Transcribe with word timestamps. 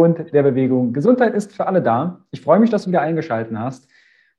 und 0.00 0.32
der 0.32 0.42
Bewegung 0.42 0.92
Gesundheit 0.92 1.34
ist 1.34 1.54
für 1.54 1.66
alle 1.66 1.82
da. 1.82 2.24
Ich 2.30 2.40
freue 2.40 2.58
mich, 2.58 2.70
dass 2.70 2.84
du 2.84 2.90
wieder 2.90 3.00
eingeschaltet 3.00 3.56
hast. 3.56 3.88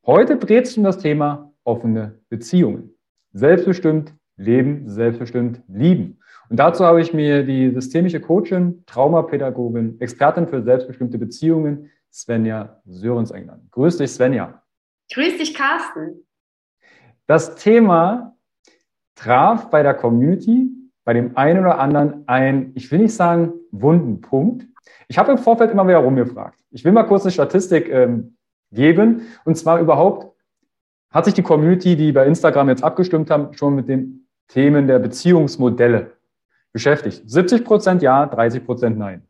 Heute 0.06 0.38
dreht 0.38 0.66
es 0.66 0.78
um 0.78 0.84
das 0.84 0.98
Thema 0.98 1.54
offene 1.64 2.20
Beziehungen. 2.30 2.96
Selbstbestimmt 3.34 4.14
leben, 4.38 4.90
selbstbestimmt 4.90 5.62
lieben. 5.68 6.20
Und 6.50 6.60
dazu 6.60 6.86
habe 6.86 7.02
ich 7.02 7.14
mir 7.14 7.44
die 7.44 7.72
systemische 7.72 8.20
Coachin, 8.20 8.84
Traumapädagogin, 8.86 10.00
Expertin 10.00 10.48
für 10.48 10.62
selbstbestimmte 10.62 11.18
Beziehungen, 11.18 11.90
Svenja 12.12 12.82
Sörens 12.86 13.32
eingeladen. 13.32 13.68
Grüß 13.72 13.98
dich, 13.98 14.12
Svenja. 14.12 14.62
Grüß 15.14 15.38
dich, 15.38 15.54
Carsten. 15.54 16.26
Das 17.28 17.56
Thema 17.56 18.36
traf 19.16 19.70
bei 19.70 19.82
der 19.82 19.96
Community, 19.96 20.70
bei 21.04 21.14
dem 21.14 21.36
einen 21.36 21.60
oder 21.60 21.80
anderen 21.80 22.28
ein, 22.28 22.72
ich 22.76 22.92
will 22.92 23.00
nicht 23.00 23.16
sagen, 23.16 23.54
wunden 23.72 24.22
Punkt. 24.22 24.68
Ich 25.08 25.18
habe 25.18 25.32
im 25.32 25.38
Vorfeld 25.38 25.72
immer 25.72 25.88
wieder 25.88 26.00
rumgefragt. 26.00 26.60
Ich 26.72 26.84
will 26.84 26.92
mal 26.92 27.04
kurz 27.04 27.24
eine 27.24 27.32
Statistik 27.32 27.90
ähm, 27.90 28.38
geben. 28.72 29.22
Und 29.44 29.56
zwar 29.58 29.80
überhaupt, 29.80 30.36
hat 31.12 31.26
sich 31.26 31.34
die 31.34 31.44
Community, 31.44 31.96
die 31.96 32.12
bei 32.12 32.26
Instagram 32.26 32.70
jetzt 32.70 32.84
abgestimmt 32.84 33.30
haben, 33.32 33.54
schon 33.54 33.76
mit 33.76 33.88
den 33.88 34.28
Themen 34.48 34.88
der 34.88 35.00
Beziehungsmodelle 35.00 36.12
beschäftigt. 36.74 37.24
70 37.26 37.64
Prozent 37.64 38.02
ja, 38.02 38.26
30 38.26 38.66
Prozent 38.66 38.98
nein. 38.98 39.24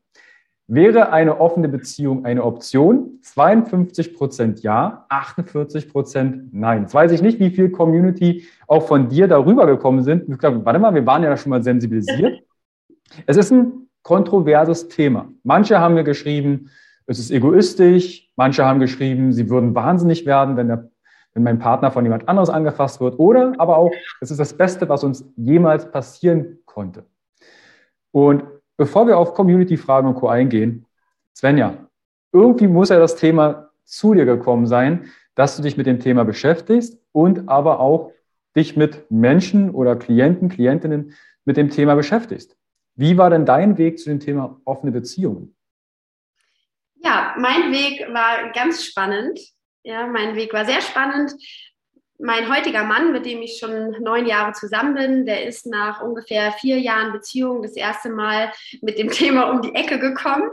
Wäre 0.67 1.11
eine 1.11 1.39
offene 1.39 1.69
Beziehung 1.69 2.25
eine 2.25 2.43
Option? 2.43 3.19
52 3.21 4.15
Prozent 4.15 4.63
ja, 4.63 5.05
48 5.09 5.91
Prozent 5.91 6.53
nein. 6.53 6.83
Jetzt 6.83 6.95
weiß 6.95 7.11
ich 7.11 7.21
nicht, 7.21 7.39
wie 7.39 7.51
viel 7.51 7.69
Community 7.69 8.47
auch 8.65 8.87
von 8.87 9.07
dir 9.07 9.27
darüber 9.27 9.67
gekommen 9.67 10.01
sind. 10.01 10.27
Ich 10.27 10.39
glaube, 10.39 10.65
warte 10.65 10.79
mal, 10.79 10.95
wir 10.95 11.05
waren 11.05 11.21
ja 11.21 11.37
schon 11.37 11.51
mal 11.51 11.61
sensibilisiert. 11.61 12.41
Es 13.27 13.37
ist 13.37 13.51
ein 13.51 13.84
kontroverses 14.05 14.87
Thema. 14.87 15.29
Manche 15.41 15.79
haben 15.79 15.95
mir 15.95 16.03
geschrieben, 16.03 16.69
es 17.07 17.17
ist 17.17 17.31
egoistisch. 17.31 18.29
Manche 18.35 18.63
haben 18.63 18.79
geschrieben, 18.79 19.33
sie 19.33 19.49
würden 19.49 19.73
wahnsinnig 19.73 20.27
werden, 20.27 20.57
wenn, 20.57 20.67
der, 20.67 20.91
wenn 21.33 21.41
mein 21.41 21.57
Partner 21.57 21.89
von 21.89 22.05
jemand 22.05 22.29
anderes 22.29 22.51
angefasst 22.51 23.01
wird. 23.01 23.17
Oder 23.17 23.53
aber 23.57 23.77
auch, 23.77 23.91
es 24.21 24.29
ist 24.29 24.39
das 24.39 24.53
Beste, 24.55 24.87
was 24.89 25.03
uns 25.03 25.25
jemals 25.35 25.89
passieren 25.89 26.59
konnte. 26.65 27.05
Und 28.11 28.43
bevor 28.77 29.07
wir 29.07 29.17
auf 29.17 29.33
Community-Fragen 29.33 30.07
und 30.07 30.15
Co. 30.15 30.27
eingehen, 30.27 30.85
Svenja, 31.35 31.73
irgendwie 32.31 32.67
muss 32.67 32.89
ja 32.89 32.99
das 32.99 33.15
Thema 33.15 33.71
zu 33.85 34.13
dir 34.13 34.25
gekommen 34.25 34.67
sein, 34.67 35.05
dass 35.33 35.57
du 35.57 35.63
dich 35.63 35.77
mit 35.77 35.87
dem 35.87 35.99
Thema 35.99 36.25
beschäftigst 36.25 36.99
und 37.11 37.49
aber 37.49 37.79
auch 37.79 38.11
dich 38.55 38.77
mit 38.77 39.09
Menschen 39.09 39.71
oder 39.71 39.95
Klienten, 39.95 40.49
Klientinnen 40.49 41.13
mit 41.43 41.57
dem 41.57 41.71
Thema 41.71 41.95
beschäftigst. 41.95 42.55
Wie 42.95 43.17
war 43.17 43.29
denn 43.29 43.45
dein 43.45 43.77
Weg 43.77 43.99
zu 43.99 44.09
dem 44.09 44.19
Thema 44.19 44.59
offene 44.65 44.91
Beziehungen? 44.91 45.55
Ja, 47.03 47.35
mein 47.37 47.71
Weg 47.71 48.07
war 48.13 48.51
ganz 48.53 48.83
spannend. 48.83 49.39
Ja, 49.83 50.07
mein 50.07 50.35
Weg 50.35 50.53
war 50.53 50.65
sehr 50.65 50.81
spannend, 50.81 51.35
mein 52.17 52.49
heutiger 52.49 52.83
Mann, 52.83 53.11
mit 53.11 53.25
dem 53.25 53.41
ich 53.41 53.57
schon 53.59 53.91
neun 54.01 54.25
Jahre 54.25 54.53
zusammen 54.53 54.95
bin, 54.95 55.25
der 55.25 55.45
ist 55.45 55.65
nach 55.65 56.01
ungefähr 56.01 56.51
vier 56.53 56.79
Jahren 56.79 57.11
Beziehung 57.11 57.61
das 57.61 57.75
erste 57.75 58.09
Mal 58.09 58.51
mit 58.81 58.97
dem 58.97 59.09
Thema 59.11 59.49
um 59.49 59.61
die 59.61 59.75
Ecke 59.75 59.99
gekommen. 59.99 60.49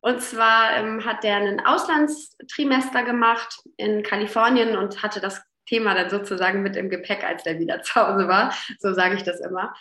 Und 0.00 0.20
zwar 0.20 0.76
ähm, 0.76 1.04
hat 1.04 1.24
er 1.24 1.36
einen 1.36 1.64
Auslandstrimester 1.64 3.02
gemacht 3.02 3.60
in 3.76 4.02
Kalifornien 4.02 4.76
und 4.76 5.02
hatte 5.02 5.20
das 5.20 5.42
Thema 5.66 5.94
dann 5.94 6.10
sozusagen 6.10 6.62
mit 6.62 6.76
im 6.76 6.90
Gepäck, 6.90 7.24
als 7.24 7.44
er 7.44 7.58
wieder 7.58 7.82
zu 7.82 7.94
Hause 7.96 8.28
war. 8.28 8.54
So 8.78 8.92
sage 8.92 9.16
ich 9.16 9.24
das 9.24 9.40
immer. 9.40 9.74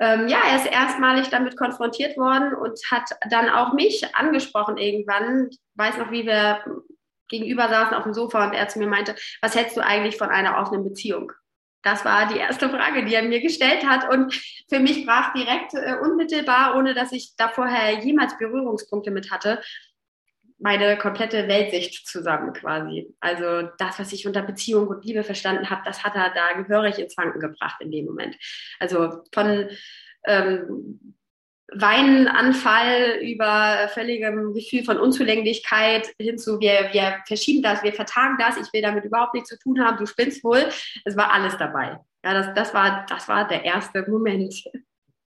Ähm, 0.00 0.28
ja, 0.28 0.38
er 0.48 0.56
ist 0.56 0.66
erstmalig 0.66 1.28
damit 1.28 1.56
konfrontiert 1.56 2.16
worden 2.16 2.54
und 2.54 2.78
hat 2.90 3.10
dann 3.30 3.48
auch 3.48 3.72
mich 3.72 4.14
angesprochen 4.14 4.76
irgendwann. 4.76 5.48
Ich 5.50 5.58
weiß 5.76 5.98
noch, 5.98 6.10
wie 6.10 6.26
wir 6.26 6.64
gegenüber 7.28 7.68
saßen 7.68 7.94
auf 7.94 8.02
dem 8.02 8.14
Sofa 8.14 8.46
und 8.46 8.54
er 8.54 8.68
zu 8.68 8.78
mir 8.78 8.88
meinte, 8.88 9.14
was 9.40 9.54
hältst 9.54 9.76
du 9.76 9.84
eigentlich 9.84 10.16
von 10.16 10.30
einer 10.30 10.58
offenen 10.58 10.84
Beziehung? 10.84 11.32
Das 11.82 12.04
war 12.04 12.26
die 12.26 12.38
erste 12.38 12.70
Frage, 12.70 13.04
die 13.04 13.14
er 13.14 13.22
mir 13.22 13.40
gestellt 13.40 13.84
hat. 13.86 14.08
Und 14.10 14.34
für 14.68 14.80
mich 14.80 15.04
brach 15.04 15.34
direkt 15.34 15.74
äh, 15.74 15.96
unmittelbar, 16.02 16.76
ohne 16.76 16.94
dass 16.94 17.12
ich 17.12 17.36
da 17.36 17.48
vorher 17.48 18.02
jemals 18.02 18.38
Berührungspunkte 18.38 19.10
mit 19.10 19.30
hatte, 19.30 19.60
meine 20.58 20.96
komplette 20.96 21.48
Weltsicht 21.48 22.06
zusammen 22.06 22.52
quasi. 22.52 23.14
Also 23.20 23.68
das, 23.78 23.98
was 23.98 24.12
ich 24.12 24.26
unter 24.26 24.42
Beziehung 24.42 24.88
und 24.88 25.04
Liebe 25.04 25.24
verstanden 25.24 25.68
habe, 25.70 25.82
das 25.84 26.04
hat 26.04 26.14
er 26.14 26.32
da 26.34 26.60
gehörig 26.62 26.98
ins 26.98 27.16
Wanken 27.16 27.40
gebracht 27.40 27.80
in 27.80 27.90
dem 27.90 28.06
Moment. 28.06 28.36
Also 28.78 29.22
von 29.32 29.68
ähm, 30.26 31.16
Weinanfall 31.72 33.18
über 33.22 33.88
völligem 33.88 34.54
Gefühl 34.54 34.84
von 34.84 34.98
Unzulänglichkeit 34.98 36.14
hin 36.18 36.38
zu, 36.38 36.60
wir, 36.60 36.90
wir 36.92 37.16
verschieben 37.26 37.62
das, 37.62 37.82
wir 37.82 37.92
vertagen 37.92 38.36
das, 38.38 38.56
ich 38.56 38.72
will 38.72 38.82
damit 38.82 39.04
überhaupt 39.04 39.34
nichts 39.34 39.48
zu 39.48 39.58
tun 39.58 39.80
haben, 39.80 39.96
du 39.96 40.06
spinnst 40.06 40.44
wohl. 40.44 40.66
Es 41.04 41.16
war 41.16 41.32
alles 41.32 41.56
dabei. 41.56 41.98
Ja, 42.24 42.34
das, 42.34 42.54
das, 42.54 42.74
war, 42.74 43.04
das 43.08 43.28
war 43.28 43.48
der 43.48 43.64
erste 43.64 44.08
Moment. 44.08 44.54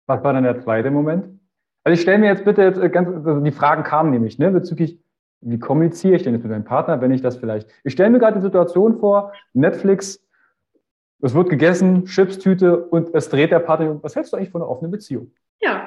Was 0.06 0.22
war 0.22 0.32
dann 0.32 0.44
der 0.44 0.60
zweite 0.60 0.90
Moment? 0.90 1.40
Also 1.84 1.94
ich 1.94 2.00
stelle 2.00 2.18
mir 2.18 2.28
jetzt 2.28 2.44
bitte 2.44 2.62
jetzt 2.62 2.78
äh, 2.78 2.88
ganz, 2.88 3.08
also 3.08 3.40
die 3.40 3.52
Fragen 3.52 3.82
kamen 3.82 4.10
nämlich, 4.10 4.38
ne, 4.38 4.50
bezüglich, 4.50 4.98
wie 5.44 5.58
kommuniziere 5.58 6.16
ich 6.16 6.22
denn 6.22 6.34
jetzt 6.34 6.42
mit 6.42 6.52
meinem 6.52 6.64
Partner, 6.64 7.00
wenn 7.00 7.12
ich 7.12 7.22
das 7.22 7.36
vielleicht, 7.36 7.68
ich 7.84 7.92
stelle 7.92 8.10
mir 8.10 8.18
gerade 8.18 8.38
die 8.38 8.44
Situation 8.44 8.98
vor, 8.98 9.32
Netflix, 9.52 10.20
es 11.20 11.34
wird 11.34 11.48
gegessen, 11.48 12.04
Chipstüte 12.06 12.86
und 12.86 13.14
es 13.14 13.28
dreht 13.28 13.50
der 13.50 13.60
Partner, 13.60 14.02
was 14.02 14.16
hältst 14.16 14.32
du 14.32 14.36
eigentlich 14.36 14.50
von 14.50 14.62
einer 14.62 14.70
offenen 14.70 14.90
Beziehung? 14.90 15.32
Ja, 15.60 15.86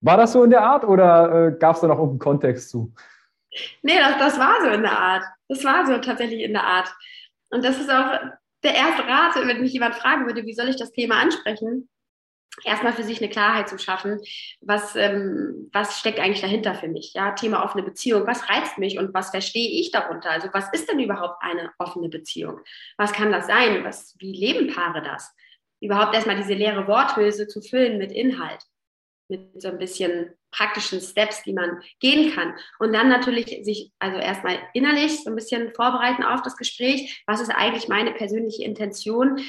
war 0.00 0.16
das 0.16 0.32
so 0.32 0.44
in 0.44 0.50
der 0.50 0.62
Art 0.62 0.84
oder 0.84 1.48
äh, 1.48 1.58
gab 1.58 1.74
es 1.74 1.80
da 1.80 1.88
noch 1.88 1.98
irgendeinen 1.98 2.20
Kontext 2.20 2.70
zu? 2.70 2.92
Nee, 3.82 3.98
das, 3.98 4.18
das 4.18 4.38
war 4.38 4.60
so 4.62 4.68
in 4.68 4.82
der 4.82 4.96
Art. 4.96 5.24
Das 5.48 5.64
war 5.64 5.86
so 5.86 5.98
tatsächlich 5.98 6.42
in 6.42 6.52
der 6.52 6.64
Art. 6.64 6.88
Und 7.50 7.64
das 7.64 7.80
ist 7.80 7.90
auch 7.90 8.18
der 8.62 8.74
erste 8.74 9.06
Rat, 9.06 9.34
wenn 9.36 9.60
mich 9.60 9.72
jemand 9.72 9.96
fragen 9.96 10.26
würde, 10.26 10.44
wie 10.44 10.52
soll 10.52 10.68
ich 10.68 10.76
das 10.76 10.92
Thema 10.92 11.20
ansprechen? 11.20 11.88
Erstmal 12.64 12.92
für 12.92 13.02
sich 13.02 13.20
eine 13.20 13.30
Klarheit 13.30 13.68
zu 13.68 13.78
schaffen, 13.78 14.20
was, 14.60 14.96
ähm, 14.96 15.68
was 15.72 15.98
steckt 15.98 16.18
eigentlich 16.18 16.40
dahinter 16.40 16.74
für 16.74 16.88
mich? 16.88 17.12
Ja, 17.14 17.32
Thema 17.32 17.64
offene 17.64 17.82
Beziehung, 17.82 18.26
was 18.26 18.48
reizt 18.48 18.78
mich 18.78 18.98
und 18.98 19.14
was 19.14 19.30
verstehe 19.30 19.80
ich 19.80 19.90
darunter? 19.90 20.30
Also 20.30 20.48
was 20.52 20.72
ist 20.72 20.90
denn 20.90 21.00
überhaupt 21.00 21.42
eine 21.42 21.70
offene 21.78 22.08
Beziehung? 22.08 22.60
Was 22.96 23.12
kann 23.12 23.32
das 23.32 23.46
sein? 23.46 23.84
Was, 23.84 24.14
wie 24.18 24.32
leben 24.32 24.72
Paare 24.72 25.02
das? 25.02 25.34
Überhaupt 25.80 26.14
erstmal 26.14 26.36
diese 26.36 26.54
leere 26.54 26.88
Worthülse 26.88 27.46
zu 27.46 27.60
füllen 27.60 27.98
mit 27.98 28.12
Inhalt 28.12 28.62
mit 29.28 29.60
so 29.60 29.68
ein 29.68 29.78
bisschen 29.78 30.34
praktischen 30.50 31.00
Steps, 31.00 31.42
die 31.42 31.52
man 31.52 31.82
gehen 32.00 32.34
kann. 32.34 32.54
Und 32.78 32.92
dann 32.92 33.08
natürlich 33.08 33.46
sich 33.62 33.92
also 33.98 34.18
erstmal 34.18 34.58
innerlich 34.72 35.22
so 35.22 35.30
ein 35.30 35.36
bisschen 35.36 35.72
vorbereiten 35.74 36.22
auf 36.22 36.42
das 36.42 36.56
Gespräch. 36.56 37.22
Was 37.26 37.40
ist 37.40 37.50
eigentlich 37.50 37.88
meine 37.88 38.12
persönliche 38.12 38.64
Intention? 38.64 39.40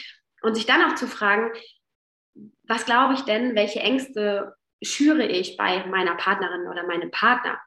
Und 0.42 0.56
sich 0.56 0.66
dann 0.66 0.90
auch 0.90 0.96
zu 0.96 1.08
fragen, 1.08 1.52
was 2.70 2.86
glaube 2.86 3.16
ich 3.16 3.22
denn, 3.22 3.56
welche 3.56 3.80
Ängste 3.80 4.56
schüre 4.82 5.26
ich 5.26 5.58
bei 5.58 5.86
meiner 5.88 6.16
Partnerin 6.16 6.68
oder 6.68 6.86
meinem 6.86 7.12
Partner? 7.12 7.60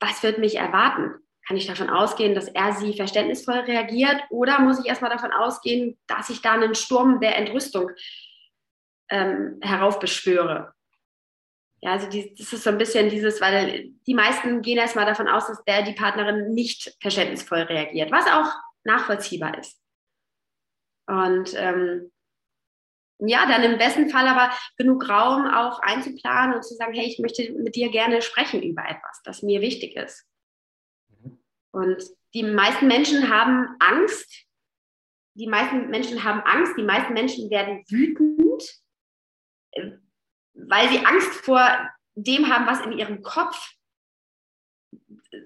Was 0.00 0.22
wird 0.22 0.38
mich 0.38 0.56
erwarten? 0.56 1.14
Kann 1.46 1.56
ich 1.56 1.66
davon 1.66 1.90
ausgehen, 1.90 2.34
dass 2.34 2.48
er 2.48 2.72
sie 2.72 2.94
verständnisvoll 2.94 3.58
reagiert 3.58 4.22
oder 4.30 4.60
muss 4.60 4.78
ich 4.78 4.86
erstmal 4.86 5.10
davon 5.10 5.32
ausgehen, 5.32 5.98
dass 6.06 6.30
ich 6.30 6.40
da 6.40 6.52
einen 6.52 6.76
Sturm 6.76 7.20
der 7.20 7.36
Entrüstung 7.36 7.90
ähm, 9.10 9.58
heraufbeschwöre? 9.60 10.72
Ja, 11.80 11.92
also 11.92 12.08
die, 12.08 12.32
das 12.36 12.52
ist 12.52 12.62
so 12.62 12.70
ein 12.70 12.78
bisschen 12.78 13.10
dieses, 13.10 13.40
weil 13.40 13.90
die 14.06 14.14
meisten 14.14 14.62
gehen 14.62 14.78
erstmal 14.78 15.04
davon 15.04 15.26
aus, 15.26 15.48
dass 15.48 15.64
der, 15.64 15.82
die 15.82 15.94
Partnerin 15.94 16.54
nicht 16.54 16.96
verständnisvoll 17.02 17.62
reagiert, 17.62 18.12
was 18.12 18.26
auch 18.26 18.54
nachvollziehbar 18.84 19.58
ist. 19.58 19.80
Und 21.08 21.54
ähm, 21.56 22.12
ja, 23.28 23.46
dann 23.46 23.62
im 23.62 23.78
besten 23.78 24.08
Fall 24.08 24.26
aber 24.26 24.50
genug 24.76 25.08
Raum 25.08 25.46
auch 25.46 25.80
einzuplanen 25.80 26.56
und 26.56 26.62
zu 26.62 26.74
sagen, 26.74 26.94
hey, 26.94 27.06
ich 27.06 27.18
möchte 27.18 27.52
mit 27.52 27.76
dir 27.76 27.90
gerne 27.90 28.22
sprechen 28.22 28.62
über 28.62 28.82
etwas, 28.82 29.22
das 29.24 29.42
mir 29.42 29.60
wichtig 29.60 29.96
ist. 29.96 30.26
Mhm. 31.08 31.38
Und 31.72 32.02
die 32.34 32.42
meisten 32.42 32.86
Menschen 32.86 33.28
haben 33.28 33.76
Angst. 33.78 34.46
Die 35.34 35.46
meisten 35.46 35.88
Menschen 35.88 36.24
haben 36.24 36.40
Angst. 36.40 36.76
Die 36.76 36.82
meisten 36.82 37.12
Menschen 37.12 37.50
werden 37.50 37.84
wütend, 37.88 38.82
weil 40.54 40.88
sie 40.88 41.04
Angst 41.04 41.32
vor 41.44 41.60
dem 42.14 42.52
haben, 42.52 42.66
was 42.66 42.84
in 42.84 42.92
ihrem 42.92 43.22
Kopf, 43.22 43.74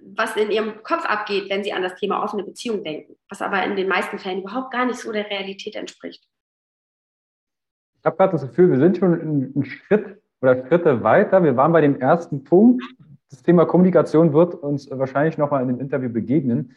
was 0.03 0.37
in 0.37 0.51
ihrem 0.51 0.83
Kopf 0.83 1.05
abgeht, 1.05 1.49
wenn 1.49 1.63
sie 1.63 1.73
an 1.73 1.83
das 1.83 1.95
Thema 1.97 2.23
offene 2.23 2.43
Beziehung 2.43 2.83
denken, 2.83 3.17
was 3.29 3.43
aber 3.43 3.63
in 3.65 3.77
den 3.77 3.89
meisten 3.89 4.19
Fällen 4.19 4.41
überhaupt 4.41 4.73
gar 4.73 4.87
nicht 4.87 4.99
so 4.99 5.13
der 5.13 5.31
Realität 5.31 5.77
entspricht. 5.77 6.27
Ich 8.07 8.09
habe 8.09 8.19
gerade 8.19 8.33
das 8.35 8.43
Gefühl, 8.43 8.71
wir 8.71 8.79
sind 8.79 8.99
schon 8.99 9.21
einen 9.21 9.65
Schritt 9.65 10.23
oder 10.41 10.65
Schritte 10.65 11.03
weiter. 11.03 11.43
Wir 11.43 11.57
waren 11.57 11.73
bei 11.73 11.81
dem 11.81 11.99
ersten 11.99 12.45
Punkt. 12.45 12.85
Das 13.31 13.43
Thema 13.43 13.65
Kommunikation 13.65 14.33
wird 14.33 14.55
uns 14.55 14.89
wahrscheinlich 14.93 15.39
nochmal 15.39 15.63
in 15.63 15.67
dem 15.67 15.81
Interview 15.81 16.09
begegnen. 16.09 16.77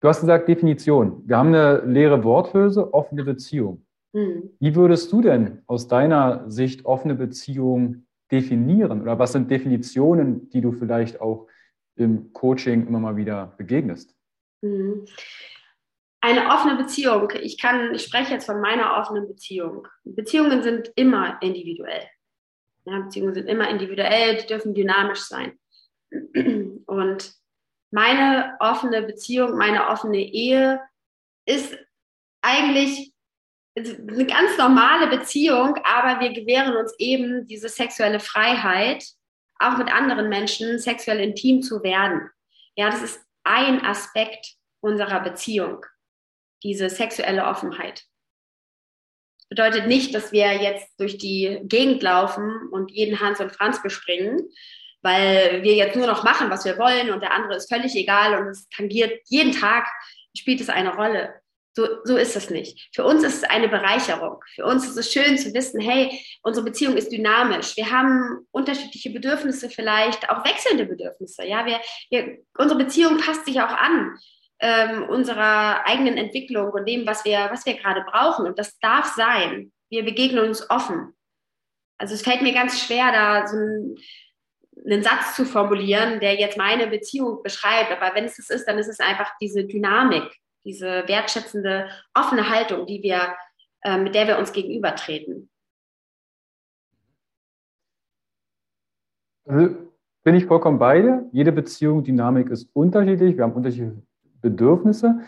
Du 0.00 0.08
hast 0.08 0.22
gesagt 0.22 0.48
Definition. 0.48 1.22
Wir 1.24 1.38
haben 1.38 1.54
eine 1.54 1.82
leere 1.84 2.24
Worthülse, 2.24 2.92
offene 2.92 3.22
Beziehung. 3.22 3.86
Mhm. 4.12 4.50
Wie 4.58 4.74
würdest 4.74 5.12
du 5.12 5.20
denn 5.22 5.62
aus 5.68 5.86
deiner 5.86 6.50
Sicht 6.50 6.84
offene 6.84 7.14
Beziehungen 7.14 8.08
definieren? 8.32 9.02
Oder 9.02 9.20
was 9.20 9.30
sind 9.30 9.48
Definitionen, 9.52 10.50
die 10.50 10.60
du 10.60 10.72
vielleicht 10.72 11.20
auch 11.20 11.46
im 11.94 12.32
Coaching 12.32 12.88
immer 12.88 12.98
mal 12.98 13.14
wieder 13.14 13.54
begegnest? 13.56 14.16
Mhm. 14.62 15.04
Eine 16.20 16.48
offene 16.48 16.76
Beziehung. 16.76 17.32
Ich 17.40 17.58
kann, 17.58 17.94
ich 17.94 18.02
spreche 18.02 18.32
jetzt 18.32 18.46
von 18.46 18.60
meiner 18.60 18.96
offenen 18.96 19.28
Beziehung. 19.28 19.86
Beziehungen 20.04 20.62
sind 20.62 20.90
immer 20.96 21.40
individuell. 21.40 22.02
Ja, 22.84 23.00
Beziehungen 23.00 23.34
sind 23.34 23.48
immer 23.48 23.68
individuell, 23.68 24.36
die 24.36 24.46
dürfen 24.46 24.74
dynamisch 24.74 25.20
sein. 25.20 25.58
Und 26.86 27.32
meine 27.90 28.56
offene 28.60 29.02
Beziehung, 29.02 29.56
meine 29.56 29.88
offene 29.88 30.18
Ehe 30.18 30.80
ist 31.46 31.76
eigentlich 32.42 33.12
eine 33.76 34.26
ganz 34.26 34.58
normale 34.58 35.06
Beziehung, 35.06 35.78
aber 35.84 36.20
wir 36.20 36.32
gewähren 36.32 36.76
uns 36.76 36.94
eben 36.98 37.46
diese 37.46 37.68
sexuelle 37.68 38.20
Freiheit, 38.20 39.04
auch 39.60 39.76
mit 39.76 39.92
anderen 39.92 40.28
Menschen 40.28 40.78
sexuell 40.78 41.20
intim 41.20 41.62
zu 41.62 41.82
werden. 41.82 42.30
Ja, 42.76 42.90
das 42.90 43.02
ist 43.02 43.20
ein 43.44 43.84
Aspekt 43.84 44.54
unserer 44.80 45.20
Beziehung, 45.20 45.84
diese 46.62 46.90
sexuelle 46.90 47.44
Offenheit. 47.44 48.04
Bedeutet 49.48 49.86
nicht, 49.86 50.14
dass 50.14 50.32
wir 50.32 50.52
jetzt 50.54 50.88
durch 50.98 51.16
die 51.16 51.60
Gegend 51.62 52.02
laufen 52.02 52.68
und 52.70 52.90
jeden 52.90 53.20
Hans 53.20 53.40
und 53.40 53.52
Franz 53.52 53.82
bespringen, 53.82 54.48
weil 55.00 55.62
wir 55.62 55.74
jetzt 55.74 55.96
nur 55.96 56.06
noch 56.06 56.22
machen, 56.22 56.50
was 56.50 56.64
wir 56.64 56.76
wollen 56.78 57.10
und 57.10 57.22
der 57.22 57.32
andere 57.32 57.56
ist 57.56 57.72
völlig 57.72 57.94
egal 57.94 58.38
und 58.38 58.48
es 58.48 58.68
tangiert 58.68 59.20
jeden 59.26 59.52
Tag, 59.52 59.88
spielt 60.36 60.60
es 60.60 60.68
eine 60.68 60.94
Rolle. 60.94 61.32
So, 61.74 61.86
so 62.02 62.16
ist 62.16 62.34
es 62.34 62.50
nicht. 62.50 62.88
Für 62.92 63.04
uns 63.04 63.22
ist 63.22 63.36
es 63.36 63.44
eine 63.44 63.68
Bereicherung. 63.68 64.42
Für 64.56 64.64
uns 64.66 64.84
ist 64.86 64.96
es 64.96 65.12
schön 65.12 65.38
zu 65.38 65.54
wissen, 65.54 65.80
hey, 65.80 66.10
unsere 66.42 66.64
Beziehung 66.64 66.96
ist 66.96 67.12
dynamisch. 67.12 67.76
Wir 67.76 67.90
haben 67.90 68.46
unterschiedliche 68.50 69.10
Bedürfnisse, 69.10 69.70
vielleicht 69.70 70.28
auch 70.28 70.44
wechselnde 70.44 70.86
Bedürfnisse. 70.86 71.46
Ja, 71.46 71.64
wir, 71.64 71.80
wir, 72.10 72.38
unsere 72.58 72.80
Beziehung 72.80 73.18
passt 73.18 73.46
sich 73.46 73.60
auch 73.60 73.70
an 73.70 74.18
ähm, 74.60 75.04
unserer 75.08 75.86
eigenen 75.86 76.16
Entwicklung 76.16 76.70
und 76.70 76.88
dem, 76.88 77.06
was 77.06 77.24
wir, 77.24 77.48
was 77.50 77.64
wir 77.66 77.74
gerade 77.74 78.02
brauchen. 78.02 78.46
Und 78.46 78.58
das 78.58 78.78
darf 78.80 79.14
sein. 79.14 79.72
Wir 79.90 80.04
begegnen 80.04 80.44
uns 80.44 80.68
offen. 80.70 81.14
Also 81.98 82.14
es 82.14 82.22
fällt 82.22 82.42
mir 82.42 82.52
ganz 82.52 82.80
schwer, 82.80 83.10
da 83.12 83.46
so 83.46 83.56
einen, 83.56 83.96
einen 84.84 85.02
Satz 85.02 85.34
zu 85.34 85.44
formulieren, 85.44 86.20
der 86.20 86.34
jetzt 86.34 86.56
meine 86.56 86.86
Beziehung 86.86 87.42
beschreibt. 87.42 87.90
Aber 87.90 88.14
wenn 88.14 88.24
es 88.24 88.36
das 88.36 88.50
ist, 88.50 88.66
dann 88.66 88.78
ist 88.78 88.88
es 88.88 89.00
einfach 89.00 89.32
diese 89.40 89.64
Dynamik 89.64 90.30
diese 90.68 91.08
wertschätzende, 91.08 91.88
offene 92.14 92.50
Haltung, 92.50 92.86
die 92.86 93.02
wir, 93.02 93.34
äh, 93.82 93.98
mit 93.98 94.14
der 94.14 94.26
wir 94.26 94.38
uns 94.38 94.52
gegenübertreten. 94.52 95.48
Also 99.46 99.76
bin 100.24 100.34
ich 100.34 100.44
vollkommen 100.44 100.78
bei 100.78 101.00
dir. 101.00 101.28
Jede 101.32 101.52
Beziehung, 101.52 102.04
Dynamik 102.04 102.50
ist 102.50 102.68
unterschiedlich. 102.74 103.36
Wir 103.36 103.44
haben 103.44 103.54
unterschiedliche 103.54 104.02
Bedürfnisse. 104.40 105.20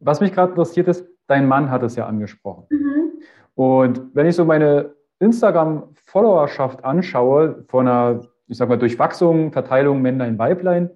Was 0.00 0.20
mich 0.20 0.32
gerade 0.32 0.50
interessiert 0.50 0.88
ist, 0.88 1.06
dein 1.26 1.46
Mann 1.46 1.70
hat 1.70 1.82
es 1.82 1.96
ja 1.96 2.06
angesprochen. 2.06 2.66
Mhm. 2.70 3.22
Und 3.54 4.14
wenn 4.14 4.26
ich 4.26 4.36
so 4.36 4.44
meine 4.44 4.94
Instagram-Followerschaft 5.18 6.84
anschaue, 6.84 7.64
von 7.68 7.88
einer, 7.88 8.20
ich 8.46 8.56
sag 8.56 8.68
mal, 8.68 8.78
Durchwachsung, 8.78 9.52
Verteilung 9.52 10.00
Männlein, 10.00 10.38
Weiblein, 10.38 10.90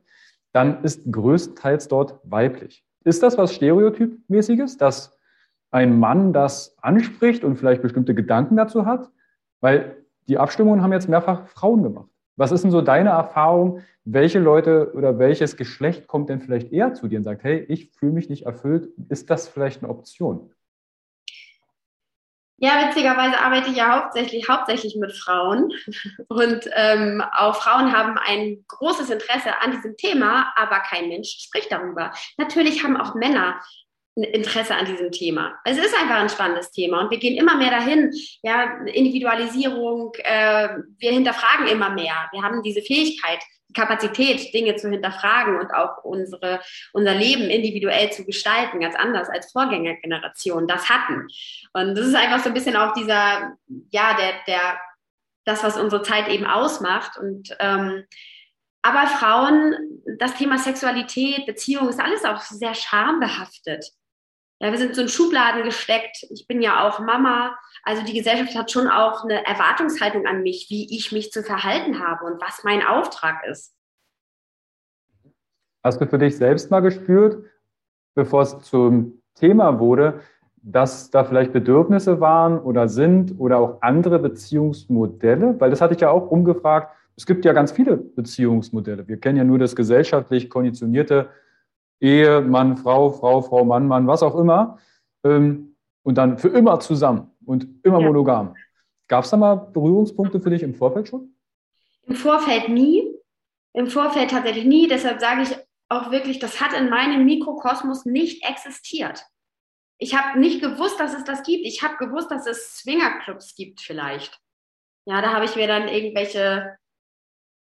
dann 0.53 0.83
ist 0.85 1.11
größtenteils 1.11 1.89
dort 1.89 2.21
weiblich. 2.25 2.85
Ist 3.05 3.23
das 3.23 3.37
was 3.37 3.55
Stereotypmäßiges, 3.55 4.77
dass 4.77 5.19
ein 5.71 5.99
Mann 5.99 6.33
das 6.33 6.77
anspricht 6.83 7.43
und 7.43 7.57
vielleicht 7.57 7.83
bestimmte 7.83 8.15
Gedanken 8.15 8.57
dazu 8.57 8.87
hat? 8.87 9.11
Weil 9.61 9.97
die 10.29 10.39
Abstimmungen 10.39 10.83
haben 10.83 10.93
jetzt 10.93 11.09
mehrfach 11.09 11.49
Frauen 11.49 11.83
gemacht. 11.83 12.09
Was 12.37 12.53
ist 12.53 12.65
denn 12.65 12.71
so 12.71 12.81
deine 12.81 13.11
Erfahrung? 13.11 13.83
Welche 14.05 14.39
Leute 14.39 14.93
oder 14.95 15.19
welches 15.19 15.57
Geschlecht 15.57 16.07
kommt 16.07 16.29
denn 16.29 16.41
vielleicht 16.41 16.73
eher 16.73 16.95
zu 16.95 17.09
dir 17.09 17.19
und 17.19 17.25
sagt, 17.25 17.45
hey, 17.45 17.65
ich 17.69 17.91
fühle 17.93 18.13
mich 18.13 18.29
nicht 18.29 18.47
erfüllt? 18.47 18.89
Ist 19.09 19.31
das 19.31 19.49
vielleicht 19.49 19.83
eine 19.83 19.93
Option? 19.93 20.53
Ja, 22.65 22.87
witzigerweise 22.87 23.41
arbeite 23.41 23.71
ich 23.71 23.77
ja 23.77 23.91
hauptsächlich, 23.91 24.49
hauptsächlich 24.49 24.95
mit 24.95 25.13
Frauen. 25.13 25.73
Und 26.29 26.71
ähm, 26.75 27.21
auch 27.37 27.57
Frauen 27.57 27.93
haben 27.93 28.17
ein 28.19 28.65
großes 28.69 29.11
Interesse 29.11 29.61
an 29.61 29.73
diesem 29.73 29.97
Thema, 29.97 30.53
aber 30.55 30.79
kein 30.79 31.09
Mensch 31.09 31.39
spricht 31.41 31.73
darüber. 31.73 32.13
Natürlich 32.39 32.85
haben 32.85 32.97
auch 32.97 33.17
Männer 33.17 33.61
Interesse 34.15 34.75
an 34.75 34.85
diesem 34.85 35.11
Thema. 35.11 35.55
Es 35.65 35.79
ist 35.79 35.95
einfach 35.99 36.17
ein 36.17 36.29
spannendes 36.29 36.71
Thema 36.71 37.01
und 37.01 37.11
wir 37.11 37.19
gehen 37.19 37.37
immer 37.37 37.57
mehr 37.57 37.71
dahin. 37.71 38.13
Ja, 38.43 38.85
Individualisierung, 38.85 40.13
äh, 40.19 40.69
wir 40.99 41.13
hinterfragen 41.13 41.67
immer 41.67 41.91
mehr. 41.91 42.29
Wir 42.33 42.43
haben 42.43 42.63
diese 42.63 42.83
Fähigkeit, 42.83 43.41
Kapazität, 43.75 44.53
Dinge 44.53 44.77
zu 44.77 44.91
hinterfragen 44.91 45.59
und 45.59 45.73
auch 45.73 46.05
unsere, 46.05 46.61
unser 46.93 47.15
Leben 47.15 47.45
individuell 47.45 48.13
zu 48.13 48.27
gestalten, 48.27 48.81
ganz 48.81 48.95
anders 48.97 49.31
als 49.31 49.51
Vorgängergenerationen 49.51 50.69
das 50.69 50.91
hatten. 50.91 51.27
Und 51.73 51.97
das 51.97 52.07
ist 52.07 52.15
einfach 52.15 52.41
so 52.41 52.51
ein 52.51 52.55
bisschen 52.55 52.77
auch 52.77 52.93
dieser, 52.93 53.57
ja, 53.91 54.15
der, 54.15 54.33
der, 54.47 54.79
das, 55.47 55.65
was 55.65 55.79
unsere 55.79 56.03
Zeit 56.03 56.29
eben 56.29 56.45
ausmacht. 56.45 57.17
Und 57.17 57.57
ähm, 57.61 58.05
aber 58.83 59.07
Frauen, 59.07 60.03
das 60.19 60.35
Thema 60.35 60.59
Sexualität, 60.59 61.47
Beziehung 61.47 61.89
ist 61.89 62.01
alles 62.01 62.25
auch 62.25 62.41
sehr 62.41 62.75
schambehaftet. 62.75 63.87
Ja, 64.63 64.71
wir 64.71 64.79
sind 64.79 64.95
so 64.95 65.03
in 65.03 65.09
Schubladen 65.09 65.65
gesteckt. 65.65 66.25
Ich 66.31 66.47
bin 66.47 66.63
ja 66.63 66.87
auch 66.87 67.01
Mama. 67.01 67.59
Also 67.83 68.05
die 68.05 68.13
Gesellschaft 68.13 68.55
hat 68.55 68.71
schon 68.71 68.87
auch 68.87 69.25
eine 69.25 69.45
Erwartungshaltung 69.45 70.25
an 70.25 70.45
mich, 70.45 70.69
wie 70.71 70.97
ich 70.97 71.11
mich 71.11 71.33
zu 71.33 71.43
verhalten 71.43 71.99
habe 71.99 72.27
und 72.27 72.41
was 72.41 72.63
mein 72.63 72.81
Auftrag 72.81 73.45
ist. 73.45 73.75
Hast 75.83 76.01
du 76.01 76.07
für 76.07 76.19
dich 76.19 76.37
selbst 76.37 76.71
mal 76.71 76.79
gespürt, 76.79 77.45
bevor 78.15 78.43
es 78.43 78.61
zum 78.61 79.21
Thema 79.35 79.81
wurde, 79.81 80.21
dass 80.59 81.11
da 81.11 81.25
vielleicht 81.25 81.53
Bedürfnisse 81.53 82.21
waren 82.21 82.61
oder 82.61 82.87
sind 82.87 83.35
oder 83.41 83.59
auch 83.59 83.83
andere 83.83 84.21
Beziehungsmodelle? 84.21 85.59
Weil 85.59 85.71
das 85.71 85.81
hatte 85.81 85.95
ich 85.95 86.01
ja 86.01 86.11
auch 86.11 86.31
umgefragt. 86.31 86.95
Es 87.17 87.27
gibt 87.27 87.45
ja 87.45 87.53
ganz 87.53 87.73
viele 87.73 87.97
Beziehungsmodelle. 87.97 89.09
Wir 89.09 89.17
kennen 89.17 89.39
ja 89.39 89.45
nur 89.45 89.59
das 89.59 89.75
gesellschaftlich 89.75 90.49
konditionierte 90.49 91.31
Ehe, 92.03 92.41
Mann, 92.41 92.77
Frau, 92.77 93.11
Frau, 93.11 93.41
Frau, 93.43 93.65
Mann, 93.65 93.87
Mann, 93.87 94.09
was 94.09 94.25
auch 94.25 94.35
immer. 94.35 94.79
Ähm, 95.25 95.77
und 96.03 96.19
dann 96.19 96.37
für 96.37 96.49
immer 96.49 96.81
zusammen 96.81 97.31
und 97.47 97.69
immer 97.85 98.01
ja. 98.01 98.07
monogam. 98.07 98.57
Gab 99.07 99.25
es 99.25 99.31
da 99.31 99.37
mal 99.37 99.55
Berührungspunkte 99.55 100.41
für 100.41 100.51
dich 100.51 100.65
im 100.65 100.75
Vorfeld 100.75 101.09
schon? 101.09 101.37
Im 102.07 102.17
Vorfeld 102.17 102.69
nie. 102.69 103.09
Im 103.73 103.87
Vorfeld 103.87 104.31
tatsächlich 104.31 104.65
nie. 104.65 104.89
Deshalb 104.89 105.21
sage 105.21 105.43
ich 105.43 105.57
auch 105.89 106.11
wirklich, 106.11 106.41
das 106.41 106.61
hat 106.61 106.73
in 106.73 106.91
meinem 106.91 107.25
Mikrokosmos 107.25 108.05
nicht 108.05 108.45
existiert. 108.45 109.25
Ich 109.99 110.17
habe 110.17 110.41
nicht 110.41 110.61
gewusst, 110.61 110.99
dass 110.99 111.15
es 111.15 111.23
das 111.23 111.45
gibt. 111.45 111.65
Ich 111.65 111.85
habe 111.85 111.97
gewusst, 111.99 112.33
dass 112.33 112.47
es 112.47 112.79
Swingerclubs 112.79 113.55
gibt 113.55 113.81
vielleicht. 113.81 114.41
Ja, 115.05 115.21
da 115.23 115.33
habe 115.33 115.45
ich 115.45 115.55
mir 115.55 115.69
dann 115.69 115.87
irgendwelche 115.87 116.77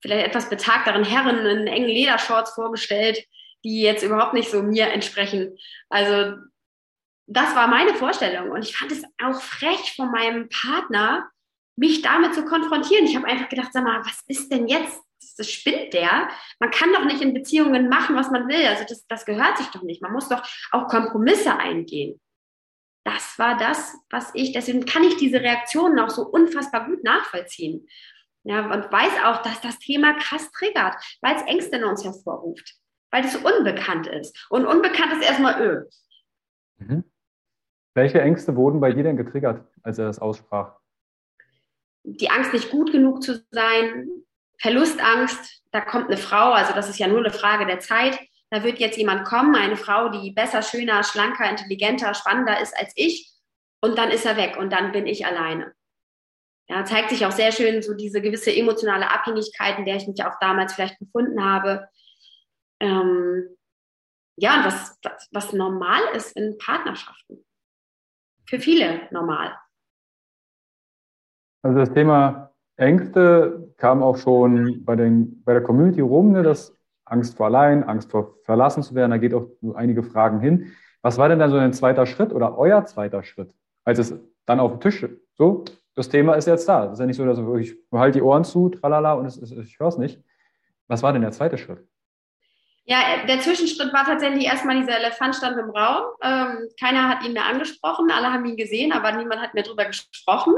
vielleicht 0.01 0.27
etwas 0.27 0.50
betagteren 0.50 1.03
Herren 1.03 1.46
in 1.46 1.67
engen 1.67 1.89
Ledershorts 1.89 2.53
vorgestellt, 2.53 3.24
die 3.66 3.82
jetzt 3.82 4.04
überhaupt 4.04 4.34
nicht 4.34 4.50
so 4.50 4.62
mir 4.62 4.88
entsprechen. 4.88 5.58
Also 5.90 6.38
das 7.28 7.56
war 7.56 7.68
meine 7.68 7.96
Vorstellung 7.96 8.52
und 8.52 8.64
ich 8.64 8.78
fand 8.78 8.92
es 8.92 9.04
auch 9.22 9.42
frech 9.42 9.96
von 9.96 10.12
meinem 10.12 10.48
Partner, 10.50 11.30
mich 11.76 12.02
damit 12.02 12.36
zu 12.36 12.46
konfrontieren. 12.46 13.06
Ich 13.06 13.16
habe 13.16 13.28
einfach 13.28 13.50
gedacht, 13.50 13.74
sag 13.74 13.84
mal, 13.84 14.00
was 14.06 14.24
ist 14.28 14.52
denn 14.52 14.68
jetzt? 14.68 15.02
Das 15.38 15.52
spinnt 15.52 15.94
der. 15.94 16.30
Man 16.60 16.72
kann 16.72 16.94
doch 16.94 17.04
nicht 17.04 17.22
in 17.22 17.34
Beziehungen 17.34 17.90
machen, 17.90 18.16
was 18.16 18.30
man 18.30 18.48
will. 18.48 18.66
Also 18.68 18.86
das, 18.88 19.06
das 19.08 19.26
gehört 19.26 19.58
sich 19.58 19.68
doch 19.68 19.82
nicht. 19.82 20.02
Man 20.02 20.14
muss 20.14 20.30
doch 20.30 20.42
auch 20.72 20.88
Kompromisse 20.88 21.58
eingehen. 21.58 22.22
Das 23.04 23.38
war 23.38 23.58
das, 23.58 23.96
was 24.10 24.32
ich, 24.34 24.54
deswegen 24.54 24.86
kann 24.86 25.04
ich 25.04 25.18
diese 25.18 25.42
Reaktionen 25.42 26.00
auch 26.00 26.10
so 26.10 26.24
unfassbar 26.24 26.86
gut 26.86 27.04
nachvollziehen. 27.04 27.88
Ja, 28.44 28.72
und 28.72 28.92
weiß 28.92 29.14
auch, 29.26 29.42
dass 29.42 29.60
das 29.62 29.80
Thema 29.80 30.14
krass 30.14 30.52
triggert, 30.52 30.96
weil 31.22 31.36
es 31.36 31.42
Ängste 31.44 31.78
in 31.78 31.84
uns 31.84 32.04
hervorruft, 32.04 32.76
weil 33.12 33.26
es 33.26 33.36
unbekannt 33.36 34.08
ist. 34.08 34.48
Und 34.50 34.66
unbekannt 34.66 35.14
ist 35.14 35.24
erstmal 35.24 35.62
Öl. 35.62 35.90
Mhm. 36.78 37.04
Welche 37.94 38.22
Ängste 38.22 38.56
wurden 38.56 38.82
bei 38.82 38.92
dir 38.92 39.04
denn 39.04 39.18
getriggert, 39.18 39.66
als 39.84 39.98
er 39.98 40.06
das 40.06 40.20
aussprach? 40.20 40.78
Die 42.04 42.30
Angst, 42.30 42.54
nicht 42.54 42.70
gut 42.70 42.92
genug 42.92 43.24
zu 43.24 43.44
sein, 43.52 44.10
Verlustangst, 44.60 45.64
da 45.72 45.82
kommt 45.82 46.08
eine 46.08 46.18
Frau, 46.18 46.52
also 46.52 46.74
das 46.74 46.90
ist 46.90 47.00
ja 47.00 47.08
nur 47.08 47.20
eine 47.20 47.32
Frage 47.32 47.66
der 47.66 47.80
Zeit. 47.80 48.20
Da 48.50 48.64
wird 48.64 48.80
jetzt 48.80 48.98
jemand 48.98 49.26
kommen, 49.26 49.56
eine 49.56 49.76
Frau, 49.76 50.10
die 50.10 50.32
besser, 50.32 50.62
schöner, 50.62 51.04
schlanker, 51.04 51.50
intelligenter, 51.50 52.14
spannender 52.14 52.62
ist 52.62 52.78
als 52.78 52.92
ich. 52.96 53.32
Und 53.82 53.98
dann 53.98 54.12
ist 54.12 54.26
er 54.26 54.38
weg 54.38 54.58
und 54.58 54.72
dann 54.72 54.92
bin 54.92 55.08
ich 55.08 55.26
alleine. 55.26 55.74
Ja, 56.68 56.84
zeigt 56.86 57.10
sich 57.10 57.26
auch 57.26 57.32
sehr 57.32 57.52
schön 57.52 57.82
so 57.82 57.94
diese 57.94 58.22
gewisse 58.22 58.56
emotionale 58.56 59.12
Abhängigkeit, 59.12 59.78
in 59.78 59.86
der 59.86 59.98
ich 59.98 60.08
mich 60.08 60.24
auch 60.24 60.40
damals 60.40 60.74
vielleicht 60.74 60.98
befunden 61.00 61.44
habe. 61.44 61.88
Ähm, 62.79 63.55
ja, 64.38 64.58
und 64.58 64.65
was, 64.65 65.00
was, 65.03 65.29
was 65.32 65.53
normal 65.53 66.01
ist 66.15 66.36
in 66.36 66.58
Partnerschaften. 66.58 67.46
Für 68.48 68.60
viele 68.60 69.08
normal. 69.12 69.55
Also 71.63 71.79
das 71.79 71.94
Thema 71.94 72.51
Ängste 72.77 73.74
kam 73.77 74.03
auch 74.03 74.17
schon 74.17 74.84
bei, 74.86 74.96
den, 74.96 75.44
bei 75.44 75.53
der 75.53 75.63
Community 75.63 76.01
rum, 76.01 76.32
ne, 76.32 76.44
dass 76.44 76.77
Angst 77.05 77.38
vor 77.38 77.48
allein, 77.48 77.84
Angst 77.84 78.12
vor 78.12 78.36
verlassen 78.44 78.84
zu 78.84 78.94
werden, 78.96 79.12
da 79.12 79.17
geht 79.17 79.34
auch 79.34 79.48
nur 79.62 79.77
einige 79.77 80.03
Fragen 80.03 80.39
hin. 80.39 80.74
Was 81.01 81.17
war 81.17 81.29
denn 81.29 81.39
dann 81.39 81.51
so 81.51 81.58
ein 81.58 81.74
zweiter 81.74 82.05
Schritt 82.05 82.34
oder 82.34 82.58
euer 82.58 82.86
zweiter 82.86 83.24
Schritt, 83.24 83.53
als 83.84 84.00
es 84.00 84.15
dann 84.46 84.60
auf 84.60 84.72
dem 84.72 84.79
Tisch 84.82 85.08
so, 85.36 85.63
das 85.96 86.10
Thema 86.10 86.34
ist 86.36 86.46
jetzt 86.46 86.67
da. 86.67 86.86
Das 86.86 86.94
ist 86.94 87.00
ja 87.00 87.05
nicht 87.05 87.17
so, 87.17 87.25
dass 87.25 87.39
ich 87.60 87.77
halte 87.91 88.20
die 88.20 88.24
Ohren 88.24 88.44
zu, 88.44 88.70
tralala, 88.70 89.13
und 89.13 89.25
es, 89.25 89.38
es, 89.38 89.51
ich 89.51 89.79
höre 89.79 89.88
es 89.88 89.98
nicht. 89.98 90.22
Was 90.88 91.03
war 91.03 91.13
denn 91.13 91.22
der 91.22 91.32
zweite 91.32 91.58
Schritt? 91.58 91.88
Ja, 92.88 93.25
der 93.25 93.39
Zwischenschritt 93.42 93.92
war 93.94 94.06
tatsächlich 94.06 94.46
erstmal 94.46 94.80
dieser 94.80 95.00
Elefant 95.00 95.36
stand 95.36 95.58
im 95.58 95.72
Raum. 95.72 96.06
Ähm, 96.22 96.70
keiner 96.80 97.10
hat 97.10 97.24
ihn 97.24 97.34
mehr 97.34 97.46
angesprochen, 97.46 98.12
alle 98.12 98.32
haben 98.32 98.46
ihn 98.46 98.58
gesehen, 98.58 98.92
aber 98.92 99.12
niemand 99.12 99.42
hat 99.42 99.56
mehr 99.56 99.63
drüber 99.63 99.86
gesprochen. 99.86 100.54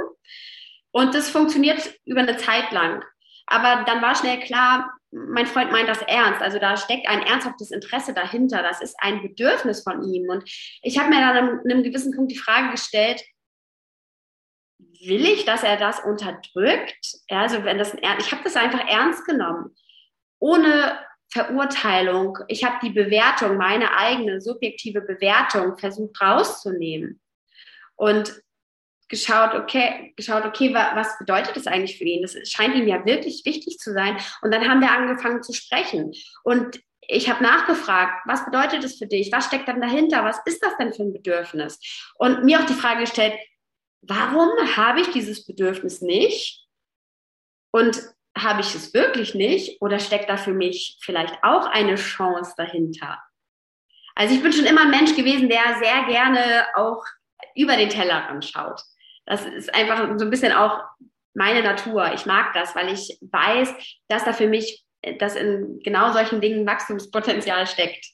Und 0.91 1.15
das 1.15 1.29
funktioniert 1.29 1.95
über 2.05 2.19
eine 2.19 2.35
Zeit 2.35 2.71
lang. 2.71 3.03
Aber 3.45 3.85
dann 3.85 4.01
war 4.01 4.13
schnell 4.13 4.41
klar, 4.41 4.91
mein 5.11 5.47
Freund 5.47 5.71
meint 5.71 5.87
das 5.87 6.01
ernst. 6.01 6.41
Also 6.41 6.59
da 6.59 6.75
steckt 6.75 7.07
ein 7.07 7.21
ernsthaftes 7.21 7.71
Interesse 7.71 8.13
dahinter. 8.13 8.61
Das 8.61 8.81
ist 8.81 8.95
ein 8.99 9.21
Bedürfnis 9.21 9.83
von 9.83 10.03
ihm. 10.03 10.29
Und 10.29 10.43
ich 10.81 10.99
habe 10.99 11.09
mir 11.09 11.21
dann 11.21 11.37
an 11.37 11.59
einem 11.63 11.83
gewissen 11.83 12.13
Punkt 12.13 12.31
die 12.31 12.37
Frage 12.37 12.71
gestellt, 12.71 13.23
will 14.79 15.25
ich, 15.25 15.45
dass 15.45 15.63
er 15.63 15.77
das 15.77 16.01
unterdrückt? 16.01 16.99
Ja, 17.29 17.41
also 17.41 17.63
wenn 17.63 17.77
das, 17.77 17.93
ich 17.93 18.31
habe 18.31 18.43
das 18.43 18.57
einfach 18.57 18.85
ernst 18.85 19.25
genommen, 19.25 19.75
ohne 20.39 20.99
Verurteilung. 21.29 22.37
Ich 22.47 22.63
habe 22.63 22.77
die 22.81 22.91
Bewertung, 22.91 23.57
meine 23.57 23.97
eigene 23.97 24.41
subjektive 24.41 25.01
Bewertung 25.01 25.77
versucht 25.77 26.21
rauszunehmen 26.21 27.19
und 27.95 28.41
geschaut, 29.09 29.53
okay, 29.53 30.13
geschaut, 30.15 30.45
okay, 30.45 30.73
was 30.73 31.17
bedeutet 31.17 31.55
das 31.55 31.67
eigentlich 31.67 31.97
für 31.97 32.03
ihn? 32.03 32.21
Das 32.21 32.35
scheint 32.49 32.75
ihm 32.75 32.87
ja 32.87 33.05
wirklich 33.05 33.43
wichtig 33.45 33.77
zu 33.77 33.93
sein. 33.93 34.17
Und 34.41 34.53
dann 34.53 34.67
haben 34.67 34.81
wir 34.81 34.91
angefangen 34.91 35.43
zu 35.43 35.53
sprechen. 35.53 36.11
Und 36.43 36.81
ich 37.01 37.29
habe 37.29 37.43
nachgefragt, 37.43 38.23
was 38.25 38.43
bedeutet 38.43 38.83
das 38.83 38.97
für 38.97 39.07
dich? 39.07 39.31
Was 39.31 39.45
steckt 39.45 39.67
dann 39.67 39.79
dahinter? 39.79 40.25
Was 40.25 40.39
ist 40.45 40.63
das 40.63 40.75
denn 40.77 40.93
für 40.93 41.03
ein 41.03 41.13
Bedürfnis? 41.13 41.79
Und 42.15 42.43
mir 42.43 42.59
auch 42.59 42.65
die 42.65 42.73
Frage 42.73 43.01
gestellt, 43.01 43.33
warum 44.01 44.49
habe 44.75 45.01
ich 45.01 45.11
dieses 45.11 45.45
Bedürfnis 45.45 46.01
nicht? 46.01 46.65
Und 47.71 48.01
habe 48.43 48.61
ich 48.61 48.73
es 48.75 48.93
wirklich 48.93 49.35
nicht? 49.35 49.81
Oder 49.81 49.99
steckt 49.99 50.29
da 50.29 50.37
für 50.37 50.53
mich 50.53 50.97
vielleicht 51.01 51.35
auch 51.43 51.65
eine 51.67 51.95
Chance 51.95 52.53
dahinter? 52.57 53.21
Also 54.15 54.33
ich 54.33 54.41
bin 54.41 54.51
schon 54.51 54.65
immer 54.65 54.81
ein 54.81 54.89
Mensch 54.89 55.15
gewesen, 55.15 55.49
der 55.49 55.77
sehr 55.79 56.05
gerne 56.07 56.65
auch 56.75 57.03
über 57.55 57.77
den 57.77 57.89
Tellerrand 57.89 58.45
schaut. 58.45 58.81
Das 59.25 59.45
ist 59.45 59.73
einfach 59.75 60.07
so 60.17 60.25
ein 60.25 60.31
bisschen 60.31 60.53
auch 60.53 60.83
meine 61.33 61.61
Natur. 61.61 62.11
Ich 62.13 62.25
mag 62.25 62.53
das, 62.53 62.75
weil 62.75 62.91
ich 62.91 63.17
weiß, 63.21 63.73
dass 64.07 64.25
da 64.25 64.33
für 64.33 64.47
mich, 64.47 64.83
dass 65.19 65.35
in 65.35 65.79
genau 65.83 66.11
solchen 66.13 66.41
Dingen 66.41 66.65
Wachstumspotenzial 66.65 67.67
steckt. 67.67 68.05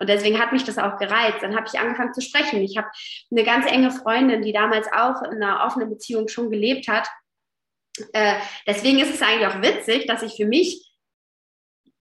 Und 0.00 0.08
deswegen 0.08 0.40
hat 0.40 0.52
mich 0.52 0.64
das 0.64 0.78
auch 0.78 0.98
gereizt. 0.98 1.42
Dann 1.42 1.54
habe 1.54 1.66
ich 1.72 1.78
angefangen 1.78 2.12
zu 2.14 2.20
sprechen. 2.20 2.60
Ich 2.62 2.76
habe 2.76 2.88
eine 3.30 3.44
ganz 3.44 3.70
enge 3.70 3.90
Freundin, 3.90 4.42
die 4.42 4.52
damals 4.52 4.88
auch 4.92 5.22
in 5.22 5.42
einer 5.42 5.64
offenen 5.64 5.88
Beziehung 5.88 6.26
schon 6.28 6.50
gelebt 6.50 6.88
hat. 6.88 7.08
Äh, 8.12 8.36
deswegen 8.66 8.98
ist 8.98 9.14
es 9.14 9.22
eigentlich 9.22 9.46
auch 9.46 9.62
witzig, 9.62 10.06
dass 10.06 10.22
ich 10.22 10.34
für 10.34 10.46
mich, 10.46 10.92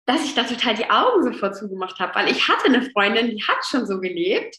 dass 0.07 0.25
ich 0.25 0.35
da 0.35 0.45
total 0.45 0.75
die 0.75 0.91
Augen 0.91 1.23
sofort 1.23 1.57
zugemacht 1.57 1.99
habe, 1.99 2.15
weil 2.15 2.31
ich 2.31 2.49
hatte 2.49 2.67
eine 2.67 2.91
Freundin, 2.91 3.31
die 3.31 3.43
hat 3.43 3.65
schon 3.65 3.87
so 3.87 4.01
gelebt. 4.01 4.57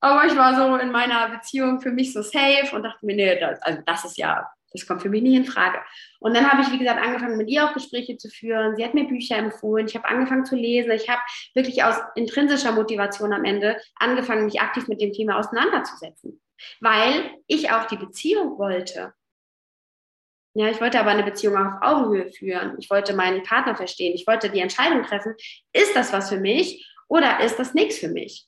Aber 0.00 0.26
ich 0.26 0.36
war 0.36 0.54
so 0.54 0.76
in 0.76 0.92
meiner 0.92 1.30
Beziehung 1.30 1.80
für 1.80 1.90
mich 1.90 2.12
so 2.12 2.22
safe 2.22 2.74
und 2.74 2.82
dachte 2.82 3.04
mir, 3.06 3.16
nee, 3.16 3.40
das, 3.40 3.60
also 3.62 3.80
das 3.86 4.04
ist 4.04 4.18
ja 4.18 4.46
das 4.76 4.86
kommt 4.86 5.02
für 5.02 5.08
mich 5.08 5.22
nicht 5.22 5.36
in 5.36 5.44
Frage. 5.44 5.78
Und 6.20 6.36
dann 6.36 6.50
habe 6.50 6.62
ich, 6.62 6.70
wie 6.72 6.78
gesagt, 6.78 7.02
angefangen, 7.02 7.36
mit 7.36 7.48
ihr 7.48 7.64
auch 7.64 7.74
Gespräche 7.74 8.16
zu 8.16 8.28
führen. 8.28 8.76
Sie 8.76 8.84
hat 8.84 8.94
mir 8.94 9.06
Bücher 9.06 9.36
empfohlen. 9.36 9.86
Ich 9.86 9.94
habe 9.94 10.06
angefangen 10.06 10.44
zu 10.44 10.56
lesen. 10.56 10.90
Ich 10.90 11.08
habe 11.08 11.20
wirklich 11.54 11.82
aus 11.84 11.96
intrinsischer 12.14 12.72
Motivation 12.72 13.32
am 13.32 13.44
Ende 13.44 13.80
angefangen, 13.96 14.44
mich 14.44 14.60
aktiv 14.60 14.88
mit 14.88 15.00
dem 15.00 15.12
Thema 15.12 15.38
auseinanderzusetzen, 15.38 16.40
weil 16.80 17.30
ich 17.46 17.70
auch 17.70 17.86
die 17.86 17.96
Beziehung 17.96 18.58
wollte. 18.58 19.14
Ja, 20.56 20.70
ich 20.70 20.80
wollte 20.80 20.98
aber 20.98 21.10
eine 21.10 21.22
Beziehung 21.22 21.56
auf 21.56 21.82
Augenhöhe 21.82 22.30
führen. 22.32 22.76
Ich 22.78 22.88
wollte 22.88 23.14
meinen 23.14 23.42
Partner 23.42 23.76
verstehen. 23.76 24.14
Ich 24.14 24.26
wollte 24.26 24.48
die 24.48 24.60
Entscheidung 24.60 25.02
treffen, 25.02 25.34
ist 25.72 25.94
das 25.94 26.12
was 26.12 26.30
für 26.30 26.38
mich 26.38 26.90
oder 27.08 27.40
ist 27.40 27.58
das 27.58 27.74
nichts 27.74 27.98
für 27.98 28.08
mich? 28.08 28.46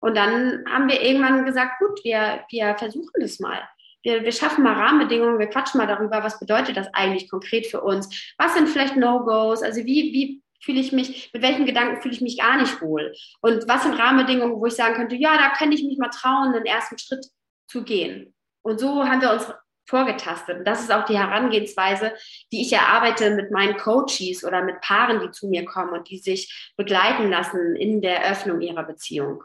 Und 0.00 0.16
dann 0.16 0.64
haben 0.68 0.88
wir 0.88 1.00
irgendwann 1.00 1.44
gesagt, 1.46 1.78
gut, 1.78 2.04
wir, 2.04 2.44
wir 2.50 2.76
versuchen 2.76 3.20
das 3.20 3.40
mal 3.40 3.66
wir, 4.06 4.22
wir 4.22 4.32
schaffen 4.32 4.62
mal 4.62 4.74
Rahmenbedingungen, 4.74 5.38
wir 5.38 5.48
quatschen 5.48 5.78
mal 5.78 5.86
darüber, 5.86 6.22
was 6.22 6.38
bedeutet 6.38 6.76
das 6.76 6.86
eigentlich 6.94 7.28
konkret 7.28 7.66
für 7.66 7.80
uns? 7.80 8.32
Was 8.38 8.54
sind 8.54 8.68
vielleicht 8.68 8.96
No-Gos? 8.96 9.62
Also 9.62 9.84
wie, 9.84 10.12
wie 10.12 10.42
fühle 10.62 10.80
ich 10.80 10.92
mich, 10.92 11.30
mit 11.32 11.42
welchen 11.42 11.66
Gedanken 11.66 12.00
fühle 12.00 12.14
ich 12.14 12.20
mich 12.20 12.38
gar 12.38 12.56
nicht 12.56 12.80
wohl? 12.80 13.12
Und 13.40 13.68
was 13.68 13.82
sind 13.82 13.98
Rahmenbedingungen, 13.98 14.60
wo 14.60 14.66
ich 14.66 14.74
sagen 14.74 14.94
könnte, 14.94 15.16
ja, 15.16 15.36
da 15.36 15.52
könnte 15.58 15.76
ich 15.76 15.84
mich 15.84 15.98
mal 15.98 16.08
trauen, 16.08 16.52
den 16.52 16.64
ersten 16.64 16.96
Schritt 16.98 17.26
zu 17.68 17.82
gehen. 17.82 18.32
Und 18.62 18.78
so 18.78 19.04
haben 19.04 19.20
wir 19.20 19.32
uns 19.32 19.52
vorgetastet. 19.86 20.58
Und 20.58 20.64
das 20.66 20.82
ist 20.82 20.92
auch 20.92 21.04
die 21.04 21.18
Herangehensweise, 21.18 22.12
die 22.52 22.62
ich 22.62 22.72
erarbeite 22.72 23.34
mit 23.34 23.50
meinen 23.50 23.76
Coaches 23.76 24.44
oder 24.44 24.62
mit 24.62 24.80
Paaren, 24.80 25.20
die 25.20 25.30
zu 25.30 25.48
mir 25.48 25.64
kommen 25.64 25.92
und 25.92 26.10
die 26.10 26.18
sich 26.18 26.72
begleiten 26.76 27.30
lassen 27.30 27.76
in 27.76 28.00
der 28.00 28.30
Öffnung 28.30 28.60
ihrer 28.60 28.82
Beziehung. 28.82 29.42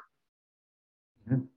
Mhm. 1.25 1.49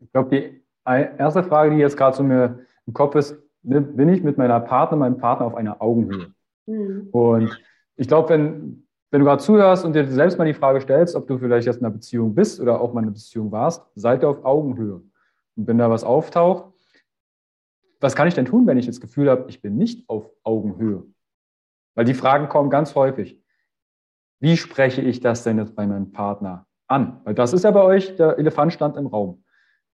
Ich 0.00 0.12
glaube, 0.12 0.30
die 0.30 0.62
erste 0.84 1.44
Frage, 1.44 1.74
die 1.74 1.80
jetzt 1.80 1.96
gerade 1.96 2.16
zu 2.16 2.24
mir 2.24 2.66
im 2.86 2.92
Kopf 2.92 3.14
ist, 3.14 3.38
ne, 3.62 3.80
bin 3.80 4.08
ich 4.08 4.22
mit 4.22 4.38
meiner 4.38 4.60
Partner, 4.60 4.96
meinem 4.96 5.18
Partner 5.18 5.46
auf 5.46 5.54
einer 5.54 5.80
Augenhöhe? 5.80 6.32
Mhm. 6.66 7.08
Und 7.12 7.58
ich 7.96 8.08
glaube, 8.08 8.30
wenn, 8.30 8.86
wenn 9.10 9.20
du 9.20 9.26
gerade 9.26 9.42
zuhörst 9.42 9.84
und 9.84 9.94
dir 9.94 10.06
selbst 10.06 10.38
mal 10.38 10.46
die 10.46 10.54
Frage 10.54 10.80
stellst, 10.80 11.14
ob 11.14 11.26
du 11.26 11.38
vielleicht 11.38 11.66
jetzt 11.66 11.76
in 11.76 11.84
einer 11.84 11.94
Beziehung 11.94 12.34
bist 12.34 12.60
oder 12.60 12.80
auch 12.80 12.92
mal 12.92 13.00
in 13.00 13.06
einer 13.06 13.14
Beziehung 13.14 13.52
warst, 13.52 13.84
seid 13.94 14.22
ihr 14.22 14.28
auf 14.28 14.44
Augenhöhe. 14.44 15.02
Und 15.56 15.66
wenn 15.66 15.78
da 15.78 15.90
was 15.90 16.02
auftaucht, 16.02 16.71
was 18.02 18.16
kann 18.16 18.28
ich 18.28 18.34
denn 18.34 18.46
tun, 18.46 18.66
wenn 18.66 18.78
ich 18.78 18.86
das 18.86 19.00
Gefühl 19.00 19.30
habe, 19.30 19.48
ich 19.48 19.62
bin 19.62 19.76
nicht 19.76 20.08
auf 20.08 20.30
Augenhöhe? 20.42 21.06
Weil 21.94 22.04
die 22.04 22.14
Fragen 22.14 22.48
kommen 22.48 22.70
ganz 22.70 22.94
häufig. 22.94 23.40
Wie 24.40 24.56
spreche 24.56 25.02
ich 25.02 25.20
das 25.20 25.44
denn 25.44 25.58
jetzt 25.58 25.76
bei 25.76 25.86
meinem 25.86 26.10
Partner 26.10 26.66
an? 26.88 27.20
Weil 27.24 27.34
das 27.34 27.52
ist 27.52 27.64
ja 27.64 27.70
bei 27.70 27.82
euch, 27.82 28.16
der 28.16 28.38
Elefant 28.38 28.72
stand 28.72 28.96
im 28.96 29.06
Raum. 29.06 29.44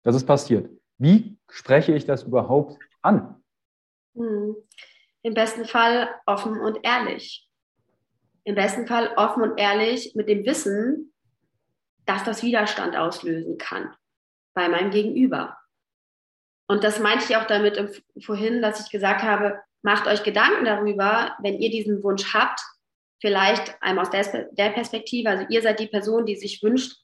Das 0.03 0.15
ist 0.15 0.25
passiert. 0.25 0.69
Wie 0.97 1.39
spreche 1.49 1.93
ich 1.93 2.05
das 2.05 2.23
überhaupt 2.23 2.77
an? 3.01 3.41
Hm. 4.15 4.55
Im 5.23 5.33
besten 5.33 5.65
Fall 5.65 6.09
offen 6.27 6.59
und 6.59 6.79
ehrlich. 6.83 7.49
Im 8.43 8.53
besten 8.53 8.85
Fall 8.85 9.11
offen 9.17 9.41
und 9.41 9.57
ehrlich 9.59 10.13
mit 10.15 10.29
dem 10.29 10.45
Wissen, 10.45 11.11
dass 12.05 12.23
das 12.23 12.43
Widerstand 12.43 12.95
auslösen 12.95 13.57
kann 13.57 13.95
bei 14.53 14.69
meinem 14.69 14.91
Gegenüber. 14.91 15.57
Und 16.67 16.83
das 16.83 16.99
meinte 16.99 17.25
ich 17.29 17.35
auch 17.37 17.45
damit 17.45 18.03
vorhin, 18.19 18.61
dass 18.61 18.83
ich 18.83 18.91
gesagt 18.91 19.21
habe, 19.23 19.59
macht 19.83 20.07
euch 20.07 20.23
Gedanken 20.23 20.65
darüber, 20.65 21.35
wenn 21.39 21.59
ihr 21.59 21.69
diesen 21.69 22.01
Wunsch 22.03 22.33
habt, 22.33 22.59
vielleicht 23.21 23.75
einmal 23.81 24.05
aus 24.05 24.11
der 24.11 24.69
Perspektive, 24.71 25.29
also 25.29 25.45
ihr 25.49 25.61
seid 25.61 25.79
die 25.79 25.87
Person, 25.87 26.25
die 26.25 26.35
sich 26.35 26.61
wünscht, 26.63 26.97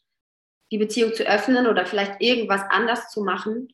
die 0.71 0.77
Beziehung 0.77 1.13
zu 1.13 1.23
öffnen 1.23 1.67
oder 1.67 1.85
vielleicht 1.85 2.21
irgendwas 2.21 2.61
anders 2.69 3.09
zu 3.09 3.23
machen, 3.23 3.73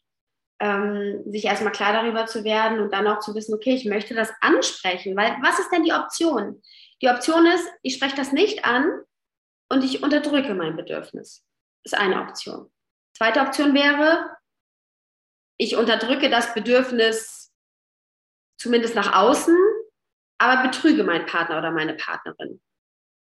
ähm, 0.59 1.23
sich 1.27 1.45
erstmal 1.45 1.71
klar 1.71 1.93
darüber 1.93 2.25
zu 2.25 2.43
werden 2.43 2.79
und 2.79 2.91
dann 2.91 3.07
auch 3.07 3.19
zu 3.19 3.35
wissen, 3.35 3.53
okay, 3.53 3.75
ich 3.75 3.85
möchte 3.85 4.15
das 4.15 4.31
ansprechen, 4.41 5.15
weil 5.15 5.37
was 5.41 5.59
ist 5.59 5.71
denn 5.71 5.83
die 5.83 5.93
Option? 5.93 6.61
Die 7.01 7.09
Option 7.09 7.45
ist, 7.45 7.67
ich 7.83 7.95
spreche 7.95 8.15
das 8.15 8.31
nicht 8.31 8.65
an 8.65 8.89
und 9.69 9.83
ich 9.83 10.01
unterdrücke 10.01 10.55
mein 10.55 10.75
Bedürfnis. 10.75 11.45
Ist 11.83 11.97
eine 11.97 12.21
Option. 12.21 12.71
Zweite 13.15 13.41
Option 13.41 13.73
wäre, 13.73 14.36
ich 15.57 15.75
unterdrücke 15.75 16.29
das 16.29 16.53
Bedürfnis 16.53 17.51
zumindest 18.57 18.95
nach 18.95 19.15
außen, 19.15 19.55
aber 20.37 20.63
betrüge 20.63 21.03
meinen 21.03 21.25
Partner 21.25 21.57
oder 21.57 21.71
meine 21.71 21.95
Partnerin. 21.95 22.61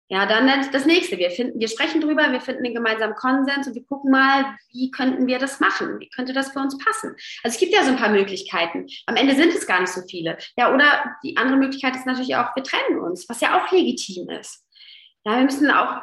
Ja, 0.09 0.27
dann 0.27 0.47
das 0.71 0.85
nächste. 0.85 1.17
Wir 1.17 1.31
finden, 1.31 1.59
wir 1.59 1.69
sprechen 1.69 2.03
drüber, 2.03 2.31
wir 2.31 2.41
finden 2.41 2.63
den 2.63 2.75
gemeinsamen 2.75 3.15
Konsens 3.15 3.67
und 3.67 3.75
wir 3.75 3.85
gucken 3.87 4.11
mal, 4.11 4.55
wie 4.71 4.91
könnten 4.91 5.27
wir 5.27 5.39
das 5.39 5.61
machen? 5.61 5.99
Wie 5.99 6.11
könnte 6.11 6.35
das 6.35 6.53
für 6.53 6.59
uns 6.59 6.77
passen? 6.77 7.17
Also 7.43 7.55
es 7.55 7.59
gibt 7.59 7.73
ja 7.73 7.83
so 7.83 7.91
ein 7.91 7.97
paar 7.97 8.11
Möglichkeiten. 8.11 8.87
Am 9.07 9.17
Ende 9.17 9.35
sind 9.35 9.55
es 9.55 9.67
gar 9.67 9.81
nicht 9.81 9.93
so 9.93 10.03
viele. 10.03 10.37
Ja, 10.59 10.75
oder 10.75 11.17
die 11.25 11.39
andere 11.39 11.57
Möglichkeit 11.57 11.97
ist 11.97 12.05
natürlich 12.05 12.37
auch, 12.37 12.55
wir 12.55 12.63
trennen 12.63 13.01
uns, 13.01 13.27
was 13.31 13.41
ja 13.41 13.59
auch 13.59 13.73
legitim 13.73 14.29
ist. 14.29 14.67
Ja, 15.25 15.39
wir 15.39 15.45
müssen 15.45 15.71
auch, 15.71 16.03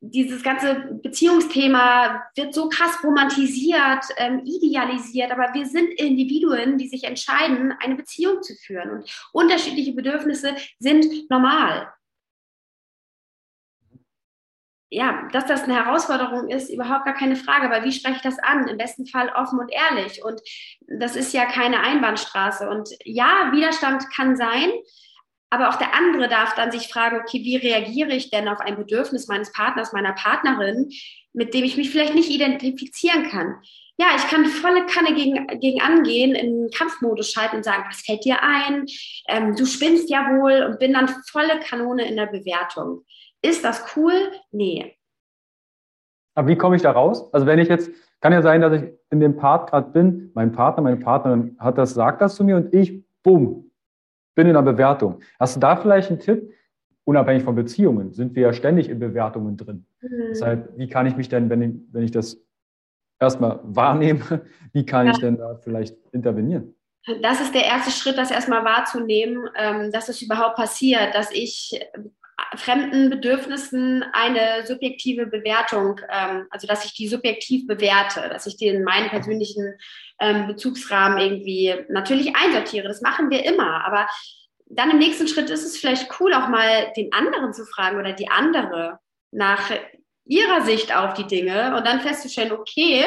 dieses 0.00 0.42
ganze 0.42 1.00
Beziehungsthema 1.02 2.22
wird 2.36 2.54
so 2.54 2.68
krass 2.68 3.02
romantisiert, 3.02 4.04
ähm, 4.16 4.42
idealisiert, 4.44 5.32
aber 5.32 5.52
wir 5.52 5.66
sind 5.66 5.88
Individuen, 5.98 6.78
die 6.78 6.88
sich 6.88 7.04
entscheiden, 7.04 7.74
eine 7.80 7.96
Beziehung 7.96 8.42
zu 8.42 8.54
führen. 8.54 8.90
Und 8.90 9.28
unterschiedliche 9.32 9.92
Bedürfnisse 9.92 10.54
sind 10.78 11.28
normal 11.28 11.92
ja, 14.90 15.28
dass 15.32 15.46
das 15.46 15.62
eine 15.62 15.76
Herausforderung 15.76 16.48
ist, 16.48 16.68
überhaupt 16.68 17.04
gar 17.04 17.14
keine 17.14 17.36
Frage, 17.36 17.70
weil 17.70 17.84
wie 17.84 17.92
spreche 17.92 18.16
ich 18.16 18.22
das 18.22 18.40
an? 18.40 18.66
Im 18.66 18.76
besten 18.76 19.06
Fall 19.06 19.28
offen 19.28 19.60
und 19.60 19.70
ehrlich. 19.70 20.24
Und 20.24 20.40
das 20.88 21.14
ist 21.14 21.32
ja 21.32 21.46
keine 21.46 21.80
Einbahnstraße. 21.80 22.68
Und 22.68 22.90
ja, 23.04 23.52
Widerstand 23.52 24.04
kann 24.14 24.36
sein, 24.36 24.70
aber 25.50 25.68
auch 25.68 25.76
der 25.76 25.94
andere 25.94 26.28
darf 26.28 26.54
dann 26.54 26.70
sich 26.70 26.88
fragen, 26.88 27.18
okay, 27.20 27.40
wie 27.42 27.56
reagiere 27.56 28.12
ich 28.12 28.30
denn 28.30 28.48
auf 28.48 28.60
ein 28.60 28.76
Bedürfnis 28.76 29.26
meines 29.26 29.52
Partners, 29.52 29.92
meiner 29.92 30.12
Partnerin, 30.12 30.90
mit 31.32 31.54
dem 31.54 31.64
ich 31.64 31.76
mich 31.76 31.90
vielleicht 31.90 32.14
nicht 32.14 32.30
identifizieren 32.30 33.24
kann? 33.24 33.56
Ja, 33.98 34.06
ich 34.16 34.26
kann 34.28 34.46
volle 34.46 34.86
Kanne 34.86 35.12
gegen, 35.14 35.46
gegen 35.60 35.82
angehen, 35.82 36.34
in 36.34 36.70
Kampfmodus 36.70 37.32
schalten 37.32 37.56
und 37.56 37.64
sagen, 37.64 37.84
was 37.86 38.00
fällt 38.00 38.24
dir 38.24 38.42
ein? 38.42 38.86
Ähm, 39.28 39.54
du 39.56 39.66
spinnst 39.66 40.08
ja 40.08 40.38
wohl 40.38 40.62
und 40.62 40.78
bin 40.78 40.94
dann 40.94 41.08
volle 41.30 41.58
Kanone 41.60 42.08
in 42.08 42.16
der 42.16 42.26
Bewertung. 42.26 43.04
Ist 43.42 43.64
das 43.64 43.84
cool? 43.96 44.14
Nee. 44.52 44.96
Aber 46.34 46.48
wie 46.48 46.56
komme 46.56 46.76
ich 46.76 46.82
da 46.82 46.92
raus? 46.92 47.28
Also 47.34 47.44
wenn 47.44 47.58
ich 47.58 47.68
jetzt, 47.68 47.90
kann 48.20 48.32
ja 48.32 48.40
sein, 48.40 48.60
dass 48.60 48.80
ich 48.80 48.88
in 49.10 49.20
dem 49.20 49.36
Part 49.36 49.68
gerade 49.68 49.90
bin, 49.90 50.30
mein 50.34 50.52
Partner, 50.52 50.82
meine 50.82 50.96
Partnerin 50.96 51.56
hat 51.58 51.76
das, 51.76 51.92
sagt 51.92 52.22
das 52.22 52.36
zu 52.36 52.44
mir 52.44 52.56
und 52.56 52.72
ich, 52.72 53.04
bumm, 53.22 53.69
bin 54.34 54.46
in 54.46 54.56
einer 54.56 54.62
Bewertung. 54.62 55.20
Hast 55.38 55.56
du 55.56 55.60
da 55.60 55.76
vielleicht 55.76 56.10
einen 56.10 56.20
Tipp? 56.20 56.52
Unabhängig 57.04 57.42
von 57.42 57.54
Beziehungen 57.54 58.12
sind 58.12 58.36
wir 58.36 58.42
ja 58.42 58.52
ständig 58.52 58.88
in 58.88 58.98
Bewertungen 58.98 59.56
drin. 59.56 59.86
Mhm. 60.00 60.08
Deshalb, 60.30 60.76
wie 60.76 60.88
kann 60.88 61.06
ich 61.06 61.16
mich 61.16 61.28
denn, 61.28 61.50
wenn 61.50 61.62
ich, 61.62 61.74
wenn 61.92 62.02
ich 62.04 62.10
das 62.10 62.38
erstmal 63.18 63.60
wahrnehme, 63.62 64.42
wie 64.72 64.86
kann 64.86 65.06
ja. 65.06 65.12
ich 65.12 65.18
denn 65.18 65.36
da 65.36 65.56
vielleicht 65.56 65.96
intervenieren? 66.12 66.74
Das 67.22 67.40
ist 67.40 67.54
der 67.54 67.64
erste 67.64 67.90
Schritt, 67.90 68.18
das 68.18 68.30
erstmal 68.30 68.64
wahrzunehmen, 68.64 69.48
ähm, 69.56 69.90
dass 69.90 70.08
es 70.08 70.20
überhaupt 70.20 70.56
passiert, 70.56 71.14
dass 71.14 71.30
ich 71.32 71.80
fremden 72.56 73.10
Bedürfnissen 73.10 74.04
eine 74.12 74.66
subjektive 74.66 75.26
Bewertung, 75.26 76.00
ähm, 76.08 76.46
also 76.50 76.66
dass 76.66 76.84
ich 76.84 76.94
die 76.94 77.08
subjektiv 77.08 77.66
bewerte, 77.66 78.28
dass 78.28 78.46
ich 78.46 78.56
den 78.56 78.82
meinen 78.84 79.08
persönlichen 79.08 79.74
ähm, 80.18 80.46
Bezugsrahmen 80.46 81.18
irgendwie 81.18 81.74
natürlich 81.88 82.34
einsortiere. 82.34 82.88
Das 82.88 83.02
machen 83.02 83.30
wir 83.30 83.44
immer, 83.44 83.84
aber 83.84 84.08
dann 84.66 84.90
im 84.90 84.98
nächsten 84.98 85.28
Schritt 85.28 85.50
ist 85.50 85.64
es 85.64 85.76
vielleicht 85.76 86.08
cool, 86.20 86.32
auch 86.34 86.48
mal 86.48 86.92
den 86.96 87.12
anderen 87.12 87.52
zu 87.52 87.64
fragen 87.66 87.98
oder 87.98 88.12
die 88.12 88.28
andere 88.28 88.98
nach 89.32 89.70
ihrer 90.24 90.62
Sicht 90.62 90.94
auf 90.94 91.14
die 91.14 91.26
Dinge 91.26 91.76
und 91.76 91.86
dann 91.86 92.00
festzustellen, 92.00 92.52
okay, 92.52 93.04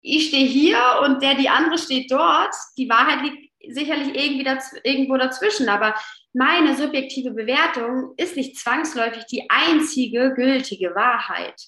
ich 0.00 0.28
stehe 0.28 0.46
hier 0.46 0.78
und 1.04 1.22
der, 1.22 1.34
die 1.34 1.48
andere 1.48 1.76
steht 1.76 2.10
dort. 2.10 2.54
Die 2.78 2.88
Wahrheit 2.88 3.22
liegt 3.22 3.52
sicherlich 3.74 4.14
irgendwie 4.14 4.44
daz 4.44 4.74
irgendwo 4.84 5.16
dazwischen, 5.16 5.68
aber 5.68 5.94
meine 6.34 6.76
subjektive 6.76 7.30
Bewertung 7.32 8.14
ist 8.16 8.36
nicht 8.36 8.56
zwangsläufig 8.56 9.26
die 9.26 9.48
einzige 9.48 10.34
gültige 10.34 10.94
Wahrheit. 10.94 11.60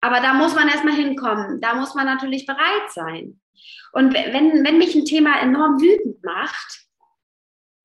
Aber 0.00 0.20
da 0.20 0.34
muss 0.34 0.54
man 0.54 0.68
erstmal 0.68 0.94
hinkommen. 0.94 1.60
Da 1.60 1.74
muss 1.74 1.94
man 1.94 2.06
natürlich 2.06 2.46
bereit 2.46 2.90
sein. 2.90 3.40
Und 3.92 4.14
wenn, 4.14 4.64
wenn 4.64 4.78
mich 4.78 4.94
ein 4.94 5.04
Thema 5.04 5.40
enorm 5.40 5.80
wütend 5.80 6.22
macht, 6.22 6.86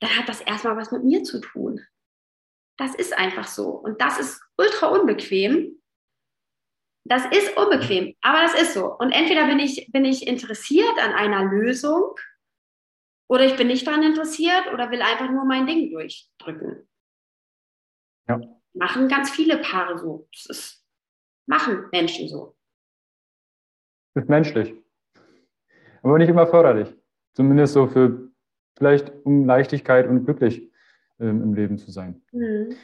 dann 0.01 0.17
hat 0.17 0.29
das 0.29 0.41
erstmal 0.41 0.77
was 0.77 0.91
mit 0.91 1.03
mir 1.03 1.23
zu 1.23 1.39
tun. 1.39 1.79
Das 2.77 2.95
ist 2.95 3.17
einfach 3.17 3.47
so. 3.47 3.69
Und 3.69 4.01
das 4.01 4.19
ist 4.19 4.41
ultra 4.57 4.87
unbequem. 4.87 5.81
Das 7.03 7.25
ist 7.25 7.57
unbequem, 7.57 8.15
aber 8.21 8.41
das 8.41 8.53
ist 8.53 8.73
so. 8.75 8.95
Und 8.97 9.11
entweder 9.11 9.47
bin 9.47 9.57
ich, 9.57 9.89
bin 9.91 10.05
ich 10.05 10.27
interessiert 10.27 10.99
an 10.99 11.13
einer 11.13 11.45
Lösung 11.45 12.15
oder 13.31 13.45
ich 13.45 13.55
bin 13.55 13.67
nicht 13.67 13.87
daran 13.87 14.03
interessiert 14.03 14.73
oder 14.73 14.91
will 14.91 15.01
einfach 15.01 15.31
nur 15.31 15.45
mein 15.45 15.65
Ding 15.65 15.89
durchdrücken. 15.89 16.85
Ja. 18.27 18.41
Machen 18.73 19.07
ganz 19.07 19.29
viele 19.29 19.59
Paare 19.59 19.97
so. 19.97 20.27
Das 20.33 20.45
ist, 20.47 20.85
machen 21.45 21.85
Menschen 21.93 22.27
so. 22.27 22.57
Ist 24.15 24.27
menschlich. 24.27 24.73
Aber 26.03 26.17
nicht 26.17 26.27
immer 26.27 26.45
förderlich. 26.45 26.93
Zumindest 27.33 27.71
so 27.73 27.87
für 27.87 28.33
vielleicht 28.77 29.13
um 29.23 29.45
Leichtigkeit 29.45 30.09
und 30.09 30.25
glücklich 30.25 30.69
ähm, 31.21 31.41
im 31.41 31.53
Leben 31.53 31.77
zu 31.77 31.89
sein. 31.89 32.21
Mhm. 32.33 32.75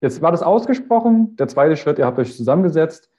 Jetzt 0.00 0.20
war 0.22 0.32
das 0.32 0.42
ausgesprochen. 0.42 1.36
Der 1.36 1.46
zweite 1.46 1.76
Schritt, 1.76 2.00
ihr 2.00 2.06
habt 2.06 2.18
euch 2.18 2.36
zusammengesetzt. 2.36 3.12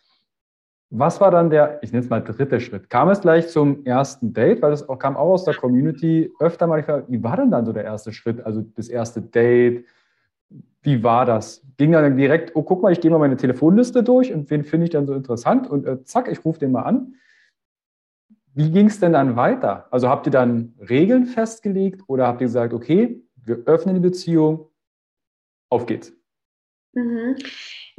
Was 0.90 1.20
war 1.20 1.32
dann 1.32 1.50
der, 1.50 1.80
ich 1.84 1.92
nenne 1.92 2.04
es 2.04 2.10
mal 2.10 2.22
dritte 2.22 2.62
Schritt? 2.62 2.90
Kam 2.90 3.10
es 3.10 3.20
gleich 3.20 3.50
zum 3.50 3.86
ersten 3.86 4.32
Date? 4.34 4.62
Weil 4.62 4.72
das 4.72 4.88
auch, 4.88 4.98
kam 4.98 5.18
auch 5.18 5.34
aus 5.34 5.44
der 5.44 5.54
Community 5.54 6.32
öfter 6.40 6.66
mal. 6.66 6.78
Gefragt, 6.78 7.08
wie 7.10 7.22
war 7.22 7.36
denn 7.36 7.52
dann 7.52 7.66
so 7.66 7.74
der 7.74 7.84
erste 7.84 8.14
Schritt? 8.14 8.46
Also 8.46 8.62
das 8.62 8.88
erste 8.88 9.22
Date? 9.22 9.86
Wie 10.82 11.04
war 11.04 11.26
das? 11.26 11.66
Ging 11.76 11.92
dann 11.92 12.16
direkt, 12.16 12.56
oh, 12.56 12.64
guck 12.64 12.82
mal, 12.82 12.94
ich 12.94 13.02
gehe 13.02 13.12
mal 13.12 13.20
meine 13.20 13.36
Telefonliste 13.36 14.02
durch 14.02 14.34
und 14.34 14.50
wen 14.50 14.64
finde 14.64 14.86
ich 14.86 14.92
dann 14.92 15.06
so 15.06 15.14
interessant? 15.14 15.70
Und 15.70 15.86
äh, 15.86 16.04
zack, 16.06 16.30
ich 16.32 16.46
rufe 16.46 16.60
den 16.60 16.72
mal 16.72 16.84
an. 16.84 17.16
Wie 18.54 18.72
ging 18.72 18.88
es 18.88 19.00
denn 19.00 19.14
dann 19.14 19.36
weiter? 19.36 19.88
Also 19.92 20.08
habt 20.08 20.26
ihr 20.26 20.32
dann 20.32 20.74
Regeln 20.90 21.26
festgelegt 21.26 22.02
oder 22.08 22.28
habt 22.28 22.40
ihr 22.40 22.48
gesagt, 22.48 22.74
okay, 22.74 23.22
wir 23.36 23.58
öffnen 23.66 23.96
die 23.96 24.02
Beziehung, 24.02 24.70
auf 25.70 25.86
geht's? 25.86 26.14
Mhm. 26.94 27.36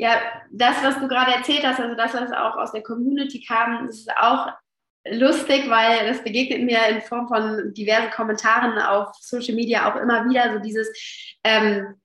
Ja, 0.01 0.21
das, 0.53 0.83
was 0.85 1.01
du 1.01 1.09
gerade 1.09 1.33
erzählt 1.33 1.65
hast, 1.65 1.81
also 1.81 1.97
das, 1.97 2.15
was 2.15 2.33
auch 2.33 2.57
aus 2.57 2.71
der 2.71 2.85
Community 2.85 3.45
kam, 3.45 3.89
ist 3.89 4.09
auch 4.17 4.49
lustig, 5.05 5.69
weil 5.69 6.07
das 6.07 6.23
begegnet 6.23 6.63
mir 6.63 6.87
in 6.89 7.01
Form 7.03 7.27
von 7.27 7.75
diversen 7.75 8.11
Kommentaren 8.11 8.79
auf 8.79 9.15
Social 9.17 9.57
Media 9.57 9.91
auch 9.91 10.01
immer 10.01 10.29
wieder, 10.29 10.53
so 10.53 10.61
dieses 10.61 10.89
ähm, 11.43 11.97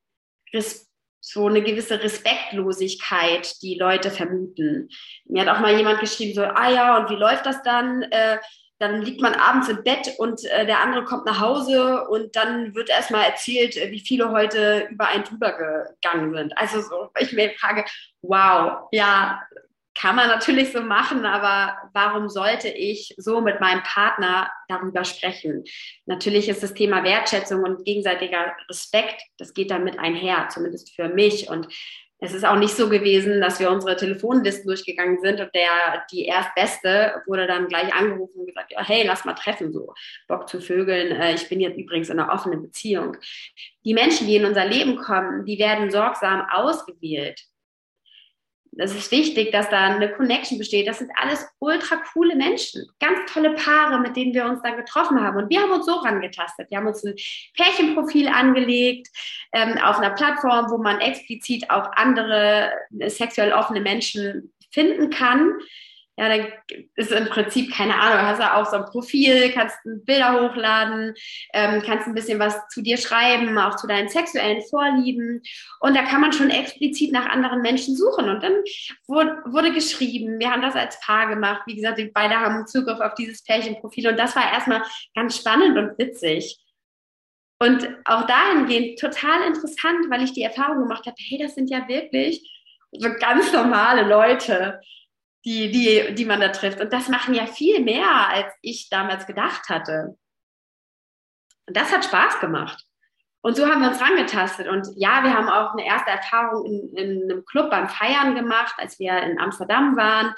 so 1.26 1.48
eine 1.48 1.62
gewisse 1.62 2.02
Respektlosigkeit, 2.04 3.62
die 3.62 3.76
Leute 3.76 4.12
vermuten. 4.12 4.90
Mir 5.26 5.46
hat 5.46 5.56
auch 5.56 5.62
mal 5.62 5.76
jemand 5.78 6.00
geschrieben, 6.00 6.34
so, 6.34 6.44
ah 6.44 6.70
ja, 6.70 6.98
und 6.98 7.10
wie 7.10 7.16
läuft 7.16 7.46
das 7.46 7.62
dann? 7.64 8.02
Äh, 8.04 8.40
dann 8.84 9.02
liegt 9.02 9.22
man 9.22 9.34
abends 9.34 9.70
im 9.70 9.82
Bett 9.84 10.14
und 10.18 10.44
äh, 10.46 10.66
der 10.66 10.82
andere 10.82 11.06
kommt 11.06 11.26
nach 11.26 11.40
Hause 11.40 12.06
und 12.10 12.36
dann 12.36 12.76
wird 12.76 12.90
erstmal 12.90 13.24
erzählt, 13.24 13.78
äh, 13.78 13.92
wie 13.92 14.02
viele 14.02 14.32
heute 14.32 14.88
über 14.92 15.08
einen 15.08 15.24
drüber 15.24 15.54
gegangen 15.54 16.34
sind. 16.34 16.58
Also 16.58 16.82
so, 16.82 17.10
ich 17.18 17.32
mir 17.32 17.52
frage, 17.58 17.86
wow, 18.22 18.90
ja, 18.92 19.42
kann 19.96 20.16
man 20.18 20.28
natürlich 20.28 20.74
so 20.74 20.82
machen, 20.82 21.26
aber 21.26 21.78
warum 21.94 22.28
sollte 22.28 22.68
ich 22.68 23.14
so 23.18 23.40
mit 23.40 23.62
meinem 23.62 23.84
Partner 23.84 24.52
darüber 24.68 25.06
sprechen? 25.06 25.64
Natürlich 26.06 26.50
ist 26.50 26.62
das 26.64 26.74
Thema 26.74 27.04
Wertschätzung 27.04 27.64
und 27.64 27.86
gegenseitiger 27.86 28.54
Respekt, 28.68 29.22
das 29.38 29.54
geht 29.54 29.72
damit 29.72 30.00
einher, 30.00 30.50
zumindest 30.50 30.94
für 30.96 31.08
mich. 31.08 31.48
Und 31.48 31.68
es 32.20 32.34
ist 32.34 32.46
auch 32.46 32.56
nicht 32.56 32.76
so 32.76 32.90
gewesen, 32.90 33.42
dass 33.42 33.60
wir 33.60 33.70
unsere 33.70 33.98
Telefonlisten 33.98 34.68
durchgegangen 34.68 35.20
sind 35.22 35.42
und 35.42 35.54
der, 35.54 36.06
die 36.12 36.26
Erstbeste 36.26 37.22
wurde 37.26 37.48
dann 37.48 37.68
gleich 37.68 37.94
angerufen 37.94 38.40
und 38.40 38.48
gesagt, 38.48 38.74
hey, 38.76 39.04
lass 39.06 39.26
mal 39.26 39.34
treffen, 39.34 39.74
so 39.74 39.94
Bock 40.28 40.48
zu 40.48 40.62
vögeln. 40.62 41.12
Äh, 41.12 41.36
ich 41.36 41.50
bin 41.50 41.60
jetzt 41.60 41.78
übrigens 41.78 42.10
in 42.10 42.20
einer 42.20 42.32
offenen 42.32 42.62
Beziehung. 42.62 43.18
Die 43.84 43.94
Menschen, 43.94 44.28
die 44.28 44.38
in 44.38 44.46
unser 44.46 44.66
Leben 44.66 44.96
kommen, 44.96 45.46
die 45.46 45.60
werden 45.60 45.92
sorgsam 45.92 46.46
ausgewählt 46.50 47.44
das 48.78 48.94
ist 48.96 49.12
wichtig, 49.12 49.52
dass 49.52 49.70
da 49.70 49.80
eine 49.82 50.12
Connection 50.12 50.58
besteht. 50.58 50.88
Das 50.88 51.00
sind 51.00 51.12
alles 51.16 51.48
ultra 51.60 51.98
coole 52.14 52.36
Menschen, 52.36 52.86
ganz 53.00 53.32
tolle 53.32 53.54
Paare, 53.56 54.00
mit 54.00 54.16
denen 54.16 54.34
wir 54.34 54.46
uns 54.46 54.62
dann 54.62 54.78
getroffen 54.78 55.22
haben. 55.22 55.38
Und 55.38 55.50
wir 55.50 55.62
haben 55.62 55.72
uns 55.72 55.86
so 55.86 55.94
rangetastet. 55.94 56.70
Wir 56.70 56.78
haben 56.78 56.88
uns 56.88 57.04
ein 57.04 57.16
Pärchenprofil 57.56 58.28
angelegt 58.28 59.08
ähm, 59.52 59.78
auf 59.78 59.98
einer 59.98 60.12
Plattform, 60.12 60.70
wo 60.70 60.78
man 60.78 61.00
explizit 61.02 61.70
auch 61.70 61.92
andere 61.96 62.72
äh, 63.00 63.10
sexuell 63.10 63.54
offene 63.54 63.82
Menschen 63.82 64.54
finden 64.72 65.10
kann 65.10 65.54
ja, 66.16 66.30
dann 66.30 66.48
ist 66.96 67.12
im 67.12 67.26
Prinzip, 67.26 67.74
keine 67.74 68.00
Ahnung, 68.00 68.22
hast 68.22 68.40
du 68.40 68.54
auch 68.54 68.66
so 68.70 68.76
ein 68.76 68.86
Profil, 68.86 69.52
kannst 69.52 69.76
Bilder 69.84 70.42
hochladen, 70.42 71.16
ähm, 71.54 71.82
kannst 71.84 72.08
ein 72.08 72.14
bisschen 72.14 72.38
was 72.38 72.56
zu 72.68 72.84
dir 72.84 72.98
schreiben, 72.98 73.58
auch 73.58 73.76
zu 73.78 73.88
deinen 73.88 74.10
sexuellen 74.10 74.62
Vorlieben. 74.70 75.42
Und 75.80 75.96
da 75.96 76.04
kann 76.04 76.22
man 76.22 76.32
schon 76.32 76.52
explizit 76.52 77.12
nach 77.12 77.28
anderen 77.28 77.62
Menschen 77.62 77.96
suchen. 77.96 78.30
Und 78.30 78.44
dann 78.44 78.54
wurde, 79.08 79.42
wurde 79.46 79.74
geschrieben, 79.74 80.40
wir 80.40 80.52
haben 80.52 80.62
das 80.62 80.76
als 80.76 81.00
Paar 81.00 81.28
gemacht. 81.28 81.64
Wie 81.66 81.76
gesagt, 81.76 82.00
beide 82.14 82.36
haben 82.36 82.68
Zugriff 82.68 83.00
auf 83.00 83.16
dieses 83.16 83.44
Pärchenprofil. 83.44 84.10
Und 84.10 84.20
das 84.20 84.36
war 84.36 84.54
erstmal 84.54 84.84
ganz 85.16 85.36
spannend 85.38 85.78
und 85.80 85.98
witzig. 85.98 86.60
Und 87.60 87.88
auch 88.06 88.28
dahingehend 88.28 89.00
total 89.00 89.48
interessant, 89.48 90.10
weil 90.10 90.22
ich 90.22 90.34
die 90.34 90.44
Erfahrung 90.44 90.80
gemacht 90.80 91.08
habe, 91.08 91.16
hey, 91.18 91.40
das 91.42 91.56
sind 91.56 91.72
ja 91.72 91.88
wirklich 91.88 92.48
so 92.92 93.10
ganz 93.20 93.52
normale 93.52 94.08
Leute 94.08 94.80
die, 95.46 95.72
die, 95.72 96.16
die 96.16 96.26
man 96.26 96.40
da 96.40 96.50
trifft. 96.50 96.80
Und 96.80 96.94
das 96.94 97.10
machen 97.10 97.34
ja 97.34 97.46
viel 97.46 97.82
mehr, 97.82 98.30
als 98.30 98.54
ich 98.62 98.90
damals 98.90 99.28
gedacht 99.28 99.70
hatte. 99.70 100.18
Und 101.68 101.78
das 101.78 101.92
hat 101.92 102.06
Spaß 102.06 102.40
gemacht. 102.40 102.84
Und 103.42 103.58
so 103.58 103.68
haben 103.68 103.82
wir 103.82 103.90
uns 103.90 104.02
rangetastet. 104.02 104.70
Und 104.70 104.88
ja, 104.96 105.22
wir 105.24 105.34
haben 105.34 105.50
auch 105.50 105.74
eine 105.74 105.86
erste 105.86 106.12
Erfahrung 106.12 106.66
in, 106.66 106.98
in 106.98 107.24
einem 107.24 107.46
Club 107.46 107.70
beim 107.70 107.90
Feiern 107.90 108.36
gemacht, 108.36 108.74
als 108.78 109.00
wir 109.00 109.18
in 109.18 109.38
Amsterdam 109.38 109.98
waren, 109.98 110.34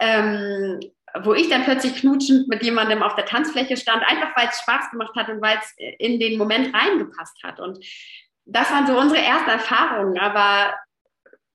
ähm, 0.00 0.80
wo 1.22 1.32
ich 1.32 1.48
dann 1.48 1.62
plötzlich 1.62 1.94
knutschend 1.96 2.48
mit 2.48 2.62
jemandem 2.64 3.04
auf 3.04 3.14
der 3.14 3.26
Tanzfläche 3.26 3.76
stand, 3.76 4.02
einfach 4.02 4.36
weil 4.36 4.48
es 4.48 4.60
Spaß 4.60 4.90
gemacht 4.90 5.14
hat 5.14 5.28
und 5.28 5.40
weil 5.40 5.58
es 5.58 5.74
in 5.98 6.18
den 6.18 6.38
Moment 6.38 6.74
reingepasst 6.74 7.40
hat. 7.44 7.60
Und 7.60 7.84
das 8.46 8.70
waren 8.72 8.86
so 8.86 8.98
unsere 8.98 9.20
ersten 9.20 9.50
Erfahrungen. 9.50 10.18
Aber 10.18 10.74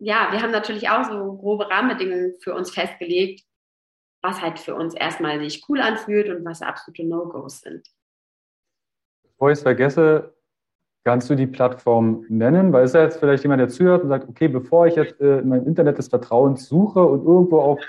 ja, 0.06 0.28
wir 0.32 0.40
haben 0.42 0.52
natürlich 0.52 0.88
auch 0.88 1.04
so 1.04 1.34
grobe 1.34 1.68
Rahmenbedingungen 1.68 2.36
für 2.40 2.54
uns 2.54 2.70
festgelegt, 2.70 3.44
was 4.22 4.40
halt 4.40 4.60
für 4.60 4.76
uns 4.76 4.94
erstmal 4.94 5.40
sich 5.40 5.66
cool 5.68 5.82
anfühlt 5.82 6.30
und 6.30 6.46
was 6.46 6.62
absolute 6.62 7.04
No-Gos 7.04 7.62
sind. 7.62 7.88
Bevor 9.24 9.50
ich 9.50 9.58
es 9.58 9.64
vergesse, 9.64 10.36
kannst 11.04 11.28
du 11.32 11.36
die 11.36 11.48
Plattform 11.48 12.24
nennen? 12.30 12.72
Weil 12.72 12.84
es 12.84 12.94
ja 12.94 13.02
jetzt 13.02 13.20
vielleicht 13.20 13.44
jemand, 13.44 13.62
der 13.62 13.70
zuhört 13.70 14.04
und 14.04 14.10
sagt, 14.10 14.30
okay, 14.30 14.48
bevor 14.48 14.86
ich 14.86 14.96
jetzt 14.96 15.20
äh, 15.20 15.40
in 15.40 15.50
meinem 15.50 15.66
Internet 15.66 15.98
des 15.98 16.08
Vertrauens 16.08 16.68
suche 16.68 17.04
und 17.04 17.26
irgendwo 17.26 17.60
auch, 17.62 17.80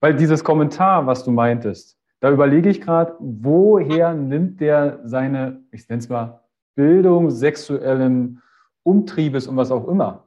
weil 0.00 0.14
dieses 0.14 0.44
Kommentar, 0.44 1.04
was 1.04 1.24
du 1.24 1.32
meintest, 1.32 1.98
da 2.20 2.30
überlege 2.30 2.68
ich 2.68 2.80
gerade, 2.80 3.16
woher 3.18 4.14
nimmt 4.14 4.60
der 4.60 5.00
seine, 5.02 5.64
ich 5.72 5.88
nenne 5.88 5.98
es 5.98 6.08
mal, 6.08 6.44
Bildung 6.76 7.30
sexuellen 7.30 8.40
Umtriebes 8.84 9.48
und 9.48 9.56
was 9.56 9.72
auch 9.72 9.88
immer. 9.88 10.23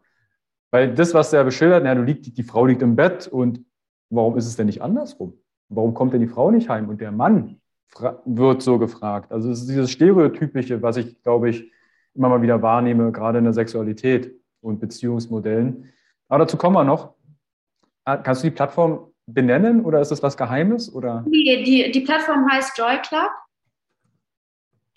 Weil 0.71 0.93
das, 0.93 1.13
was 1.13 1.31
er 1.33 1.43
beschildert, 1.43 1.83
na, 1.83 1.95
du 1.95 2.03
liegt, 2.03 2.37
die 2.37 2.43
Frau 2.43 2.65
liegt 2.65 2.81
im 2.81 2.95
Bett 2.95 3.27
und 3.27 3.63
warum 4.09 4.37
ist 4.37 4.47
es 4.47 4.55
denn 4.55 4.65
nicht 4.65 4.81
andersrum? 4.81 5.33
Warum 5.69 5.93
kommt 5.93 6.13
denn 6.13 6.21
die 6.21 6.27
Frau 6.27 6.51
nicht 6.51 6.69
heim 6.69 6.89
und 6.89 7.01
der 7.01 7.11
Mann 7.11 7.61
wird 8.25 8.61
so 8.61 8.77
gefragt? 8.77 9.31
Also 9.31 9.49
es 9.49 9.61
ist 9.61 9.69
dieses 9.69 9.91
Stereotypische, 9.91 10.81
was 10.81 10.97
ich, 10.97 11.21
glaube 11.23 11.49
ich, 11.49 11.71
immer 12.13 12.29
mal 12.29 12.41
wieder 12.41 12.61
wahrnehme, 12.61 13.11
gerade 13.11 13.37
in 13.37 13.43
der 13.43 13.53
Sexualität 13.53 14.33
und 14.61 14.79
Beziehungsmodellen. 14.79 15.93
Aber 16.27 16.39
dazu 16.39 16.57
kommen 16.57 16.75
wir 16.75 16.83
noch. 16.83 17.13
Ah, 18.05 18.17
kannst 18.17 18.43
du 18.43 18.47
die 18.47 18.55
Plattform 18.55 19.11
benennen 19.25 19.83
oder 19.83 20.01
ist 20.01 20.11
das 20.11 20.23
was 20.23 20.37
Geheimes? 20.37 20.93
Oder? 20.93 21.25
Die, 21.27 21.63
die, 21.63 21.91
die 21.91 22.01
Plattform 22.01 22.49
heißt 22.49 22.77
Joy 22.77 22.97
Club 23.01 23.29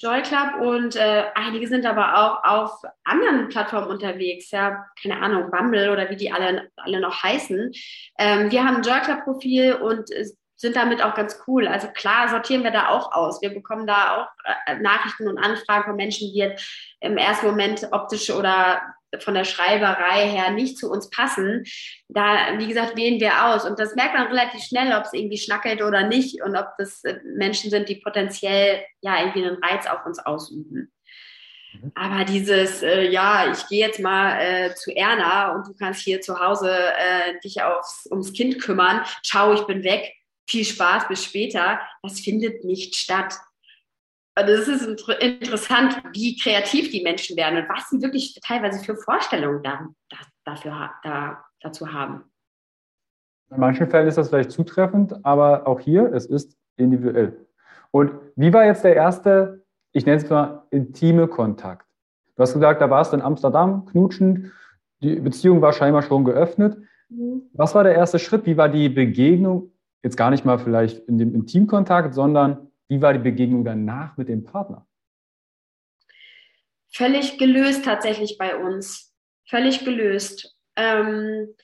Joy 0.03 0.23
Club 0.23 0.61
und 0.61 0.97
äh, 0.97 1.25
einige 1.35 1.69
sind 1.69 1.85
aber 1.85 2.17
auch 2.17 2.45
auf 2.45 2.83
anderen 3.05 3.49
Plattformen 3.49 3.89
unterwegs, 3.89 4.51
ja, 4.51 4.87
keine 5.01 5.21
Ahnung, 5.21 5.51
Bumble 5.51 5.93
oder 5.93 6.09
wie 6.09 6.17
die 6.17 6.33
alle, 6.33 6.71
alle 6.77 7.01
noch 7.01 7.23
heißen. 7.23 7.73
Ähm, 8.19 8.51
wir 8.51 8.65
haben 8.65 8.77
ein 8.77 8.83
Joy 8.83 9.01
Club 9.01 9.25
Profil 9.25 9.75
und 9.75 10.09
sind 10.57 10.77
damit 10.77 11.03
auch 11.03 11.15
ganz 11.15 11.43
cool. 11.47 11.67
Also 11.67 11.89
klar 11.89 12.29
sortieren 12.29 12.65
wir 12.65 12.71
da 12.71 12.89
auch 12.89 13.13
aus. 13.13 13.41
Wir 13.41 13.49
bekommen 13.49 13.87
da 13.87 14.17
auch 14.17 14.29
äh, 14.67 14.77
Nachrichten 14.77 15.27
und 15.27 15.39
Anfragen 15.39 15.85
von 15.85 15.97
Menschen, 15.97 16.29
die 16.33 16.39
jetzt 16.39 16.97
im 17.01 17.17
ersten 17.17 17.47
Moment 17.47 17.89
optisch 17.93 18.31
oder 18.31 18.83
von 19.19 19.35
der 19.35 19.45
Schreiberei 19.45 20.29
her 20.29 20.51
nicht 20.51 20.79
zu 20.79 20.91
uns 20.91 21.11
passen, 21.11 21.65
da, 22.09 22.59
wie 22.59 22.69
gesagt, 22.69 22.97
wählen 22.97 23.21
wir 23.21 23.47
aus. 23.47 23.65
Und 23.65 23.79
das 23.79 23.95
merkt 23.95 24.15
man 24.15 24.29
relativ 24.29 24.63
schnell, 24.63 24.93
ob 24.97 25.05
es 25.05 25.13
irgendwie 25.13 25.39
schnackelt 25.39 25.83
oder 25.83 26.07
nicht 26.07 26.43
und 26.43 26.57
ob 26.57 26.69
das 26.79 27.03
äh, 27.05 27.19
Menschen 27.25 27.71
sind, 27.71 27.89
die 27.89 27.97
potenziell 27.97 28.85
ja 29.01 29.21
irgendwie 29.21 29.47
einen 29.47 29.63
Reiz 29.63 29.87
auf 29.87 30.07
uns 30.07 30.19
ausüben. 30.19 30.93
Mhm. 31.73 31.93
Aber 31.95 32.25
dieses, 32.25 32.83
äh, 32.83 33.09
ja, 33.11 33.51
ich 33.51 33.67
gehe 33.69 33.87
jetzt 33.87 34.01
mal 34.01 34.41
äh, 34.41 34.75
zu 34.75 34.95
Erna 34.95 35.55
und 35.55 35.67
du 35.67 35.75
kannst 35.75 36.03
hier 36.03 36.21
zu 36.21 36.39
Hause 36.39 36.71
äh, 36.71 37.39
dich 37.43 37.63
aufs, 37.63 38.07
ums 38.11 38.33
Kind 38.33 38.61
kümmern, 38.61 39.05
ciao, 39.25 39.53
ich 39.53 39.63
bin 39.63 39.83
weg, 39.85 40.15
viel 40.49 40.65
Spaß, 40.65 41.09
bis 41.09 41.25
später, 41.25 41.81
das 42.03 42.21
findet 42.21 42.65
nicht 42.65 42.97
statt. 42.97 43.35
Also 44.41 44.55
es 44.55 44.69
ist 44.69 44.87
interessant, 45.21 46.03
wie 46.15 46.35
kreativ 46.39 46.91
die 46.91 47.03
Menschen 47.03 47.37
werden 47.37 47.59
und 47.59 47.69
was 47.69 47.91
sie 47.91 48.01
wirklich 48.01 48.39
teilweise 48.43 48.83
für 48.83 48.97
Vorstellungen 48.97 49.63
da, 49.63 49.87
da, 50.09 50.17
dafür, 50.47 50.91
da, 51.03 51.45
dazu 51.61 51.93
haben. 51.93 52.25
In 53.51 53.61
manchen 53.61 53.91
Fällen 53.91 54.09
ist 54.09 54.17
das 54.17 54.31
vielleicht 54.31 54.51
zutreffend, 54.51 55.25
aber 55.27 55.67
auch 55.67 55.79
hier, 55.79 56.11
es 56.15 56.25
ist 56.25 56.57
individuell. 56.77 57.47
Und 57.91 58.13
wie 58.37 58.53
war 58.53 58.65
jetzt 58.65 58.83
der 58.83 58.95
erste, 58.95 59.63
ich 59.93 60.07
nenne 60.07 60.23
es 60.23 60.31
mal, 60.31 60.63
intime 60.71 61.29
Kontakt? 61.29 61.87
Du 62.37 62.43
hast 62.43 62.55
gesagt, 62.55 62.81
da 62.81 62.89
warst 62.89 63.13
du 63.13 63.19
in 63.19 63.23
Amsterdam 63.23 63.85
knutschend, 63.85 64.53
die 65.03 65.17
Beziehung 65.17 65.61
war 65.61 65.75
scheinbar 65.75 66.03
schon 66.03 66.25
geöffnet. 66.25 66.79
Mhm. 67.11 67.43
Was 67.53 67.75
war 67.75 67.85
der 67.85 67.95
erste 67.95 68.19
Schritt? 68.19 68.47
Wie 68.47 68.57
war 68.57 68.71
die 68.71 68.89
Begegnung? 68.89 69.73
Jetzt 70.03 70.17
gar 70.17 70.31
nicht 70.31 70.47
mal 70.47 70.59
vielleicht 70.59 71.07
in 71.09 71.19
dem 71.19 71.35
Intimkontakt, 71.35 72.15
sondern 72.15 72.70
wie 72.91 73.01
war 73.01 73.13
die 73.13 73.21
Begegnung 73.21 73.65
danach 73.65 74.17
mit 74.17 74.29
dem 74.29 74.43
Partner? 74.43 74.87
Völlig 76.93 77.39
gelöst 77.39 77.85
tatsächlich 77.85 78.37
bei 78.37 78.57
uns. 78.57 79.15
Völlig 79.49 79.85
gelöst. 79.85 80.57
Ähm, 80.75 81.55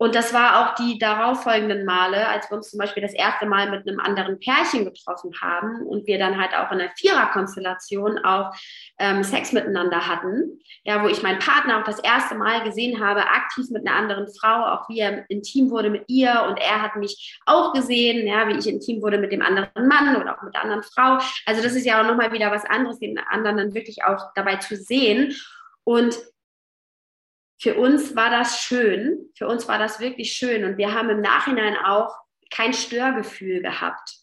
und 0.00 0.14
das 0.14 0.32
war 0.32 0.60
auch 0.60 0.74
die 0.76 0.98
darauffolgenden 0.98 1.84
Male, 1.84 2.26
als 2.26 2.50
wir 2.50 2.56
uns 2.56 2.70
zum 2.70 2.78
Beispiel 2.78 3.02
das 3.02 3.12
erste 3.12 3.44
Mal 3.44 3.70
mit 3.70 3.86
einem 3.86 4.00
anderen 4.00 4.40
Pärchen 4.40 4.86
getroffen 4.86 5.30
haben 5.42 5.86
und 5.86 6.06
wir 6.06 6.18
dann 6.18 6.40
halt 6.40 6.54
auch 6.54 6.72
in 6.72 6.80
einer 6.80 6.90
Viererkonstellation 6.96 8.18
auch 8.24 8.50
ähm, 8.98 9.22
Sex 9.22 9.52
miteinander 9.52 10.06
hatten. 10.06 10.58
Ja, 10.84 11.04
wo 11.04 11.08
ich 11.08 11.22
meinen 11.22 11.38
Partner 11.38 11.78
auch 11.78 11.84
das 11.84 11.98
erste 11.98 12.34
Mal 12.34 12.64
gesehen 12.64 13.04
habe, 13.04 13.20
aktiv 13.28 13.66
mit 13.68 13.86
einer 13.86 13.94
anderen 13.94 14.26
Frau, 14.32 14.72
auch 14.72 14.88
wie 14.88 15.00
er 15.00 15.28
intim 15.28 15.68
wurde 15.68 15.90
mit 15.90 16.04
ihr 16.06 16.46
und 16.48 16.56
er 16.56 16.80
hat 16.80 16.96
mich 16.96 17.38
auch 17.44 17.74
gesehen, 17.74 18.26
ja, 18.26 18.48
wie 18.48 18.56
ich 18.56 18.66
intim 18.66 19.02
wurde 19.02 19.18
mit 19.18 19.32
dem 19.32 19.42
anderen 19.42 19.86
Mann 19.86 20.16
oder 20.16 20.38
auch 20.38 20.42
mit 20.42 20.54
der 20.54 20.62
anderen 20.62 20.82
Frau. 20.82 21.18
Also 21.44 21.62
das 21.62 21.74
ist 21.74 21.84
ja 21.84 22.00
auch 22.00 22.06
nochmal 22.06 22.32
wieder 22.32 22.50
was 22.50 22.64
anderes, 22.64 23.00
den 23.00 23.18
anderen 23.18 23.58
dann 23.58 23.74
wirklich 23.74 24.02
auch 24.02 24.32
dabei 24.34 24.56
zu 24.56 24.76
sehen. 24.76 25.36
Und 25.84 26.16
für 27.60 27.74
uns 27.74 28.16
war 28.16 28.30
das 28.30 28.62
schön, 28.62 29.30
für 29.36 29.46
uns 29.46 29.68
war 29.68 29.78
das 29.78 30.00
wirklich 30.00 30.32
schön 30.32 30.64
und 30.64 30.78
wir 30.78 30.94
haben 30.94 31.10
im 31.10 31.20
Nachhinein 31.20 31.76
auch 31.76 32.16
kein 32.50 32.72
Störgefühl 32.72 33.60
gehabt. 33.62 34.16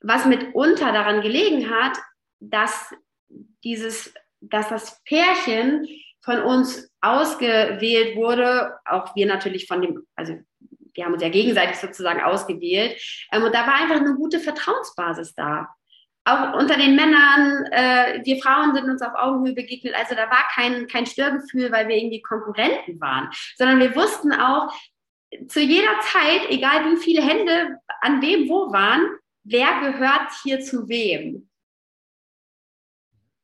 Was 0.00 0.24
mitunter 0.24 0.92
daran 0.92 1.20
gelegen 1.20 1.70
hat, 1.70 1.98
dass 2.40 2.94
dieses, 3.62 4.14
dass 4.40 4.70
das 4.70 5.02
Pärchen 5.04 5.86
von 6.22 6.40
uns 6.40 6.90
ausgewählt 7.02 8.16
wurde, 8.16 8.78
auch 8.86 9.14
wir 9.14 9.26
natürlich 9.26 9.66
von 9.66 9.82
dem, 9.82 10.06
also 10.16 10.38
wir 10.94 11.04
haben 11.04 11.12
uns 11.12 11.22
ja 11.22 11.28
gegenseitig 11.28 11.76
sozusagen 11.76 12.22
ausgewählt. 12.22 12.98
Ähm, 13.30 13.42
und 13.42 13.54
da 13.54 13.66
war 13.66 13.74
einfach 13.74 13.96
eine 13.96 14.14
gute 14.14 14.40
Vertrauensbasis 14.40 15.34
da 15.34 15.68
auch 16.24 16.54
unter 16.54 16.76
den 16.76 16.96
Männern, 16.96 17.64
äh, 17.72 18.20
wir 18.24 18.40
Frauen 18.42 18.74
sind 18.74 18.84
uns 18.84 19.02
auf 19.02 19.14
Augenhöhe 19.14 19.54
begegnet. 19.54 19.94
Also 19.94 20.14
da 20.14 20.30
war 20.30 20.46
kein, 20.54 20.86
kein 20.86 21.06
Störgefühl, 21.06 21.72
weil 21.72 21.88
wir 21.88 21.96
irgendwie 21.96 22.22
Konkurrenten 22.22 23.00
waren, 23.00 23.30
sondern 23.56 23.80
wir 23.80 23.94
wussten 23.94 24.32
auch 24.32 24.72
zu 25.48 25.60
jeder 25.60 25.98
Zeit, 26.00 26.50
egal 26.50 26.90
wie 26.90 26.96
viele 26.96 27.22
Hände 27.22 27.78
an 28.00 28.20
wem 28.20 28.48
wo 28.48 28.72
waren, 28.72 29.06
wer 29.44 29.80
gehört 29.80 30.32
hier 30.42 30.60
zu 30.60 30.88
wem. 30.88 31.48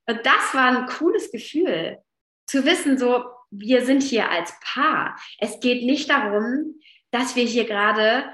Und 0.08 0.24
das 0.24 0.54
war 0.54 0.66
ein 0.66 0.86
cooles 0.86 1.30
Gefühl, 1.30 1.98
zu 2.46 2.64
wissen, 2.64 2.98
so, 2.98 3.24
wir 3.50 3.84
sind 3.84 4.02
hier 4.02 4.30
als 4.30 4.54
Paar. 4.60 5.18
Es 5.38 5.60
geht 5.60 5.84
nicht 5.84 6.10
darum, 6.10 6.80
dass 7.10 7.36
wir 7.36 7.44
hier 7.44 7.64
gerade 7.64 8.24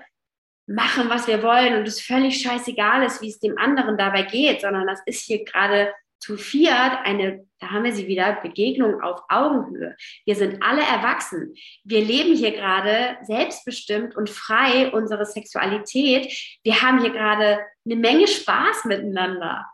machen, 0.73 1.09
was 1.09 1.27
wir 1.27 1.43
wollen 1.43 1.75
und 1.75 1.87
es 1.87 2.01
völlig 2.01 2.41
scheißegal 2.41 3.05
ist, 3.05 3.21
wie 3.23 3.29
es 3.29 3.41
dem 3.41 3.59
anderen 3.59 3.97
dabei 3.97 4.23
geht, 4.23 4.63
sondern 4.63 4.87
das 4.87 5.01
ist 5.07 5.25
hier 5.25 5.45
gerade 5.45 5.93
zu 6.19 6.37
viert 6.37 6.99
eine, 7.03 7.45
da 7.59 7.71
haben 7.71 7.85
wir 7.85 7.93
sie 7.93 8.07
wieder, 8.07 8.39
Begegnung 8.43 9.03
auf 9.03 9.23
Augenhöhe. 9.29 9.97
Wir 10.25 10.37
sind 10.37 10.63
alle 10.63 10.83
erwachsen. 10.83 11.55
Wir 11.83 12.01
leben 12.01 12.37
hier 12.37 12.53
gerade 12.53 13.17
selbstbestimmt 13.23 14.15
und 14.15 14.31
frei 14.31 14.93
unsere 14.93 15.27
Sexualität. 15.27 16.33
Wir 16.63 16.81
haben 16.81 17.01
hier 17.01 17.11
gerade 17.11 17.59
eine 17.85 17.97
Menge 17.97 18.29
Spaß 18.29 18.85
miteinander. 18.85 19.67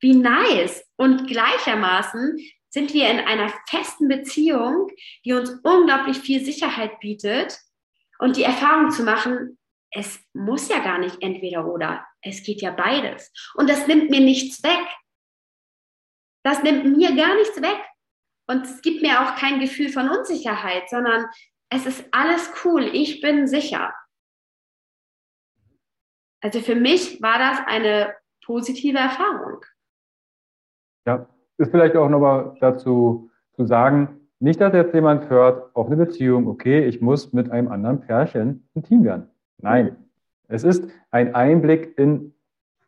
Wie 0.00 0.14
nice. 0.14 0.84
Und 0.96 1.28
gleichermaßen 1.28 2.40
sind 2.70 2.92
wir 2.92 3.08
in 3.08 3.20
einer 3.20 3.52
festen 3.68 4.08
Beziehung, 4.08 4.88
die 5.24 5.32
uns 5.32 5.50
unglaublich 5.62 6.18
viel 6.18 6.44
Sicherheit 6.44 6.98
bietet 6.98 7.56
und 8.18 8.36
die 8.36 8.42
Erfahrung 8.42 8.90
zu 8.90 9.04
machen, 9.04 9.58
es 9.94 10.20
muss 10.34 10.68
ja 10.68 10.80
gar 10.80 10.98
nicht 10.98 11.22
entweder 11.22 11.66
oder. 11.66 12.04
Es 12.20 12.42
geht 12.42 12.60
ja 12.60 12.72
beides. 12.72 13.32
Und 13.54 13.70
das 13.70 13.86
nimmt 13.86 14.10
mir 14.10 14.20
nichts 14.20 14.62
weg. 14.62 14.86
Das 16.44 16.62
nimmt 16.62 16.96
mir 16.96 17.14
gar 17.16 17.34
nichts 17.36 17.62
weg. 17.62 17.80
Und 18.48 18.64
es 18.64 18.82
gibt 18.82 19.02
mir 19.02 19.20
auch 19.20 19.36
kein 19.36 19.60
Gefühl 19.60 19.88
von 19.88 20.10
Unsicherheit, 20.10 20.90
sondern 20.90 21.26
es 21.70 21.86
ist 21.86 22.06
alles 22.12 22.52
cool. 22.64 22.84
Ich 22.92 23.20
bin 23.20 23.46
sicher. 23.46 23.94
Also 26.42 26.60
für 26.60 26.74
mich 26.74 27.22
war 27.22 27.38
das 27.38 27.60
eine 27.66 28.14
positive 28.44 28.98
Erfahrung. 28.98 29.64
Ja, 31.06 31.26
ist 31.56 31.70
vielleicht 31.70 31.96
auch 31.96 32.08
nochmal 32.08 32.56
dazu 32.60 33.30
zu 33.54 33.64
sagen, 33.64 34.28
nicht, 34.40 34.60
dass 34.60 34.74
jetzt 34.74 34.92
jemand 34.92 35.30
hört, 35.30 35.74
auf 35.74 35.86
eine 35.86 35.96
Beziehung, 35.96 36.48
okay, 36.48 36.84
ich 36.84 37.00
muss 37.00 37.32
mit 37.32 37.50
einem 37.50 37.68
anderen 37.68 38.00
Pärchen 38.00 38.68
ein 38.74 38.82
Team 38.82 39.04
werden. 39.04 39.30
Nein, 39.58 39.96
es 40.48 40.64
ist 40.64 40.88
ein 41.10 41.34
Einblick 41.34 41.96
in, 41.98 42.34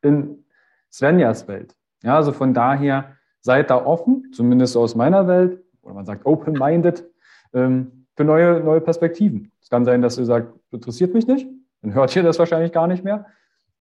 in 0.02 0.44
Svenjas 0.92 1.48
Welt. 1.48 1.74
Ja, 2.02 2.16
also 2.16 2.33
von 2.33 2.55
daher 2.55 3.16
seid 3.40 3.70
da 3.70 3.85
offen, 3.85 4.33
zumindest 4.33 4.76
aus 4.76 4.94
meiner 4.94 5.26
Welt, 5.26 5.62
oder 5.83 5.94
man 5.94 6.05
sagt 6.05 6.26
open-minded, 6.26 7.09
ähm, 7.55 8.07
für 8.14 8.24
neue, 8.24 8.61
neue 8.61 8.81
Perspektiven. 8.81 9.52
Es 9.61 9.70
kann 9.70 9.85
sein, 9.85 10.02
dass 10.02 10.18
ihr 10.18 10.24
sagt, 10.24 10.52
interessiert 10.70 11.14
mich 11.14 11.26
nicht, 11.26 11.46
dann 11.83 11.94
hört 11.94 12.14
ihr 12.16 12.22
das 12.22 12.38
wahrscheinlich 12.38 12.72
gar 12.72 12.87
nicht 12.87 13.05
mehr. 13.05 13.26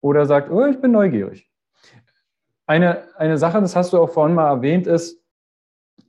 Oder 0.00 0.26
sagt, 0.26 0.50
oh, 0.50 0.66
ich 0.66 0.80
bin 0.80 0.92
neugierig. 0.92 1.50
Eine, 2.66 3.04
eine 3.16 3.38
Sache, 3.38 3.60
das 3.60 3.76
hast 3.76 3.92
du 3.92 3.98
auch 3.98 4.10
vorhin 4.10 4.34
mal 4.34 4.48
erwähnt, 4.48 4.86
ist 4.86 5.22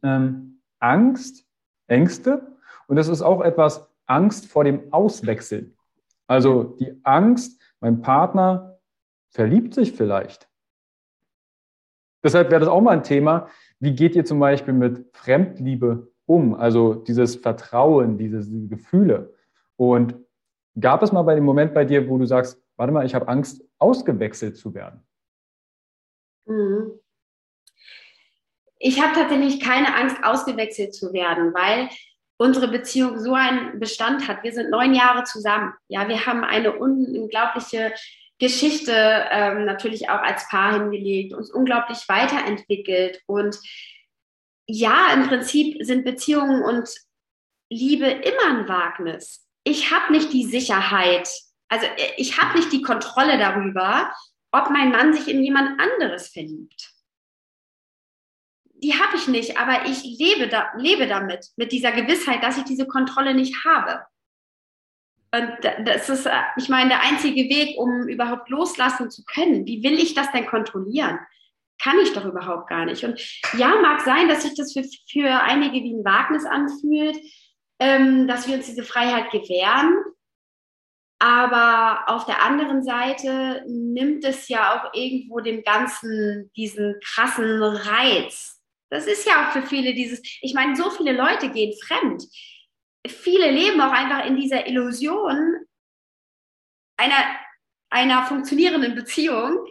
ähm, 0.03 0.61
Angst, 0.79 1.45
Ängste. 1.87 2.55
Und 2.87 2.95
das 2.97 3.07
ist 3.07 3.21
auch 3.21 3.41
etwas 3.41 3.89
Angst 4.05 4.47
vor 4.47 4.63
dem 4.63 4.91
Auswechseln. 4.91 5.74
Also 6.27 6.63
die 6.79 6.99
Angst, 7.03 7.61
mein 7.79 8.01
Partner 8.01 8.79
verliebt 9.29 9.73
sich 9.73 9.93
vielleicht. 9.93 10.49
Deshalb 12.23 12.49
wäre 12.49 12.61
das 12.61 12.69
auch 12.69 12.81
mal 12.81 12.91
ein 12.91 13.03
Thema. 13.03 13.47
Wie 13.79 13.93
geht 13.93 14.15
ihr 14.15 14.25
zum 14.25 14.39
Beispiel 14.39 14.73
mit 14.73 15.05
Fremdliebe 15.13 16.11
um? 16.25 16.55
Also 16.55 16.95
dieses 16.95 17.35
Vertrauen, 17.35 18.17
diese, 18.17 18.39
diese 18.39 18.67
Gefühle. 18.67 19.35
Und 19.75 20.15
gab 20.79 21.03
es 21.03 21.11
mal 21.11 21.21
bei 21.21 21.35
dem 21.35 21.43
Moment 21.43 21.73
bei 21.73 21.85
dir, 21.85 22.09
wo 22.09 22.17
du 22.17 22.25
sagst, 22.25 22.59
warte 22.77 22.91
mal, 22.91 23.05
ich 23.05 23.13
habe 23.13 23.27
Angst, 23.27 23.63
ausgewechselt 23.77 24.57
zu 24.57 24.73
werden? 24.73 25.05
Mhm. 26.45 26.99
Ich 28.79 29.01
habe 29.01 29.13
tatsächlich 29.13 29.59
keine 29.61 29.95
Angst, 29.95 30.17
ausgewechselt 30.23 30.93
zu 30.93 31.13
werden, 31.13 31.53
weil 31.53 31.89
unsere 32.37 32.67
Beziehung 32.67 33.19
so 33.19 33.33
einen 33.33 33.79
Bestand 33.79 34.27
hat. 34.27 34.43
Wir 34.43 34.53
sind 34.53 34.69
neun 34.69 34.93
Jahre 34.93 35.23
zusammen. 35.23 35.73
Ja, 35.87 36.07
wir 36.07 36.25
haben 36.25 36.43
eine 36.43 36.73
unglaubliche 36.73 37.93
Geschichte 38.39 38.91
ähm, 39.31 39.65
natürlich 39.65 40.09
auch 40.09 40.21
als 40.21 40.47
Paar 40.49 40.73
hingelegt, 40.73 41.33
uns 41.33 41.51
unglaublich 41.51 42.07
weiterentwickelt. 42.07 43.21
Und 43.27 43.57
ja, 44.67 45.13
im 45.13 45.27
Prinzip 45.27 45.77
sind 45.85 46.03
Beziehungen 46.03 46.63
und 46.63 46.89
Liebe 47.69 48.05
immer 48.05 48.59
ein 48.59 48.67
Wagnis. 48.67 49.47
Ich 49.63 49.91
habe 49.91 50.11
nicht 50.11 50.33
die 50.33 50.45
Sicherheit, 50.45 51.29
also 51.69 51.87
ich 52.17 52.39
habe 52.39 52.57
nicht 52.57 52.71
die 52.71 52.81
Kontrolle 52.81 53.37
darüber, 53.37 54.11
ob 54.51 54.69
mein 54.69 54.91
Mann 54.91 55.13
sich 55.13 55.27
in 55.27 55.41
jemand 55.41 55.79
anderes 55.79 56.29
verliebt 56.29 56.94
die 58.83 58.93
habe 58.93 59.15
ich 59.15 59.27
nicht, 59.27 59.57
aber 59.57 59.85
ich 59.85 60.03
lebe, 60.03 60.47
da, 60.47 60.71
lebe 60.77 61.07
damit, 61.07 61.47
mit 61.55 61.71
dieser 61.71 61.91
Gewissheit, 61.91 62.43
dass 62.43 62.57
ich 62.57 62.63
diese 62.63 62.87
Kontrolle 62.87 63.33
nicht 63.33 63.65
habe. 63.65 64.05
Und 65.33 65.87
das 65.87 66.09
ist, 66.09 66.25
äh, 66.25 66.41
ich 66.57 66.69
meine, 66.69 66.89
der 66.89 67.01
einzige 67.01 67.49
Weg, 67.49 67.77
um 67.77 68.07
überhaupt 68.07 68.49
loslassen 68.49 69.09
zu 69.09 69.23
können. 69.25 69.65
Wie 69.65 69.83
will 69.83 69.93
ich 69.93 70.13
das 70.13 70.31
denn 70.31 70.45
kontrollieren? 70.45 71.19
Kann 71.81 71.99
ich 71.99 72.13
doch 72.13 72.25
überhaupt 72.25 72.69
gar 72.69 72.85
nicht. 72.85 73.03
Und 73.03 73.19
ja, 73.57 73.75
mag 73.81 74.01
sein, 74.01 74.29
dass 74.29 74.43
sich 74.43 74.55
das 74.55 74.71
für, 74.73 74.83
für 75.09 75.41
einige 75.41 75.83
wie 75.83 75.93
ein 75.93 76.05
Wagnis 76.05 76.45
anfühlt, 76.45 77.17
ähm, 77.79 78.27
dass 78.27 78.47
wir 78.47 78.55
uns 78.55 78.67
diese 78.67 78.83
Freiheit 78.83 79.31
gewähren. 79.31 79.97
Aber 81.19 82.03
auf 82.07 82.25
der 82.25 82.43
anderen 82.43 82.83
Seite 82.83 83.63
nimmt 83.67 84.23
es 84.25 84.47
ja 84.47 84.75
auch 84.75 84.93
irgendwo 84.93 85.39
dem 85.39 85.63
Ganzen 85.63 86.51
diesen 86.55 86.99
krassen 87.03 87.61
Reiz, 87.61 88.54
das 88.89 89.07
ist 89.07 89.25
ja 89.27 89.47
auch 89.47 89.51
für 89.53 89.63
viele 89.63 89.93
dieses, 89.93 90.21
ich 90.41 90.53
meine, 90.53 90.75
so 90.75 90.89
viele 90.89 91.13
Leute 91.13 91.49
gehen 91.49 91.73
fremd. 91.83 92.23
Viele 93.07 93.51
leben 93.51 93.81
auch 93.81 93.91
einfach 93.91 94.25
in 94.25 94.35
dieser 94.35 94.67
Illusion 94.67 95.65
einer, 96.97 97.39
einer 97.89 98.25
funktionierenden 98.25 98.95
Beziehung, 98.95 99.65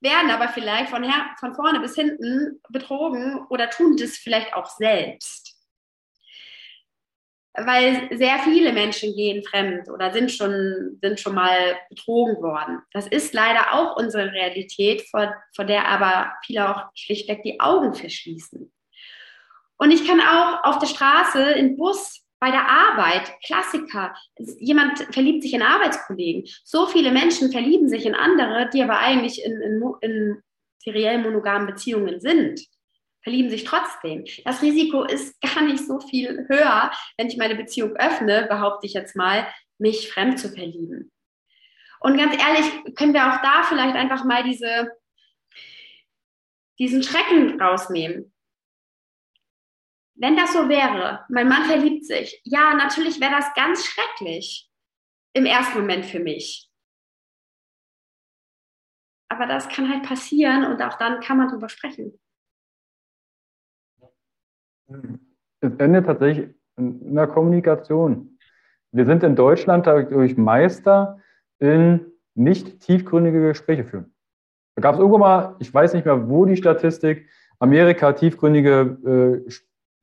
werden 0.00 0.30
aber 0.30 0.48
vielleicht 0.48 0.90
von, 0.90 1.04
her, 1.04 1.30
von 1.38 1.54
vorne 1.54 1.80
bis 1.80 1.94
hinten 1.94 2.60
betrogen 2.70 3.46
oder 3.48 3.68
tun 3.68 3.96
das 3.96 4.16
vielleicht 4.16 4.54
auch 4.54 4.66
selbst 4.66 5.39
weil 7.54 8.08
sehr 8.16 8.38
viele 8.40 8.72
Menschen 8.72 9.14
gehen 9.14 9.42
fremd 9.42 9.90
oder 9.90 10.12
sind 10.12 10.30
schon, 10.30 10.98
sind 11.02 11.18
schon 11.18 11.34
mal 11.34 11.76
betrogen 11.88 12.42
worden. 12.42 12.80
Das 12.92 13.06
ist 13.06 13.34
leider 13.34 13.72
auch 13.74 13.96
unsere 13.96 14.32
Realität, 14.32 15.02
vor, 15.10 15.34
vor 15.54 15.64
der 15.64 15.88
aber 15.88 16.32
viele 16.44 16.68
auch 16.68 16.90
schlichtweg 16.94 17.42
die 17.42 17.60
Augen 17.60 17.94
verschließen. 17.94 18.72
Und 19.78 19.90
ich 19.90 20.06
kann 20.06 20.20
auch 20.20 20.64
auf 20.64 20.78
der 20.78 20.86
Straße, 20.86 21.42
im 21.52 21.76
Bus, 21.76 22.22
bei 22.38 22.50
der 22.50 22.68
Arbeit, 22.70 23.32
Klassiker, 23.44 24.14
jemand 24.58 24.98
verliebt 25.12 25.42
sich 25.42 25.52
in 25.52 25.62
Arbeitskollegen. 25.62 26.44
So 26.64 26.86
viele 26.86 27.10
Menschen 27.10 27.52
verlieben 27.52 27.88
sich 27.88 28.06
in 28.06 28.14
andere, 28.14 28.70
die 28.72 28.82
aber 28.82 28.98
eigentlich 28.98 29.44
in, 29.44 29.60
in, 29.60 29.82
in 30.00 30.42
seriell 30.78 31.18
monogamen 31.18 31.66
Beziehungen 31.66 32.20
sind 32.20 32.60
verlieben 33.22 33.50
sich 33.50 33.64
trotzdem. 33.64 34.24
Das 34.44 34.62
Risiko 34.62 35.04
ist 35.04 35.40
gar 35.54 35.62
nicht 35.62 35.86
so 35.86 36.00
viel 36.00 36.46
höher, 36.48 36.90
wenn 37.16 37.28
ich 37.28 37.36
meine 37.36 37.54
Beziehung 37.54 37.92
öffne, 37.96 38.46
behaupte 38.48 38.86
ich 38.86 38.94
jetzt 38.94 39.16
mal, 39.16 39.46
mich 39.78 40.12
fremd 40.12 40.38
zu 40.38 40.48
verlieben. 40.50 41.10
Und 42.00 42.16
ganz 42.16 42.34
ehrlich, 42.34 42.94
können 42.94 43.14
wir 43.14 43.26
auch 43.26 43.42
da 43.42 43.62
vielleicht 43.62 43.94
einfach 43.94 44.24
mal 44.24 44.42
diese, 44.42 44.90
diesen 46.78 47.02
Schrecken 47.02 47.60
rausnehmen. 47.60 48.32
Wenn 50.14 50.36
das 50.36 50.52
so 50.52 50.68
wäre, 50.68 51.24
mein 51.30 51.48
Mann 51.48 51.64
verliebt 51.64 52.04
sich, 52.04 52.40
ja, 52.44 52.74
natürlich 52.74 53.20
wäre 53.20 53.32
das 53.32 53.54
ganz 53.54 53.86
schrecklich 53.86 54.68
im 55.32 55.46
ersten 55.46 55.78
Moment 55.78 56.04
für 56.04 56.20
mich. 56.20 56.68
Aber 59.30 59.46
das 59.46 59.68
kann 59.68 59.88
halt 59.88 60.02
passieren 60.02 60.66
und 60.66 60.82
auch 60.82 60.98
dann 60.98 61.20
kann 61.20 61.38
man 61.38 61.48
drüber 61.48 61.68
sprechen. 61.68 62.19
Es 65.60 65.72
endet 65.78 66.06
tatsächlich 66.06 66.54
in 66.76 67.14
der 67.14 67.26
Kommunikation. 67.26 68.38
Wir 68.92 69.06
sind 69.06 69.22
in 69.22 69.36
Deutschland 69.36 69.86
dadurch 69.86 70.36
Meister 70.36 71.18
in 71.58 72.06
nicht 72.34 72.80
tiefgründige 72.80 73.40
Gespräche 73.40 73.84
führen. 73.84 74.12
Da 74.74 74.82
gab 74.82 74.94
es 74.94 75.00
irgendwann 75.00 75.20
mal, 75.20 75.56
ich 75.58 75.72
weiß 75.72 75.94
nicht 75.94 76.06
mehr, 76.06 76.28
wo 76.28 76.44
die 76.44 76.56
Statistik, 76.56 77.28
Amerika 77.58 78.12
tiefgründige 78.12 79.44
äh, 79.46 79.50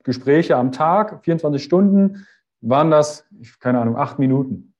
Gespräche 0.04 0.56
am 0.56 0.72
Tag, 0.72 1.24
24 1.24 1.64
Stunden, 1.64 2.28
waren 2.62 2.92
das, 2.92 3.28
keine 3.60 3.80
Ahnung, 3.80 3.98
acht 3.98 4.20
Minuten. 4.20 4.74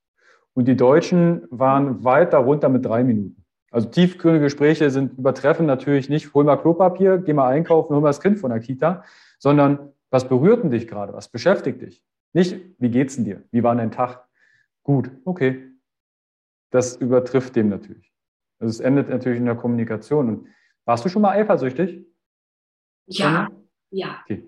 Und 0.54 0.68
die 0.68 0.76
Deutschen 0.76 1.48
waren 1.50 2.04
weit 2.04 2.34
darunter 2.34 2.70
mit 2.70 2.86
drei 2.86 3.04
Minuten. 3.04 3.44
Also 3.72 3.90
tiefgründige 3.90 4.46
Gespräche 4.46 4.90
sind 4.90 5.18
übertreffen 5.18 5.66
natürlich 5.66 6.10
nicht, 6.10 6.34
hol 6.34 6.44
mal 6.44 6.58
Klopapier, 6.58 7.18
geh 7.18 7.34
mal 7.34 7.50
einkaufen, 7.50 7.94
hol 7.94 8.02
mal 8.02 8.10
das 8.10 8.22
Kind 8.22 8.40
von 8.40 8.52
der 8.52 8.60
Kita, 8.60 9.04
sondern 9.40 9.92
was 10.10 10.28
berührt 10.28 10.64
denn 10.64 10.72
dich 10.72 10.88
gerade? 10.88 11.14
Was 11.14 11.30
beschäftigt 11.30 11.82
dich? 11.82 12.04
Nicht, 12.34 12.56
wie 12.78 12.90
geht's 12.90 13.16
denn 13.16 13.26
dir? 13.26 13.44
Wie 13.52 13.64
war 13.64 13.76
dein 13.76 13.92
Tag? 13.92 14.28
Gut, 14.84 15.12
okay. 15.26 15.72
Das 16.72 16.96
übertrifft 16.98 17.56
dem 17.56 17.70
natürlich. 17.70 18.14
Also 18.60 18.72
es 18.72 18.80
endet 18.80 19.10
natürlich 19.10 19.40
in 19.40 19.46
der 19.46 19.56
Kommunikation. 19.56 20.30
Und 20.30 20.48
warst 20.86 21.06
du 21.06 21.10
schon 21.10 21.22
mal 21.22 21.32
eifersüchtig? 21.32 22.06
Ja, 23.08 23.50
ja. 23.90 24.22
Okay. 24.24 24.46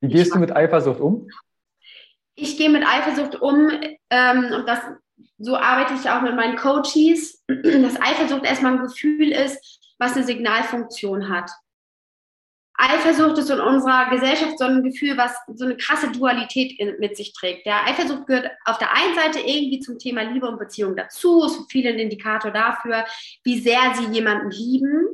Wie 0.00 0.08
gehst 0.08 0.26
ich 0.26 0.32
du 0.32 0.38
mit 0.38 0.54
Eifersucht 0.54 1.00
um? 1.00 1.28
Ich 2.34 2.56
gehe 2.58 2.70
mit 2.70 2.84
Eifersucht 2.86 3.40
um 3.40 3.70
ähm, 4.10 4.52
und 4.52 4.66
das, 4.66 4.80
so 5.38 5.56
arbeite 5.56 5.94
ich 5.94 6.08
auch 6.10 6.22
mit 6.22 6.34
meinen 6.34 6.56
Coaches, 6.56 7.44
dass 7.48 8.00
Eifersucht 8.00 8.44
erstmal 8.44 8.72
ein 8.72 8.82
Gefühl 8.82 9.30
ist, 9.30 9.94
was 9.98 10.16
eine 10.16 10.24
Signalfunktion 10.24 11.28
hat. 11.28 11.50
Eifersucht 12.74 13.38
ist 13.38 13.50
in 13.50 13.60
unserer 13.60 14.08
Gesellschaft 14.10 14.58
so 14.58 14.64
ein 14.64 14.82
Gefühl, 14.82 15.16
was 15.16 15.34
so 15.54 15.64
eine 15.64 15.76
krasse 15.76 16.10
Dualität 16.10 16.78
in, 16.78 16.98
mit 16.98 17.16
sich 17.16 17.32
trägt. 17.34 17.66
Ja, 17.66 17.84
Eifersucht 17.86 18.26
gehört 18.26 18.50
auf 18.64 18.78
der 18.78 18.92
einen 18.94 19.14
Seite 19.14 19.40
irgendwie 19.40 19.80
zum 19.80 19.98
Thema 19.98 20.22
Liebe 20.22 20.48
und 20.48 20.58
Beziehung 20.58 20.96
dazu, 20.96 21.44
ist 21.44 21.56
für 21.56 21.66
viele 21.68 21.90
ein 21.90 21.98
Indikator 21.98 22.50
dafür, 22.50 23.04
wie 23.44 23.60
sehr 23.60 23.94
sie 23.94 24.06
jemanden 24.12 24.50
lieben. 24.50 25.06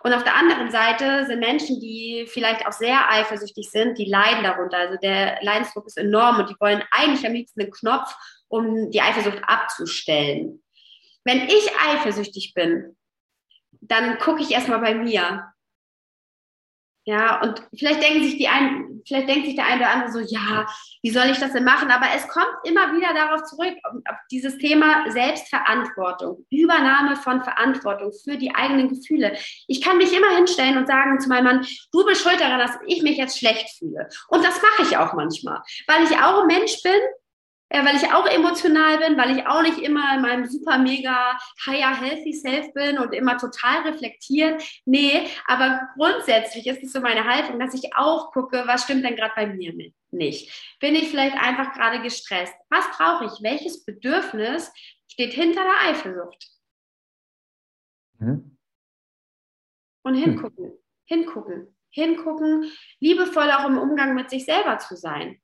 Und 0.00 0.12
auf 0.12 0.22
der 0.22 0.36
anderen 0.36 0.70
Seite 0.70 1.26
sind 1.26 1.40
Menschen, 1.40 1.80
die 1.80 2.26
vielleicht 2.28 2.66
auch 2.66 2.72
sehr 2.72 3.10
eifersüchtig 3.10 3.68
sind, 3.70 3.98
die 3.98 4.04
leiden 4.04 4.44
darunter. 4.44 4.78
Also 4.78 4.96
der 4.96 5.38
Leidensdruck 5.42 5.86
ist 5.86 5.98
enorm 5.98 6.38
und 6.38 6.50
die 6.50 6.56
wollen 6.60 6.82
eigentlich 6.92 7.26
am 7.26 7.32
liebsten 7.32 7.62
einen 7.62 7.72
Knopf, 7.72 8.14
um 8.46 8.90
die 8.90 9.00
Eifersucht 9.00 9.42
abzustellen. 9.42 10.62
Wenn 11.24 11.42
ich 11.48 11.68
eifersüchtig 11.78 12.54
bin, 12.54 12.96
dann 13.80 14.18
gucke 14.18 14.40
ich 14.40 14.52
erstmal 14.52 14.80
bei 14.80 14.94
mir. 14.94 15.52
Ja, 17.08 17.40
und 17.40 17.62
vielleicht 17.74 18.02
denken 18.02 18.22
sich 18.22 18.36
die 18.36 18.48
ein, 18.48 19.00
vielleicht 19.08 19.30
denkt 19.30 19.46
sich 19.46 19.56
der 19.56 19.64
eine 19.64 19.80
oder 19.80 19.90
andere 19.92 20.12
so, 20.12 20.18
ja, 20.18 20.66
wie 21.00 21.08
soll 21.08 21.30
ich 21.30 21.38
das 21.38 21.54
denn 21.54 21.64
machen? 21.64 21.90
Aber 21.90 22.04
es 22.14 22.28
kommt 22.28 22.54
immer 22.64 22.94
wieder 22.94 23.14
darauf 23.14 23.44
zurück, 23.44 23.72
auf 23.82 24.16
dieses 24.30 24.58
Thema 24.58 25.10
Selbstverantwortung, 25.10 26.44
Übernahme 26.50 27.16
von 27.16 27.42
Verantwortung 27.42 28.12
für 28.12 28.36
die 28.36 28.54
eigenen 28.54 28.90
Gefühle. 28.90 29.38
Ich 29.68 29.80
kann 29.80 29.96
mich 29.96 30.14
immer 30.14 30.36
hinstellen 30.36 30.76
und 30.76 30.86
sagen 30.86 31.18
zu 31.18 31.30
meinem 31.30 31.44
Mann, 31.44 31.66
du 31.92 32.04
bist 32.04 32.20
schuld 32.20 32.42
daran, 32.42 32.58
dass 32.58 32.76
ich 32.86 33.02
mich 33.02 33.16
jetzt 33.16 33.38
schlecht 33.38 33.70
fühle. 33.78 34.06
Und 34.28 34.44
das 34.44 34.60
mache 34.60 34.82
ich 34.82 34.98
auch 34.98 35.14
manchmal, 35.14 35.62
weil 35.86 36.04
ich 36.04 36.10
auch 36.18 36.42
ein 36.42 36.46
Mensch 36.46 36.82
bin, 36.82 37.00
ja, 37.70 37.84
weil 37.84 37.96
ich 37.96 38.12
auch 38.12 38.26
emotional 38.26 38.98
bin, 38.98 39.18
weil 39.18 39.36
ich 39.36 39.46
auch 39.46 39.60
nicht 39.60 39.78
immer 39.78 40.14
in 40.14 40.22
meinem 40.22 40.46
super 40.46 40.78
mega 40.78 41.38
higher 41.66 42.00
healthy 42.00 42.32
self 42.32 42.72
bin 42.72 42.98
und 42.98 43.12
immer 43.12 43.36
total 43.36 43.82
reflektiert. 43.82 44.62
Nee, 44.86 45.28
aber 45.46 45.88
grundsätzlich 45.94 46.66
ist 46.66 46.82
es 46.82 46.92
so 46.92 47.00
meine 47.00 47.24
Haltung, 47.24 47.58
dass 47.58 47.74
ich 47.74 47.94
auch 47.94 48.32
gucke, 48.32 48.62
was 48.66 48.84
stimmt 48.84 49.04
denn 49.04 49.16
gerade 49.16 49.34
bei 49.36 49.46
mir 49.46 49.74
nicht. 50.10 50.76
Bin 50.80 50.94
ich 50.94 51.10
vielleicht 51.10 51.36
einfach 51.36 51.74
gerade 51.74 52.00
gestresst? 52.00 52.54
Was 52.70 52.88
brauche 52.96 53.26
ich? 53.26 53.42
Welches 53.42 53.84
Bedürfnis 53.84 54.72
steht 55.06 55.34
hinter 55.34 55.62
der 55.62 55.90
Eifersucht? 55.90 56.48
Mhm. 58.18 58.56
Und 60.04 60.14
hingucken, 60.14 60.64
hm. 60.64 60.78
hingucken, 61.04 61.76
hingucken, 61.90 62.72
liebevoll 62.98 63.50
auch 63.52 63.66
im 63.66 63.76
Umgang 63.76 64.14
mit 64.14 64.30
sich 64.30 64.46
selber 64.46 64.78
zu 64.78 64.96
sein 64.96 65.38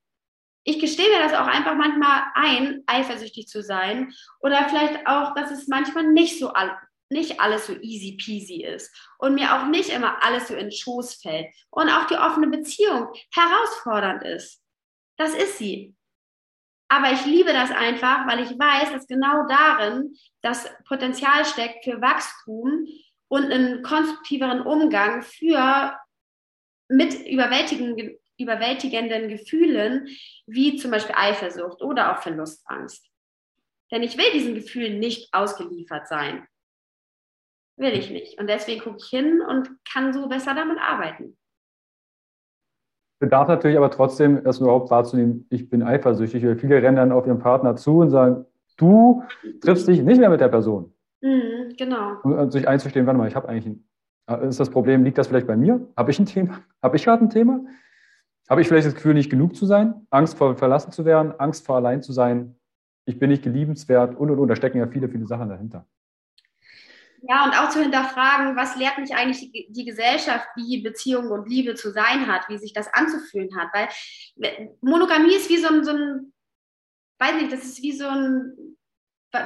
ich 0.64 0.78
gestehe 0.80 1.08
mir 1.08 1.20
das 1.20 1.34
auch 1.34 1.46
einfach 1.46 1.74
manchmal 1.74 2.22
ein, 2.34 2.82
eifersüchtig 2.86 3.46
zu 3.48 3.62
sein 3.62 4.12
oder 4.40 4.66
vielleicht 4.68 5.06
auch, 5.06 5.34
dass 5.34 5.50
es 5.50 5.68
manchmal 5.68 6.04
nicht 6.12 6.38
so 6.38 6.48
all, 6.48 6.76
nicht 7.10 7.38
alles 7.40 7.66
so 7.66 7.74
easy 7.74 8.16
peasy 8.16 8.64
ist 8.64 8.90
und 9.18 9.34
mir 9.34 9.54
auch 9.54 9.66
nicht 9.66 9.90
immer 9.90 10.22
alles 10.22 10.48
so 10.48 10.54
in 10.54 10.66
den 10.66 10.72
Schoß 10.72 11.16
fällt 11.16 11.54
und 11.70 11.90
auch 11.90 12.06
die 12.06 12.16
offene 12.16 12.48
Beziehung 12.48 13.08
herausfordernd 13.32 14.24
ist. 14.24 14.62
Das 15.16 15.34
ist 15.34 15.58
sie. 15.58 15.94
Aber 16.88 17.12
ich 17.12 17.24
liebe 17.26 17.52
das 17.52 17.70
einfach, 17.70 18.26
weil 18.26 18.40
ich 18.40 18.50
weiß, 18.50 18.92
dass 18.92 19.06
genau 19.06 19.46
darin 19.46 20.14
das 20.42 20.68
Potenzial 20.86 21.44
steckt 21.44 21.84
für 21.84 22.00
Wachstum 22.00 22.86
und 23.28 23.50
einen 23.50 23.82
konstruktiveren 23.82 24.62
Umgang 24.62 25.22
für 25.22 25.98
mit 26.88 27.14
überwältigenden 27.26 28.18
überwältigenden 28.38 29.28
Gefühlen, 29.28 30.08
wie 30.46 30.76
zum 30.76 30.90
Beispiel 30.90 31.14
Eifersucht 31.16 31.82
oder 31.82 32.12
auch 32.12 32.22
Verlustangst. 32.22 33.10
Denn 33.90 34.02
ich 34.02 34.16
will 34.18 34.30
diesen 34.32 34.54
Gefühlen 34.54 34.98
nicht 34.98 35.32
ausgeliefert 35.32 36.08
sein. 36.08 36.46
Will 37.76 37.92
ich 37.92 38.10
nicht. 38.10 38.38
Und 38.40 38.48
deswegen 38.48 38.80
gucke 38.80 38.98
ich 38.98 39.06
hin 39.06 39.40
und 39.40 39.70
kann 39.84 40.12
so 40.12 40.28
besser 40.28 40.54
damit 40.54 40.78
arbeiten. 40.78 41.36
Bedarf 43.20 43.48
natürlich 43.48 43.76
aber 43.76 43.90
trotzdem, 43.90 44.44
erst 44.44 44.60
überhaupt 44.60 44.90
wahrzunehmen, 44.90 45.46
ich 45.50 45.68
bin 45.70 45.82
eifersüchtig, 45.82 46.44
weil 46.44 46.56
viele 46.56 46.82
rennen 46.82 46.96
dann 46.96 47.12
auf 47.12 47.26
ihren 47.26 47.38
Partner 47.38 47.76
zu 47.76 47.98
und 47.98 48.10
sagen, 48.10 48.44
du 48.76 49.22
triffst 49.60 49.88
dich 49.88 50.02
nicht 50.02 50.18
mehr 50.18 50.30
mit 50.30 50.40
der 50.40 50.48
Person. 50.48 50.92
Mhm, 51.20 51.74
genau. 51.76 52.20
Und 52.22 52.50
sich 52.52 52.68
einzustehen, 52.68 53.06
warte 53.06 53.18
mal, 53.18 53.28
ich 53.28 53.34
habe 53.34 53.48
eigentlich 53.48 53.66
ein, 54.26 54.42
ist 54.48 54.60
das 54.60 54.70
Problem, 54.70 55.04
liegt 55.04 55.18
das 55.18 55.28
vielleicht 55.28 55.46
bei 55.46 55.56
mir? 55.56 55.86
Habe 55.96 56.10
ich 56.10 56.18
ein 56.18 56.26
Thema? 56.26 56.60
Habe 56.82 56.96
ich 56.96 57.04
gerade 57.04 57.24
ein 57.24 57.30
Thema? 57.30 57.60
Habe 58.48 58.60
ich 58.60 58.68
vielleicht 58.68 58.86
das 58.86 58.94
Gefühl, 58.94 59.14
nicht 59.14 59.30
genug 59.30 59.56
zu 59.56 59.66
sein? 59.66 60.06
Angst 60.10 60.36
vor 60.36 60.56
verlassen 60.56 60.92
zu 60.92 61.04
werden? 61.04 61.32
Angst 61.38 61.64
vor 61.64 61.76
allein 61.76 62.02
zu 62.02 62.12
sein? 62.12 62.56
Ich 63.06 63.18
bin 63.18 63.30
nicht 63.30 63.42
geliebenswert 63.42 64.16
und 64.16 64.30
und 64.30 64.38
und. 64.38 64.48
Da 64.48 64.56
stecken 64.56 64.78
ja 64.78 64.86
viele, 64.86 65.08
viele 65.08 65.26
Sachen 65.26 65.48
dahinter. 65.48 65.86
Ja, 67.26 67.46
und 67.46 67.58
auch 67.58 67.70
zu 67.70 67.80
hinterfragen, 67.80 68.54
was 68.54 68.76
lehrt 68.76 68.98
mich 68.98 69.14
eigentlich 69.14 69.50
die, 69.50 69.66
die, 69.70 69.84
Gesellschaft, 69.86 70.46
wie 70.56 70.82
Beziehung 70.82 71.30
und 71.30 71.48
Liebe 71.48 71.74
zu 71.74 71.90
sein 71.90 72.26
hat, 72.26 72.50
wie 72.50 72.58
sich 72.58 72.74
das 72.74 72.92
anzufühlen 72.92 73.48
hat. 73.56 73.68
Weil 73.72 73.88
Monogamie 74.82 75.34
ist 75.34 75.48
wie 75.48 75.56
so 75.56 75.68
ein, 75.68 75.84
so 75.84 75.92
ein 75.92 76.34
weiß 77.18 77.36
nicht, 77.36 77.52
das 77.52 77.64
ist 77.64 77.82
wie 77.82 77.92
so 77.92 78.06
ein 78.06 78.73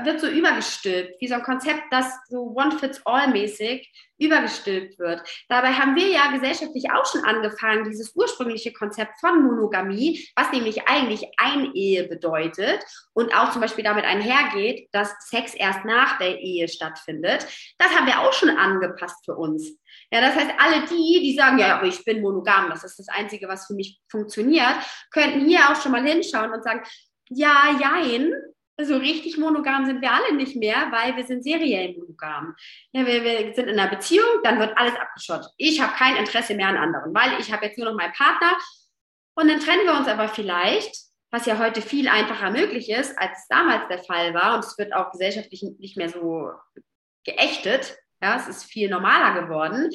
wird 0.05 0.21
so 0.21 0.29
übergestülpt, 0.29 1.21
wie 1.21 1.29
so 1.29 1.35
ein 1.35 1.43
Konzept, 1.43 1.83
das 1.91 2.07
so 2.29 2.55
One-Fits-All-mäßig 2.55 3.91
übergestülpt 4.19 4.99
wird. 4.99 5.23
Dabei 5.49 5.73
haben 5.73 5.95
wir 5.95 6.09
ja 6.09 6.31
gesellschaftlich 6.31 6.91
auch 6.91 7.07
schon 7.07 7.25
angefangen, 7.25 7.85
dieses 7.85 8.15
ursprüngliche 8.15 8.73
Konzept 8.73 9.21
von 9.21 9.43
Monogamie, 9.43 10.29
was 10.35 10.51
nämlich 10.53 10.89
eigentlich 10.89 11.27
Ein-Ehe 11.39 12.09
bedeutet 12.09 12.85
und 13.15 13.35
auch 13.35 13.53
zum 13.53 13.61
Beispiel 13.61 13.85
damit 13.85 14.05
einhergeht, 14.05 14.89
dass 14.93 15.15
Sex 15.21 15.55
erst 15.55 15.85
nach 15.85 16.19
der 16.19 16.41
Ehe 16.41 16.69
stattfindet. 16.69 17.47
Das 17.79 17.97
haben 17.97 18.07
wir 18.07 18.21
auch 18.21 18.33
schon 18.33 18.51
angepasst 18.51 19.25
für 19.25 19.37
uns. 19.37 19.79
Ja, 20.11 20.21
das 20.21 20.35
heißt, 20.35 20.53
alle 20.59 20.87
die, 20.87 21.21
die 21.21 21.37
sagen, 21.37 21.59
ja, 21.59 21.77
aber 21.77 21.87
ich 21.87 22.05
bin 22.05 22.21
monogam, 22.21 22.71
das 22.71 22.85
ist 22.85 22.99
das 22.99 23.09
Einzige, 23.09 23.49
was 23.49 23.67
für 23.67 23.75
mich 23.75 24.01
funktioniert, 24.11 24.75
könnten 25.13 25.47
hier 25.47 25.71
auch 25.71 25.81
schon 25.81 25.93
mal 25.93 26.05
hinschauen 26.05 26.53
und 26.53 26.65
sagen, 26.65 26.83
ja, 27.31 27.79
jein, 27.79 28.33
so 28.85 28.97
richtig 28.97 29.39
monogam 29.39 29.87
sind 29.87 30.01
wir 30.01 30.13
alle 30.13 30.35
nicht 30.35 30.57
mehr, 30.57 30.89
weil 30.91 31.17
wir 31.17 31.25
sind 31.25 31.43
seriell 31.43 31.97
monogam. 31.97 32.55
Ja, 32.93 33.05
wir, 33.07 33.25
wir 33.25 33.55
sind 33.55 33.69
in 33.69 33.79
einer 33.79 33.91
Beziehung, 33.91 34.43
dann 34.45 34.59
wird 34.61 34.77
alles 34.77 34.95
abgeschottet. 34.95 35.51
Ich 35.57 35.81
habe 35.81 35.95
kein 35.95 36.17
Interesse 36.17 36.55
mehr 36.55 36.69
an 36.69 36.77
anderen, 36.77 37.13
weil 37.15 37.41
ich 37.41 37.53
habe 37.53 37.67
jetzt 37.67 37.79
nur 37.79 37.89
noch 37.89 37.97
meinen 37.97 38.13
Partner. 38.13 38.57
Und 39.35 39.49
dann 39.49 39.61
trennen 39.61 39.85
wir 39.85 39.97
uns 39.97 40.09
aber 40.09 40.29
vielleicht, 40.29 40.95
was 41.31 41.47
ja 41.47 41.59
heute 41.59 41.83
viel 41.83 42.09
einfacher 42.09 42.51
möglich 42.51 42.89
ist, 42.89 43.19
als 43.19 43.39
es 43.39 43.49
damals 43.49 43.89
der 43.89 43.99
Fall 43.99 44.33
war. 44.35 44.55
Und 44.55 44.65
es 44.65 44.79
wird 44.79 44.95
auch 44.95 45.11
gesellschaftlich 45.11 45.65
nicht 45.79 45.97
mehr 45.97 46.09
so 46.09 46.53
geächtet. 47.25 47.97
Ja, 48.23 48.37
es 48.37 48.49
ist 48.49 48.65
viel 48.65 48.89
normaler 48.89 49.43
geworden. 49.43 49.91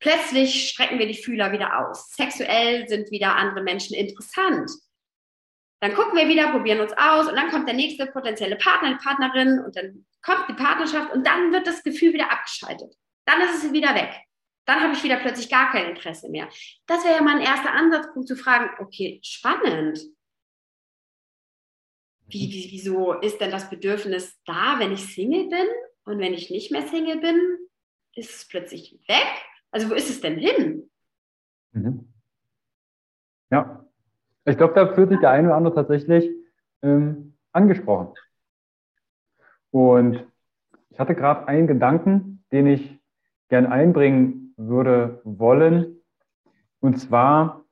Plötzlich 0.00 0.68
strecken 0.70 0.98
wir 0.98 1.06
die 1.06 1.14
Fühler 1.14 1.52
wieder 1.52 1.78
aus. 1.78 2.10
Sexuell 2.10 2.86
sind 2.88 3.10
wieder 3.10 3.36
andere 3.36 3.62
Menschen 3.62 3.94
interessant. 3.94 4.70
Dann 5.84 5.92
gucken 5.92 6.16
wir 6.16 6.28
wieder, 6.28 6.50
probieren 6.50 6.80
uns 6.80 6.94
aus 6.96 7.28
und 7.28 7.36
dann 7.36 7.50
kommt 7.50 7.68
der 7.68 7.74
nächste 7.74 8.06
potenzielle 8.06 8.56
Partner, 8.56 8.94
die 8.94 9.04
Partnerin 9.04 9.58
und 9.58 9.76
dann 9.76 10.06
kommt 10.22 10.48
die 10.48 10.54
Partnerschaft 10.54 11.12
und 11.12 11.26
dann 11.26 11.52
wird 11.52 11.66
das 11.66 11.82
Gefühl 11.82 12.14
wieder 12.14 12.32
abgeschaltet. 12.32 12.96
Dann 13.26 13.42
ist 13.42 13.62
es 13.62 13.70
wieder 13.70 13.94
weg. 13.94 14.10
Dann 14.64 14.80
habe 14.80 14.94
ich 14.94 15.04
wieder 15.04 15.18
plötzlich 15.18 15.50
gar 15.50 15.70
kein 15.70 15.90
Interesse 15.90 16.30
mehr. 16.30 16.48
Das 16.86 17.04
wäre 17.04 17.16
ja 17.16 17.22
mal 17.22 17.36
ein 17.36 17.42
erster 17.42 17.74
Ansatzpunkt 17.74 18.26
zu 18.26 18.34
fragen, 18.34 18.70
okay, 18.78 19.20
spannend. 19.22 20.00
Wie, 22.28 22.50
wie, 22.50 22.68
wieso 22.70 23.20
ist 23.20 23.42
denn 23.42 23.50
das 23.50 23.68
Bedürfnis 23.68 24.40
da, 24.46 24.76
wenn 24.78 24.90
ich 24.90 25.12
Single 25.14 25.50
bin? 25.50 25.66
Und 26.06 26.18
wenn 26.18 26.32
ich 26.32 26.48
nicht 26.48 26.70
mehr 26.70 26.88
Single 26.88 27.18
bin, 27.18 27.38
ist 28.14 28.34
es 28.34 28.48
plötzlich 28.48 28.98
weg? 29.06 29.26
Also 29.70 29.90
wo 29.90 29.92
ist 29.92 30.08
es 30.08 30.22
denn 30.22 30.38
hin? 30.38 30.90
Mhm. 31.72 32.10
Ja, 33.50 33.83
ich 34.44 34.56
glaube, 34.56 34.74
da 34.74 34.94
fühlt 34.94 35.10
sich 35.10 35.20
der 35.20 35.30
eine 35.30 35.48
oder 35.48 35.56
andere 35.56 35.74
tatsächlich 35.74 36.30
ähm, 36.82 37.36
angesprochen. 37.52 38.14
Und 39.70 40.26
ich 40.90 41.00
hatte 41.00 41.14
gerade 41.14 41.48
einen 41.48 41.66
Gedanken, 41.66 42.44
den 42.52 42.66
ich 42.66 43.00
gern 43.48 43.66
einbringen 43.66 44.54
würde 44.56 45.20
wollen. 45.24 46.00
Und 46.80 46.98
zwar, 46.98 47.64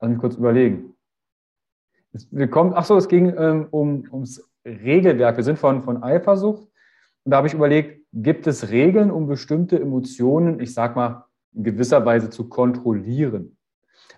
lass 0.00 0.10
mich 0.10 0.18
kurz 0.18 0.36
überlegen. 0.36 0.94
Es, 2.12 2.30
wir 2.30 2.48
kommen, 2.48 2.72
ach 2.74 2.84
so, 2.84 2.96
es 2.96 3.08
ging 3.08 3.34
ähm, 3.36 3.68
um, 3.70 4.06
ums 4.12 4.48
Regelwerk. 4.64 5.36
Wir 5.36 5.44
sind 5.44 5.58
von, 5.58 5.82
von 5.82 6.02
Eifersucht. 6.02 6.62
Und 7.24 7.30
da 7.30 7.38
habe 7.38 7.48
ich 7.48 7.54
überlegt, 7.54 8.06
gibt 8.12 8.46
es 8.46 8.70
Regeln, 8.70 9.10
um 9.10 9.26
bestimmte 9.26 9.80
Emotionen, 9.80 10.60
ich 10.60 10.72
sag 10.72 10.94
mal, 10.94 11.26
in 11.52 11.64
gewisser 11.64 12.04
Weise 12.04 12.30
zu 12.30 12.48
kontrollieren? 12.48 13.55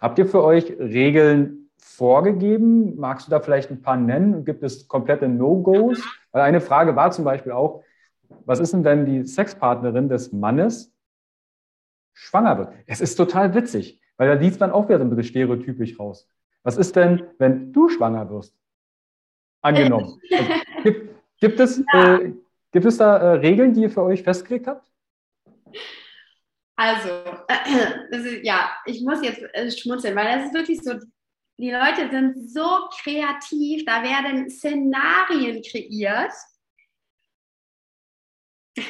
Habt 0.01 0.19
ihr 0.19 0.27
für 0.27 0.43
euch 0.43 0.79
Regeln 0.79 1.71
vorgegeben? 1.77 2.97
Magst 2.97 3.27
du 3.27 3.31
da 3.31 3.41
vielleicht 3.41 3.71
ein 3.71 3.83
paar 3.83 3.97
nennen? 3.97 4.45
Gibt 4.45 4.63
es 4.63 4.87
komplette 4.89 5.29
No-Gos? 5.29 6.03
Weil 6.33 6.43
eine 6.43 6.61
Frage 6.61 6.95
war 6.95 7.11
zum 7.11 7.25
Beispiel 7.25 7.53
auch, 7.53 7.83
was 8.45 8.61
ist 8.61 8.73
denn, 8.73 8.85
wenn 8.85 9.07
die 9.07 9.25
Sexpartnerin 9.25 10.09
des 10.09 10.33
Mannes 10.33 10.93
schwanger 12.13 12.59
wird? 12.59 12.73
Es 12.87 13.01
ist 13.01 13.17
total 13.17 13.55
witzig, 13.55 14.01
weil 14.17 14.29
da 14.29 14.35
liest 14.35 14.61
man 14.61 14.71
auch 14.71 14.89
wieder 14.89 14.99
so 14.99 15.05
ein 15.05 15.11
bisschen 15.11 15.31
stereotypisch 15.31 15.99
raus. 15.99 16.29
Was 16.63 16.77
ist 16.77 16.95
denn, 16.97 17.23
wenn 17.39 17.73
du 17.73 17.89
schwanger 17.89 18.29
wirst? 18.31 18.55
Angenommen. 19.63 20.21
Also, 20.31 20.53
gibt, 20.85 21.11
gibt, 21.41 21.61
es, 21.61 21.83
ja. 21.93 22.19
äh, 22.19 22.33
gibt 22.71 22.87
es 22.87 22.99
da 22.99 23.17
äh, 23.17 23.31
Regeln, 23.39 23.75
die 23.75 23.83
ihr 23.83 23.91
für 23.91 24.03
euch 24.03 24.23
festgelegt 24.23 24.67
habt? 24.67 24.89
Also, 26.79 27.09
ist, 28.11 28.45
ja, 28.45 28.71
ich 28.87 29.03
muss 29.03 29.21
jetzt 29.21 29.43
äh, 29.53 29.69
schmunzeln, 29.71 30.15
weil 30.15 30.39
das 30.39 30.47
ist 30.47 30.55
wirklich 30.55 30.81
so, 30.81 30.95
die 31.59 31.73
Leute 31.73 32.09
sind 32.09 32.53
so 32.53 32.89
kreativ, 33.03 33.85
da 33.85 34.05
werden 34.05 34.49
Szenarien 34.49 35.61
kreiert. 35.61 36.33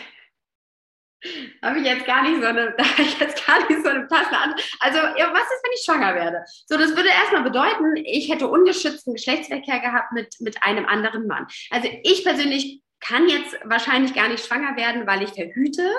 habe 1.63 1.79
ich 1.79 1.87
jetzt 1.87 2.05
gar 2.05 2.29
nicht 2.29 2.43
so 2.43 2.47
eine, 2.47 2.75
da 2.79 2.85
habe 2.85 3.03
ich 3.03 3.19
jetzt 3.19 3.47
gar 3.47 3.67
nicht 3.67 3.83
so 3.83 3.89
eine 3.89 4.07
passende 4.07 4.37
Antwort. 4.37 4.71
Also, 4.81 4.99
was 4.99 5.43
ist, 5.43 5.65
wenn 5.65 5.73
ich 5.75 5.83
schwanger 5.83 6.15
werde? 6.15 6.45
So, 6.67 6.77
das 6.77 6.95
würde 6.95 7.09
erstmal 7.09 7.43
bedeuten, 7.43 7.97
ich 7.97 8.31
hätte 8.31 8.49
ungeschützten 8.49 9.15
Geschlechtsverkehr 9.15 9.81
gehabt 9.81 10.13
mit, 10.13 10.39
mit 10.41 10.63
einem 10.63 10.85
anderen 10.85 11.27
Mann. 11.27 11.47
Also, 11.71 11.89
ich 12.03 12.23
persönlich 12.23 12.83
kann 13.01 13.31
jetzt 13.31 13.59
wahrscheinlich 13.65 14.13
gar 14.13 14.29
nicht 14.29 14.45
schwanger 14.45 14.77
werden, 14.77 15.07
weil 15.07 15.23
ich 15.23 15.31
verhüte. 15.31 15.91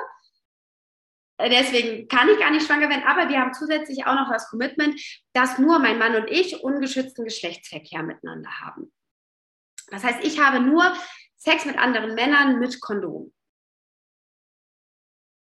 Deswegen 1.41 2.09
kann 2.09 2.27
ich 2.27 2.37
gar 2.37 2.51
nicht 2.51 2.65
schwanger 2.65 2.89
werden, 2.89 3.05
aber 3.07 3.29
wir 3.29 3.39
haben 3.39 3.53
zusätzlich 3.53 4.05
auch 4.05 4.15
noch 4.15 4.29
das 4.29 4.49
Commitment, 4.49 4.99
dass 5.31 5.57
nur 5.57 5.79
mein 5.79 5.97
Mann 5.97 6.15
und 6.15 6.27
ich 6.27 6.61
ungeschützten 6.61 7.23
Geschlechtsverkehr 7.23 8.03
miteinander 8.03 8.49
haben. 8.59 8.91
Das 9.87 10.03
heißt, 10.03 10.23
ich 10.23 10.39
habe 10.39 10.59
nur 10.59 10.93
Sex 11.37 11.65
mit 11.65 11.77
anderen 11.77 12.13
Männern 12.13 12.59
mit 12.59 12.81
Kondom. 12.81 13.33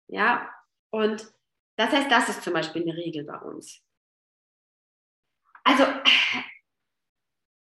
Ja, 0.07 0.53
und 0.91 1.33
das 1.77 1.91
heißt, 1.91 2.11
das 2.11 2.29
ist 2.29 2.43
zum 2.43 2.53
Beispiel 2.53 2.83
eine 2.83 2.95
Regel 2.95 3.23
bei 3.23 3.37
uns. 3.39 3.83
Also, 5.63 5.83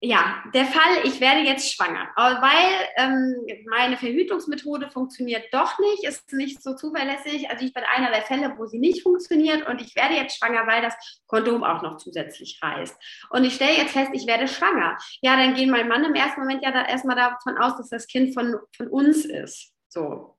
ja, 0.05 0.43
der 0.53 0.65
Fall, 0.65 1.05
ich 1.05 1.21
werde 1.21 1.43
jetzt 1.43 1.73
schwanger, 1.73 2.09
weil 2.17 2.89
ähm, 2.97 3.37
meine 3.71 3.97
Verhütungsmethode 3.97 4.91
funktioniert 4.91 5.45
doch 5.53 5.79
nicht, 5.79 6.03
ist 6.03 6.33
nicht 6.33 6.61
so 6.61 6.75
zuverlässig. 6.75 7.49
Also 7.49 7.65
ich 7.65 7.73
bin 7.73 7.85
einer 7.85 8.11
der 8.11 8.23
Fälle, 8.23 8.53
wo 8.59 8.67
sie 8.67 8.81
nicht 8.81 9.05
funktioniert 9.05 9.65
und 9.69 9.81
ich 9.81 9.95
werde 9.95 10.15
jetzt 10.15 10.37
schwanger, 10.37 10.67
weil 10.67 10.83
das 10.83 10.97
Kondom 11.29 11.63
auch 11.63 11.83
noch 11.83 11.99
zusätzlich 11.99 12.59
reißt. 12.61 12.97
Und 13.31 13.45
ich 13.45 13.55
stelle 13.55 13.77
jetzt 13.77 13.93
fest, 13.93 14.11
ich 14.13 14.27
werde 14.27 14.49
schwanger. 14.49 14.99
Ja, 15.21 15.37
dann 15.37 15.55
geht 15.55 15.71
mein 15.71 15.87
Mann 15.87 16.03
im 16.03 16.17
ersten 16.17 16.41
Moment 16.41 16.65
ja 16.65 16.73
da 16.73 16.85
erstmal 16.85 17.15
davon 17.15 17.57
aus, 17.59 17.77
dass 17.77 17.89
das 17.89 18.09
Kind 18.09 18.35
von, 18.35 18.57
von 18.77 18.89
uns 18.89 19.25
ist. 19.25 19.73
So, 19.89 20.37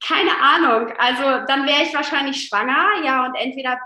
keine 0.00 0.30
Ahnung. 0.40 0.92
Also 0.98 1.46
dann 1.46 1.66
wäre 1.66 1.82
ich 1.82 1.92
wahrscheinlich 1.92 2.46
schwanger, 2.46 3.04
ja, 3.04 3.26
und 3.26 3.34
entweder 3.34 3.78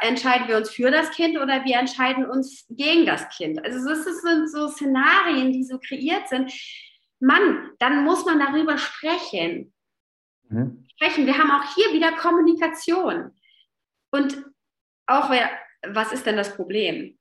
entscheiden 0.00 0.48
wir 0.48 0.56
uns 0.56 0.70
für 0.70 0.90
das 0.90 1.10
Kind 1.10 1.38
oder 1.38 1.64
wir 1.64 1.76
entscheiden 1.78 2.28
uns 2.28 2.66
gegen 2.70 3.06
das 3.06 3.28
Kind. 3.30 3.64
Also 3.64 3.88
das 3.88 4.04
sind 4.04 4.50
so 4.50 4.68
Szenarien, 4.68 5.52
die 5.52 5.62
so 5.62 5.78
kreiert 5.78 6.28
sind. 6.28 6.52
Mann, 7.20 7.70
dann 7.78 8.04
muss 8.04 8.24
man 8.24 8.38
darüber 8.38 8.78
sprechen. 8.78 9.72
Mhm. 10.48 10.88
Sprechen. 10.96 11.26
Wir 11.26 11.38
haben 11.38 11.50
auch 11.50 11.74
hier 11.74 11.92
wieder 11.92 12.12
Kommunikation. 12.12 13.32
Und 14.10 14.44
auch, 15.06 15.30
was 15.86 16.12
ist 16.12 16.26
denn 16.26 16.36
das 16.36 16.54
Problem? 16.56 17.18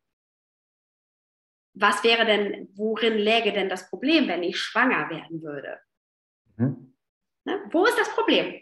Was 1.75 2.03
wäre 2.03 2.25
denn, 2.25 2.69
worin 2.73 3.17
läge 3.17 3.53
denn 3.53 3.69
das 3.69 3.89
Problem, 3.89 4.27
wenn 4.27 4.41
ich 4.41 4.59
schwanger 4.59 5.09
werden 5.09 5.41
würde? 5.41 5.79
Mhm. 6.57 6.88
Ne? 7.49 7.59
Wo 7.71 7.85
ist 7.85 7.97
das 7.97 8.09
Problem? 8.09 8.53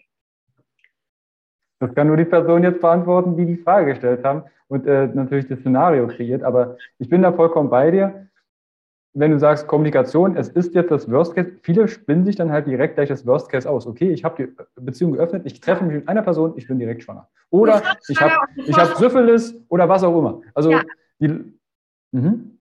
Das 1.79 1.93
kann 1.93 2.07
nur 2.07 2.17
die 2.17 2.25
Person 2.25 2.63
jetzt 2.63 2.81
beantworten, 2.81 3.35
die 3.37 3.45
die 3.45 3.57
Frage 3.57 3.91
gestellt 3.91 4.23
haben 4.23 4.43
und 4.67 4.87
äh, 4.87 5.07
natürlich 5.07 5.47
das 5.47 5.59
Szenario 5.59 6.07
kreiert. 6.07 6.41
Aber 6.41 6.77
ich 6.97 7.09
bin 7.09 7.21
da 7.21 7.31
vollkommen 7.31 7.69
bei 7.69 7.91
dir. 7.91 8.27
Wenn 9.13 9.31
du 9.31 9.39
sagst 9.39 9.67
Kommunikation, 9.67 10.37
es 10.37 10.49
ist 10.49 10.75
jetzt 10.75 10.91
das 10.91 11.09
Worst 11.11 11.35
Case, 11.35 11.51
viele 11.63 11.87
spinnen 11.87 12.23
sich 12.23 12.35
dann 12.35 12.51
halt 12.51 12.67
direkt 12.67 12.95
gleich 12.95 13.09
das 13.09 13.25
Worst 13.25 13.49
Case 13.49 13.69
aus. 13.69 13.87
Okay, 13.87 14.11
ich 14.11 14.23
habe 14.23 14.43
die 14.45 14.81
Beziehung 14.81 15.13
geöffnet, 15.13 15.43
ich 15.45 15.59
treffe 15.59 15.83
mich 15.83 15.95
mit 15.95 16.07
einer 16.07 16.21
Person, 16.21 16.53
ich 16.55 16.67
bin 16.67 16.77
direkt 16.77 17.03
schwanger. 17.03 17.27
Oder 17.49 17.81
ich 18.07 18.21
habe 18.21 18.33
ich 18.55 18.77
hab 18.77 18.95
Syphilis 18.97 19.55
oder 19.69 19.89
was 19.89 20.03
auch 20.03 20.17
immer. 20.17 20.41
Also 20.53 20.71
ja. 20.71 20.81
die, 21.19 21.53
mhm. 22.11 22.56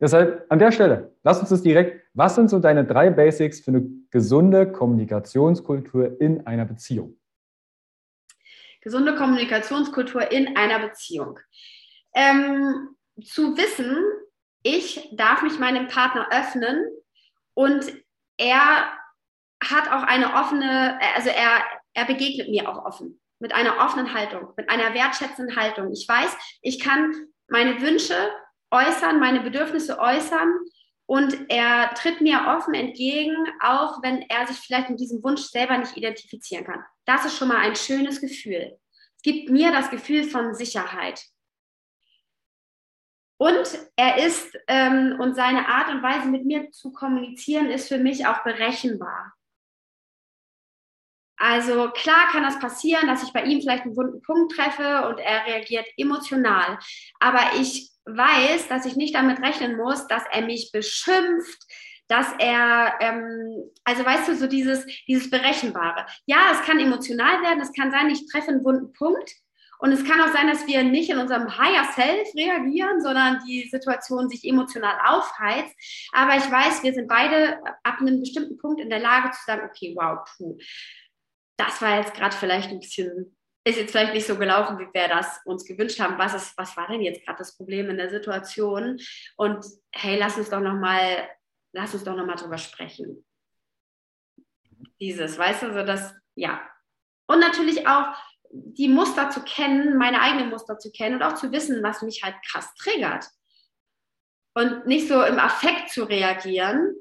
Deshalb 0.00 0.46
an 0.48 0.58
der 0.58 0.70
Stelle, 0.70 1.16
lass 1.24 1.40
uns 1.40 1.48
das 1.48 1.62
direkt, 1.62 2.06
was 2.14 2.36
sind 2.36 2.48
so 2.50 2.60
deine 2.60 2.84
drei 2.84 3.10
Basics 3.10 3.60
für 3.60 3.72
eine 3.72 3.82
gesunde 4.10 4.70
Kommunikationskultur 4.70 6.20
in 6.20 6.46
einer 6.46 6.64
Beziehung? 6.64 7.18
Gesunde 8.80 9.16
Kommunikationskultur 9.16 10.30
in 10.30 10.56
einer 10.56 10.78
Beziehung. 10.78 11.38
Ähm, 12.14 12.96
zu 13.24 13.56
wissen, 13.56 13.96
ich 14.62 15.10
darf 15.12 15.42
mich 15.42 15.58
meinem 15.58 15.88
Partner 15.88 16.28
öffnen 16.30 16.86
und 17.54 17.92
er 18.36 18.92
hat 19.60 19.90
auch 19.90 20.04
eine 20.04 20.34
offene, 20.34 20.98
also 21.16 21.30
er, 21.30 21.64
er 21.94 22.04
begegnet 22.04 22.48
mir 22.48 22.68
auch 22.68 22.84
offen, 22.84 23.20
mit 23.40 23.52
einer 23.52 23.78
offenen 23.78 24.14
Haltung, 24.14 24.52
mit 24.56 24.70
einer 24.70 24.94
wertschätzenden 24.94 25.56
Haltung. 25.56 25.90
Ich 25.92 26.06
weiß, 26.08 26.36
ich 26.62 26.78
kann 26.78 27.12
meine 27.48 27.80
Wünsche 27.80 28.14
äußern, 28.70 29.20
meine 29.20 29.40
Bedürfnisse 29.40 29.98
äußern 29.98 30.52
und 31.06 31.50
er 31.50 31.94
tritt 31.94 32.20
mir 32.20 32.46
offen 32.48 32.74
entgegen, 32.74 33.34
auch 33.60 34.02
wenn 34.02 34.22
er 34.28 34.46
sich 34.46 34.58
vielleicht 34.58 34.90
mit 34.90 35.00
diesem 35.00 35.22
Wunsch 35.22 35.42
selber 35.42 35.78
nicht 35.78 35.96
identifizieren 35.96 36.64
kann. 36.64 36.84
Das 37.06 37.24
ist 37.24 37.38
schon 37.38 37.48
mal 37.48 37.58
ein 37.58 37.76
schönes 37.76 38.20
Gefühl. 38.20 38.78
Es 39.16 39.22
gibt 39.22 39.48
mir 39.48 39.72
das 39.72 39.90
Gefühl 39.90 40.24
von 40.24 40.54
Sicherheit. 40.54 41.24
Und 43.40 43.78
er 43.96 44.18
ist 44.18 44.58
ähm, 44.66 45.16
und 45.20 45.34
seine 45.34 45.68
Art 45.68 45.88
und 45.90 46.02
Weise 46.02 46.28
mit 46.28 46.44
mir 46.44 46.70
zu 46.72 46.92
kommunizieren 46.92 47.70
ist 47.70 47.88
für 47.88 47.98
mich 47.98 48.26
auch 48.26 48.42
berechenbar. 48.42 49.32
Also 51.38 51.90
klar 51.90 52.28
kann 52.32 52.42
das 52.42 52.58
passieren, 52.58 53.06
dass 53.06 53.22
ich 53.22 53.32
bei 53.32 53.44
ihm 53.44 53.60
vielleicht 53.60 53.84
einen 53.84 53.96
wunden 53.96 54.20
Punkt 54.22 54.52
treffe 54.52 55.08
und 55.08 55.18
er 55.18 55.46
reagiert 55.46 55.86
emotional. 55.96 56.78
Aber 57.20 57.40
ich 57.60 57.90
weiß, 58.06 58.68
dass 58.68 58.86
ich 58.86 58.96
nicht 58.96 59.14
damit 59.14 59.40
rechnen 59.40 59.76
muss, 59.76 60.06
dass 60.08 60.24
er 60.32 60.42
mich 60.42 60.70
beschimpft, 60.72 61.62
dass 62.08 62.26
er, 62.38 62.94
ähm, 63.00 63.70
also 63.84 64.04
weißt 64.04 64.28
du, 64.28 64.36
so 64.36 64.46
dieses, 64.46 64.84
dieses 65.06 65.30
Berechenbare. 65.30 66.06
Ja, 66.26 66.52
es 66.52 66.62
kann 66.62 66.80
emotional 66.80 67.42
werden, 67.42 67.60
es 67.60 67.72
kann 67.72 67.90
sein, 67.90 68.10
ich 68.10 68.26
treffe 68.26 68.48
einen 68.48 68.64
wunden 68.64 68.92
Punkt. 68.92 69.30
Und 69.80 69.92
es 69.92 70.04
kann 70.04 70.20
auch 70.20 70.32
sein, 70.32 70.48
dass 70.48 70.66
wir 70.66 70.82
nicht 70.82 71.08
in 71.08 71.18
unserem 71.18 71.56
Higher 71.56 71.84
Self 71.92 72.34
reagieren, 72.34 73.00
sondern 73.00 73.40
die 73.46 73.68
Situation 73.68 74.28
sich 74.28 74.44
emotional 74.44 74.96
aufheizt. 75.06 75.72
Aber 76.12 76.36
ich 76.36 76.50
weiß, 76.50 76.82
wir 76.82 76.92
sind 76.92 77.06
beide 77.06 77.60
ab 77.84 78.00
einem 78.00 78.18
bestimmten 78.18 78.58
Punkt 78.58 78.80
in 78.80 78.90
der 78.90 78.98
Lage 78.98 79.30
zu 79.30 79.38
sagen, 79.46 79.68
okay, 79.68 79.94
wow, 79.96 80.18
puh, 80.36 80.58
das 81.58 81.82
war 81.82 81.98
jetzt 81.98 82.14
gerade 82.14 82.34
vielleicht 82.34 82.70
ein 82.70 82.80
bisschen 82.80 83.36
ist 83.68 83.78
jetzt 83.78 83.90
vielleicht 83.90 84.14
nicht 84.14 84.26
so 84.26 84.36
gelaufen, 84.36 84.78
wie 84.78 84.88
wir 84.92 85.08
das 85.08 85.40
uns 85.44 85.64
gewünscht 85.64 86.00
haben. 86.00 86.18
Was, 86.18 86.34
ist, 86.34 86.56
was 86.56 86.76
war 86.76 86.88
denn 86.88 87.02
jetzt 87.02 87.24
gerade 87.24 87.38
das 87.38 87.56
Problem 87.56 87.90
in 87.90 87.98
der 87.98 88.08
Situation? 88.08 88.98
Und 89.36 89.64
hey, 89.92 90.18
lass 90.18 90.38
uns 90.38 90.48
doch 90.48 90.60
nochmal, 90.60 91.28
lass 91.74 91.92
uns 91.92 92.04
doch 92.04 92.16
nochmal 92.16 92.36
drüber 92.36 92.58
sprechen. 92.58 93.24
Dieses, 95.00 95.36
weißt 95.38 95.62
du, 95.64 95.72
so 95.74 95.84
das, 95.84 96.14
ja. 96.34 96.60
Und 97.26 97.40
natürlich 97.40 97.86
auch 97.86 98.06
die 98.50 98.88
Muster 98.88 99.28
zu 99.30 99.42
kennen, 99.42 99.98
meine 99.98 100.22
eigenen 100.22 100.48
Muster 100.48 100.78
zu 100.78 100.90
kennen 100.90 101.16
und 101.16 101.22
auch 101.22 101.34
zu 101.34 101.52
wissen, 101.52 101.82
was 101.82 102.00
mich 102.00 102.22
halt 102.22 102.36
krass 102.50 102.74
triggert. 102.74 103.26
Und 104.54 104.86
nicht 104.86 105.08
so 105.08 105.22
im 105.22 105.38
Affekt 105.38 105.90
zu 105.90 106.04
reagieren, 106.04 106.94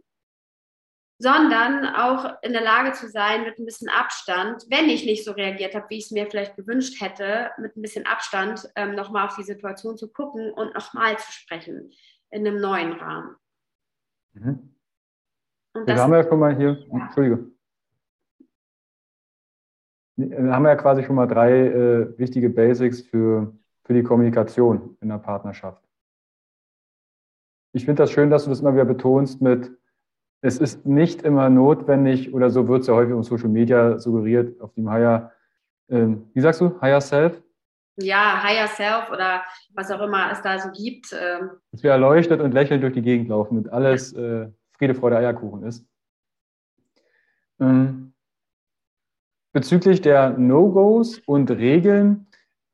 sondern 1.19 1.85
auch 1.95 2.41
in 2.43 2.53
der 2.53 2.61
Lage 2.61 2.91
zu 2.91 3.09
sein, 3.09 3.43
mit 3.43 3.57
ein 3.57 3.65
bisschen 3.65 3.89
Abstand, 3.89 4.65
wenn 4.69 4.87
ich 4.87 5.05
nicht 5.05 5.25
so 5.25 5.31
reagiert 5.31 5.73
habe, 5.73 5.87
wie 5.89 5.97
ich 5.97 6.05
es 6.05 6.11
mir 6.11 6.27
vielleicht 6.27 6.55
gewünscht 6.55 7.01
hätte, 7.01 7.51
mit 7.57 7.75
ein 7.75 7.81
bisschen 7.81 8.05
Abstand 8.05 8.69
ähm, 8.75 8.95
nochmal 8.95 9.25
auf 9.25 9.35
die 9.35 9.43
Situation 9.43 9.97
zu 9.97 10.11
gucken 10.11 10.51
und 10.51 10.75
nochmal 10.75 11.17
zu 11.17 11.31
sprechen 11.31 11.91
in 12.29 12.45
einem 12.45 12.61
neuen 12.61 12.93
Rahmen. 12.93 13.35
Mhm. 14.33 14.75
Und 15.73 15.89
das, 15.89 15.99
haben 15.99 16.11
wir 16.11 16.23
ja 16.23 16.29
schon 16.29 16.39
mal 16.39 16.55
hier, 16.55 16.85
ja. 16.91 17.05
Entschuldige. 17.05 17.51
Da 20.17 20.53
haben 20.53 20.63
wir 20.63 20.69
ja 20.69 20.75
quasi 20.75 21.03
schon 21.03 21.15
mal 21.15 21.27
drei 21.27 21.51
äh, 21.51 22.17
wichtige 22.17 22.49
Basics 22.49 23.01
für, 23.01 23.55
für 23.83 23.93
die 23.93 24.01
Kommunikation 24.01 24.97
in 25.01 25.09
der 25.09 25.19
Partnerschaft. 25.19 25.83
Ich 27.73 27.85
finde 27.85 28.01
das 28.03 28.11
schön, 28.11 28.31
dass 28.31 28.45
du 28.45 28.49
das 28.49 28.61
immer 28.61 28.73
wieder 28.73 28.85
betonst 28.85 29.41
mit, 29.41 29.71
es 30.41 30.59
ist 30.59 30.85
nicht 30.85 31.23
immer 31.23 31.49
notwendig, 31.49 32.33
oder 32.33 32.49
so 32.49 32.67
wird 32.67 32.81
es 32.81 32.87
ja 32.87 32.93
häufig 32.93 33.13
um 33.13 33.23
Social 33.23 33.49
Media 33.49 33.97
suggeriert, 33.99 34.61
auf 34.61 34.73
dem 34.73 34.89
Higher, 34.89 35.31
ähm, 35.89 36.29
wie 36.33 36.41
sagst 36.41 36.61
du, 36.61 36.79
Higher 36.81 37.01
Self? 37.01 37.41
Ja, 37.99 38.43
Higher 38.43 38.67
Self 38.67 39.09
oder 39.11 39.41
was 39.73 39.89
auch 39.89 40.01
immer 40.01 40.31
es 40.31 40.41
da 40.41 40.59
so 40.59 40.69
gibt. 40.69 41.15
Ähm. 41.19 41.51
Dass 41.71 41.81
wir 41.81 41.91
erleuchtet 41.91 42.41
und 42.41 42.53
lächelnd 42.53 42.83
durch 42.83 42.93
die 42.93 43.01
Gegend 43.01 43.29
laufen 43.29 43.57
und 43.57 43.71
alles 43.71 44.13
äh, 44.13 44.47
Friede, 44.77 44.93
Freude, 44.93 45.17
Eierkuchen 45.17 45.63
ist. 45.63 45.87
Ähm, 47.59 48.13
bezüglich 49.51 50.01
der 50.01 50.29
No-Gos 50.37 51.19
und 51.25 51.49
Regeln 51.49 52.27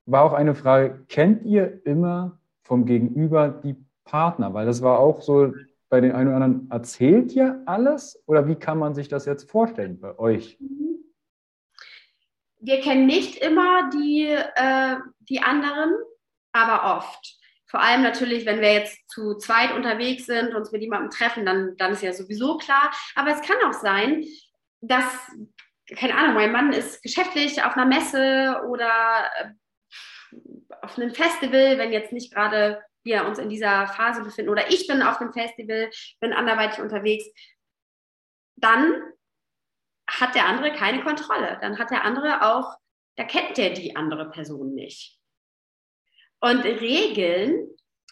war 0.05 0.23
auch 0.23 0.33
eine 0.33 0.55
Frage, 0.55 1.05
kennt 1.07 1.43
ihr 1.45 1.85
immer 1.85 2.37
vom 2.63 2.85
Gegenüber 2.85 3.47
die 3.47 3.77
Partner? 4.03 4.53
Weil 4.53 4.65
das 4.65 4.81
war 4.81 4.99
auch 4.99 5.21
so 5.21 5.53
bei 5.93 6.01
den 6.01 6.13
einen 6.13 6.29
oder 6.29 6.37
anderen, 6.37 6.71
erzählt 6.71 7.33
ihr 7.33 7.61
alles 7.67 8.23
oder 8.25 8.47
wie 8.47 8.55
kann 8.55 8.79
man 8.79 8.95
sich 8.95 9.09
das 9.09 9.27
jetzt 9.27 9.51
vorstellen 9.51 9.99
bei 9.99 10.17
euch? 10.17 10.57
Wir 12.59 12.81
kennen 12.81 13.05
nicht 13.05 13.37
immer 13.37 13.91
die, 13.91 14.23
äh, 14.25 14.95
die 15.29 15.41
anderen, 15.41 15.93
aber 16.51 16.97
oft. 16.97 17.37
Vor 17.67 17.79
allem 17.79 18.01
natürlich, 18.01 18.43
wenn 18.47 18.59
wir 18.59 18.73
jetzt 18.73 19.07
zu 19.07 19.37
zweit 19.37 19.71
unterwegs 19.75 20.25
sind, 20.25 20.55
uns 20.55 20.71
mit 20.71 20.81
jemandem 20.81 21.11
treffen, 21.11 21.45
dann, 21.45 21.77
dann 21.77 21.91
ist 21.91 22.01
ja 22.01 22.11
sowieso 22.11 22.57
klar. 22.57 22.91
Aber 23.13 23.29
es 23.29 23.41
kann 23.41 23.57
auch 23.63 23.73
sein, 23.73 24.25
dass, 24.81 25.05
keine 25.95 26.17
Ahnung, 26.17 26.33
mein 26.33 26.51
Mann 26.51 26.73
ist 26.73 27.03
geschäftlich 27.03 27.63
auf 27.63 27.77
einer 27.77 27.85
Messe 27.85 28.63
oder 28.67 29.29
äh, 29.37 30.37
auf 30.81 30.97
einem 30.97 31.13
Festival, 31.13 31.77
wenn 31.77 31.91
jetzt 31.93 32.13
nicht 32.13 32.33
gerade 32.33 32.81
wir 33.03 33.25
uns 33.25 33.37
in 33.39 33.49
dieser 33.49 33.87
Phase 33.87 34.23
befinden 34.23 34.51
oder 34.51 34.71
ich 34.71 34.87
bin 34.87 35.01
auf 35.01 35.17
dem 35.17 35.33
Festival, 35.33 35.89
bin 36.19 36.33
anderweitig 36.33 36.79
unterwegs, 36.79 37.25
dann 38.55 38.93
hat 40.07 40.35
der 40.35 40.45
andere 40.45 40.71
keine 40.73 41.03
Kontrolle. 41.03 41.57
Dann 41.61 41.79
hat 41.79 41.91
der 41.91 42.03
andere 42.03 42.43
auch, 42.43 42.75
da 43.15 43.23
kennt 43.23 43.57
der 43.57 43.71
die 43.71 43.95
andere 43.95 44.29
Person 44.29 44.73
nicht. 44.73 45.19
Und 46.39 46.63
Regeln 46.63 47.69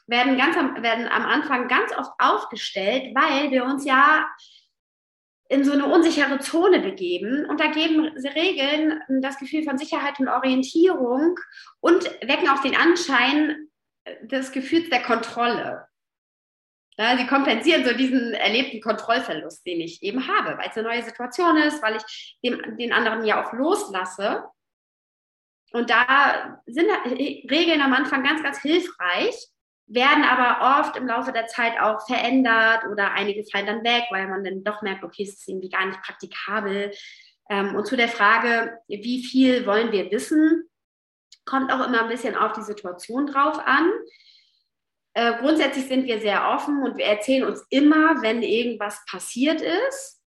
werden, 0.07 0.37
ganz 0.37 0.57
am, 0.57 0.81
werden 0.81 1.07
am 1.07 1.23
Anfang 1.23 1.67
ganz 1.67 1.91
oft 1.97 2.11
aufgestellt, 2.17 3.13
weil 3.15 3.51
wir 3.51 3.65
uns 3.65 3.85
ja 3.85 4.25
in 5.49 5.65
so 5.65 5.73
eine 5.73 5.85
unsichere 5.85 6.39
Zone 6.39 6.79
begeben. 6.79 7.45
Und 7.45 7.59
da 7.59 7.67
geben 7.67 8.07
Regeln 8.17 9.01
das 9.21 9.37
Gefühl 9.37 9.63
von 9.63 9.77
Sicherheit 9.77 10.19
und 10.19 10.29
Orientierung 10.29 11.37
und 11.81 12.05
wecken 12.21 12.49
auch 12.49 12.61
den 12.61 12.75
Anschein, 12.75 13.67
des 14.21 14.51
Gefühls 14.51 14.89
der 14.89 15.03
Kontrolle. 15.03 15.87
Ja, 16.97 17.17
sie 17.17 17.25
kompensieren 17.25 17.85
so 17.85 17.93
diesen 17.93 18.33
erlebten 18.33 18.81
Kontrollverlust, 18.81 19.65
den 19.65 19.81
ich 19.81 20.03
eben 20.03 20.27
habe, 20.27 20.57
weil 20.57 20.69
es 20.69 20.77
eine 20.77 20.87
neue 20.87 21.03
Situation 21.03 21.57
ist, 21.57 21.81
weil 21.81 21.95
ich 21.95 22.37
dem, 22.43 22.77
den 22.77 22.93
anderen 22.93 23.25
ja 23.25 23.43
auch 23.43 23.53
loslasse. 23.53 24.43
Und 25.71 25.89
da 25.89 26.59
sind 26.65 26.89
Regeln 27.49 27.81
am 27.81 27.93
Anfang 27.93 28.23
ganz, 28.23 28.43
ganz 28.43 28.61
hilfreich, 28.61 29.35
werden 29.87 30.23
aber 30.23 30.79
oft 30.79 30.97
im 30.97 31.07
Laufe 31.07 31.31
der 31.31 31.47
Zeit 31.47 31.79
auch 31.79 32.05
verändert 32.05 32.85
oder 32.91 33.11
einige 33.11 33.43
fallen 33.49 33.65
dann 33.65 33.83
weg, 33.83 34.03
weil 34.11 34.27
man 34.27 34.43
dann 34.43 34.63
doch 34.63 34.81
merkt, 34.81 35.03
okay, 35.03 35.23
es 35.23 35.39
ist 35.39 35.47
irgendwie 35.47 35.69
gar 35.69 35.85
nicht 35.85 36.01
praktikabel. 36.01 36.91
Ähm, 37.49 37.75
und 37.75 37.87
zu 37.87 37.95
der 37.95 38.09
Frage, 38.09 38.79
wie 38.87 39.23
viel 39.23 39.65
wollen 39.65 39.91
wir 39.91 40.11
wissen, 40.11 40.69
Kommt 41.45 41.71
auch 41.71 41.85
immer 41.85 42.03
ein 42.03 42.09
bisschen 42.09 42.35
auf 42.35 42.53
die 42.53 42.61
Situation 42.61 43.27
drauf 43.27 43.59
an. 43.65 43.91
Äh, 45.13 45.37
grundsätzlich 45.39 45.87
sind 45.87 46.05
wir 46.05 46.21
sehr 46.21 46.49
offen 46.49 46.83
und 46.83 46.97
wir 46.97 47.05
erzählen 47.05 47.45
uns 47.45 47.65
immer, 47.69 48.21
wenn 48.21 48.41
irgendwas 48.43 49.03
passiert 49.09 49.61
ist. 49.61 50.21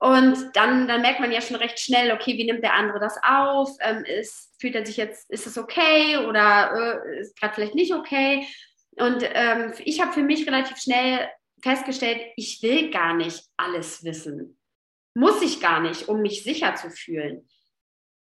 Und 0.00 0.50
dann, 0.54 0.86
dann 0.86 1.02
merkt 1.02 1.20
man 1.20 1.32
ja 1.32 1.40
schon 1.40 1.56
recht 1.56 1.78
schnell, 1.80 2.12
okay, 2.12 2.36
wie 2.36 2.44
nimmt 2.44 2.62
der 2.62 2.74
andere 2.74 3.00
das 3.00 3.18
auf? 3.22 3.70
Ähm, 3.80 4.04
ist, 4.04 4.54
fühlt 4.60 4.76
er 4.76 4.86
sich 4.86 4.96
jetzt, 4.96 5.28
ist 5.30 5.46
es 5.46 5.58
okay 5.58 6.18
oder 6.18 7.02
äh, 7.04 7.20
ist 7.20 7.38
gerade 7.38 7.54
vielleicht 7.54 7.74
nicht 7.74 7.92
okay? 7.92 8.46
Und 8.92 9.22
ähm, 9.22 9.72
ich 9.84 10.00
habe 10.00 10.12
für 10.12 10.22
mich 10.22 10.46
relativ 10.46 10.78
schnell 10.78 11.28
festgestellt, 11.62 12.20
ich 12.36 12.62
will 12.62 12.90
gar 12.90 13.14
nicht 13.14 13.44
alles 13.56 14.04
wissen. 14.04 14.58
Muss 15.14 15.42
ich 15.42 15.60
gar 15.60 15.80
nicht, 15.80 16.08
um 16.08 16.22
mich 16.22 16.44
sicher 16.44 16.76
zu 16.76 16.90
fühlen. 16.90 17.48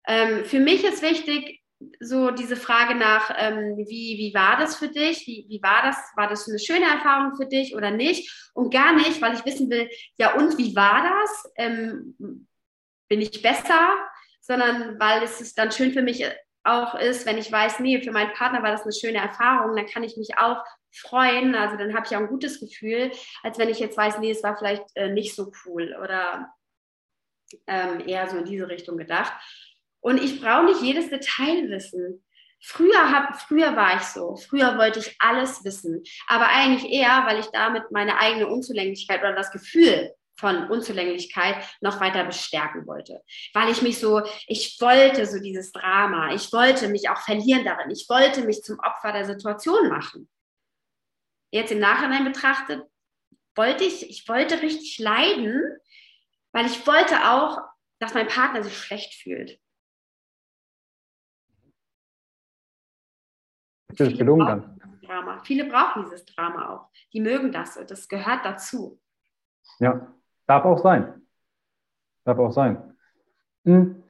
Ähm, 0.06 0.44
für 0.44 0.60
mich 0.60 0.84
ist 0.84 1.02
wichtig, 1.02 1.63
so 2.00 2.30
diese 2.30 2.56
Frage 2.56 2.94
nach, 2.94 3.30
ähm, 3.36 3.76
wie, 3.76 4.18
wie 4.18 4.34
war 4.34 4.58
das 4.58 4.76
für 4.76 4.88
dich? 4.88 5.26
Wie, 5.26 5.46
wie 5.48 5.62
war 5.62 5.82
das? 5.82 5.96
War 6.16 6.28
das 6.28 6.48
eine 6.48 6.58
schöne 6.58 6.86
Erfahrung 6.86 7.36
für 7.36 7.46
dich 7.46 7.74
oder 7.74 7.90
nicht? 7.90 8.50
Und 8.54 8.72
gar 8.72 8.94
nicht, 8.94 9.20
weil 9.22 9.34
ich 9.34 9.44
wissen 9.44 9.70
will, 9.70 9.88
ja 10.16 10.34
und 10.34 10.58
wie 10.58 10.74
war 10.74 11.02
das? 11.02 11.52
Ähm, 11.56 12.46
bin 13.08 13.20
ich 13.20 13.42
besser? 13.42 13.96
Sondern 14.40 14.98
weil 15.00 15.22
es 15.22 15.40
ist 15.40 15.56
dann 15.56 15.72
schön 15.72 15.92
für 15.92 16.02
mich 16.02 16.24
auch 16.64 16.94
ist, 16.94 17.26
wenn 17.26 17.38
ich 17.38 17.52
weiß, 17.52 17.80
nee, 17.80 18.00
für 18.00 18.10
meinen 18.10 18.32
Partner 18.32 18.62
war 18.62 18.72
das 18.72 18.82
eine 18.82 18.92
schöne 18.92 19.18
Erfahrung, 19.18 19.76
dann 19.76 19.86
kann 19.86 20.02
ich 20.02 20.16
mich 20.16 20.38
auch 20.38 20.64
freuen. 20.92 21.54
Also 21.54 21.76
dann 21.76 21.94
habe 21.94 22.06
ich 22.06 22.16
auch 22.16 22.20
ein 22.20 22.28
gutes 22.28 22.60
Gefühl, 22.60 23.10
als 23.42 23.58
wenn 23.58 23.68
ich 23.68 23.78
jetzt 23.78 23.96
weiß, 23.96 24.18
nee, 24.18 24.30
es 24.30 24.42
war 24.42 24.56
vielleicht 24.56 24.84
äh, 24.94 25.10
nicht 25.10 25.34
so 25.34 25.52
cool 25.64 25.94
oder 26.02 26.52
ähm, 27.66 28.00
eher 28.06 28.28
so 28.28 28.38
in 28.38 28.44
diese 28.44 28.68
Richtung 28.68 28.96
gedacht. 28.96 29.32
Und 30.04 30.22
ich 30.22 30.38
brauche 30.38 30.66
nicht 30.66 30.82
jedes 30.82 31.08
Detail 31.08 31.70
wissen. 31.70 32.22
Früher, 32.60 33.10
hab, 33.10 33.40
früher 33.40 33.74
war 33.74 33.96
ich 33.96 34.02
so. 34.02 34.36
Früher 34.36 34.76
wollte 34.76 34.98
ich 34.98 35.16
alles 35.18 35.64
wissen. 35.64 36.02
Aber 36.26 36.46
eigentlich 36.46 36.92
eher, 36.92 37.24
weil 37.24 37.40
ich 37.40 37.46
damit 37.46 37.90
meine 37.90 38.18
eigene 38.18 38.46
Unzulänglichkeit 38.46 39.20
oder 39.20 39.32
das 39.32 39.50
Gefühl 39.50 40.12
von 40.36 40.68
Unzulänglichkeit 40.68 41.56
noch 41.80 42.00
weiter 42.00 42.22
bestärken 42.24 42.86
wollte. 42.86 43.22
Weil 43.54 43.70
ich 43.70 43.80
mich 43.80 43.98
so, 43.98 44.20
ich 44.46 44.78
wollte 44.78 45.24
so 45.24 45.40
dieses 45.40 45.72
Drama. 45.72 46.34
Ich 46.34 46.52
wollte 46.52 46.88
mich 46.88 47.08
auch 47.08 47.22
verlieren 47.22 47.64
darin. 47.64 47.90
Ich 47.90 48.06
wollte 48.10 48.42
mich 48.42 48.62
zum 48.62 48.78
Opfer 48.80 49.10
der 49.10 49.24
Situation 49.24 49.88
machen. 49.88 50.28
Jetzt 51.50 51.72
im 51.72 51.78
Nachhinein 51.78 52.24
betrachtet, 52.24 52.82
wollte 53.54 53.84
ich, 53.84 54.10
ich 54.10 54.28
wollte 54.28 54.60
richtig 54.60 54.98
leiden, 54.98 55.62
weil 56.52 56.66
ich 56.66 56.86
wollte 56.86 57.30
auch, 57.30 57.56
dass 58.00 58.12
mein 58.12 58.28
Partner 58.28 58.62
sich 58.62 58.76
schlecht 58.76 59.14
fühlt. 59.14 59.58
Ist 63.98 64.12
das 64.12 64.18
gelungen 64.18 64.46
dann? 64.46 64.80
Drama. 65.06 65.40
Viele 65.44 65.66
brauchen 65.66 66.04
dieses 66.04 66.24
Drama 66.24 66.68
auch. 66.70 66.88
Die 67.12 67.20
mögen 67.20 67.52
das. 67.52 67.78
Das 67.86 68.08
gehört 68.08 68.44
dazu. 68.44 68.98
Ja, 69.78 70.12
darf 70.46 70.64
auch 70.64 70.78
sein. 70.78 71.22
Darf 72.24 72.38
auch 72.38 72.52
sein. 72.52 72.94
Hm. 73.64 74.02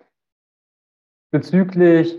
Bezüglich 1.30 2.16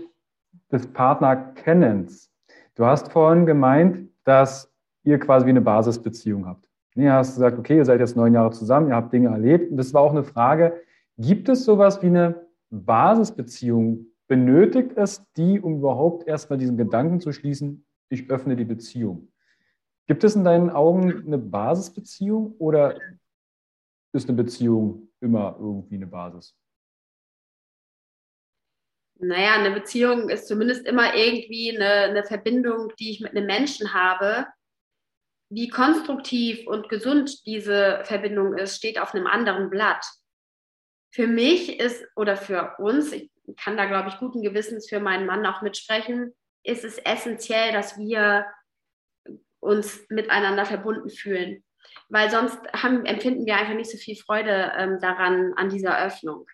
des 0.70 0.86
Partnerkennens. 0.92 2.30
Du 2.74 2.84
hast 2.84 3.10
vorhin 3.10 3.46
gemeint, 3.46 4.10
dass 4.24 4.72
ihr 5.02 5.18
quasi 5.18 5.46
wie 5.46 5.50
eine 5.50 5.60
Basisbeziehung 5.60 6.46
habt. 6.46 6.68
Du 6.94 7.10
hast 7.10 7.34
gesagt, 7.34 7.58
okay, 7.58 7.76
ihr 7.76 7.84
seid 7.84 8.00
jetzt 8.00 8.16
neun 8.16 8.34
Jahre 8.34 8.50
zusammen, 8.50 8.88
ihr 8.88 8.96
habt 8.96 9.12
Dinge 9.12 9.28
erlebt. 9.28 9.70
Und 9.70 9.76
das 9.76 9.92
war 9.92 10.02
auch 10.02 10.12
eine 10.12 10.24
Frage, 10.24 10.80
gibt 11.18 11.48
es 11.48 11.64
sowas 11.64 12.02
wie 12.02 12.06
eine 12.06 12.46
Basisbeziehung 12.70 14.06
benötigt 14.28 14.92
es 14.96 15.24
die, 15.36 15.60
um 15.60 15.78
überhaupt 15.78 16.26
erstmal 16.26 16.58
diesen 16.58 16.76
Gedanken 16.76 17.20
zu 17.20 17.32
schließen, 17.32 17.86
ich 18.08 18.30
öffne 18.30 18.56
die 18.56 18.64
Beziehung. 18.64 19.32
Gibt 20.06 20.22
es 20.24 20.36
in 20.36 20.44
deinen 20.44 20.70
Augen 20.70 21.26
eine 21.26 21.38
Basisbeziehung 21.38 22.54
oder 22.58 22.98
ist 24.12 24.28
eine 24.28 24.36
Beziehung 24.36 25.08
immer 25.20 25.56
irgendwie 25.58 25.96
eine 25.96 26.06
Basis? 26.06 26.56
Naja, 29.18 29.54
eine 29.54 29.72
Beziehung 29.72 30.28
ist 30.28 30.46
zumindest 30.46 30.86
immer 30.86 31.14
irgendwie 31.14 31.74
eine, 31.74 32.10
eine 32.10 32.24
Verbindung, 32.24 32.92
die 32.98 33.12
ich 33.12 33.20
mit 33.20 33.32
einem 33.32 33.46
Menschen 33.46 33.94
habe. 33.94 34.46
Wie 35.50 35.68
konstruktiv 35.68 36.66
und 36.66 36.88
gesund 36.88 37.46
diese 37.46 38.02
Verbindung 38.04 38.56
ist, 38.58 38.76
steht 38.76 39.00
auf 39.00 39.14
einem 39.14 39.26
anderen 39.26 39.70
Blatt. 39.70 40.04
Für 41.12 41.26
mich 41.26 41.80
ist 41.80 42.04
oder 42.14 42.36
für 42.36 42.76
uns, 42.78 43.12
ich 43.12 43.30
kann 43.62 43.76
da, 43.76 43.86
glaube 43.86 44.08
ich, 44.08 44.18
guten 44.18 44.42
Gewissens 44.42 44.88
für 44.88 45.00
meinen 45.00 45.26
Mann 45.26 45.46
auch 45.46 45.62
mitsprechen, 45.62 46.34
ist 46.62 46.84
es 46.84 46.98
essentiell, 46.98 47.72
dass 47.72 47.98
wir 47.98 48.46
uns 49.60 50.04
miteinander 50.08 50.64
verbunden 50.64 51.10
fühlen. 51.10 51.64
Weil 52.08 52.30
sonst 52.30 52.58
haben, 52.72 53.04
empfinden 53.04 53.46
wir 53.46 53.56
einfach 53.56 53.74
nicht 53.74 53.90
so 53.90 53.98
viel 53.98 54.16
Freude 54.16 54.72
ähm, 54.76 54.98
daran, 55.00 55.52
an 55.54 55.68
dieser 55.68 55.98
Öffnung. 56.04 56.46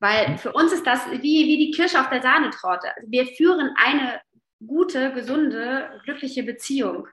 Weil 0.00 0.36
für 0.38 0.52
uns 0.52 0.72
ist 0.72 0.86
das 0.86 1.10
wie, 1.10 1.46
wie 1.46 1.58
die 1.58 1.70
Kirsche 1.70 2.00
auf 2.00 2.08
der 2.08 2.22
Sahnetorte. 2.22 2.94
Also 2.96 3.10
wir 3.10 3.26
führen 3.26 3.74
eine 3.76 4.20
gute, 4.66 5.12
gesunde, 5.12 6.00
glückliche 6.04 6.42
Beziehung. 6.42 7.06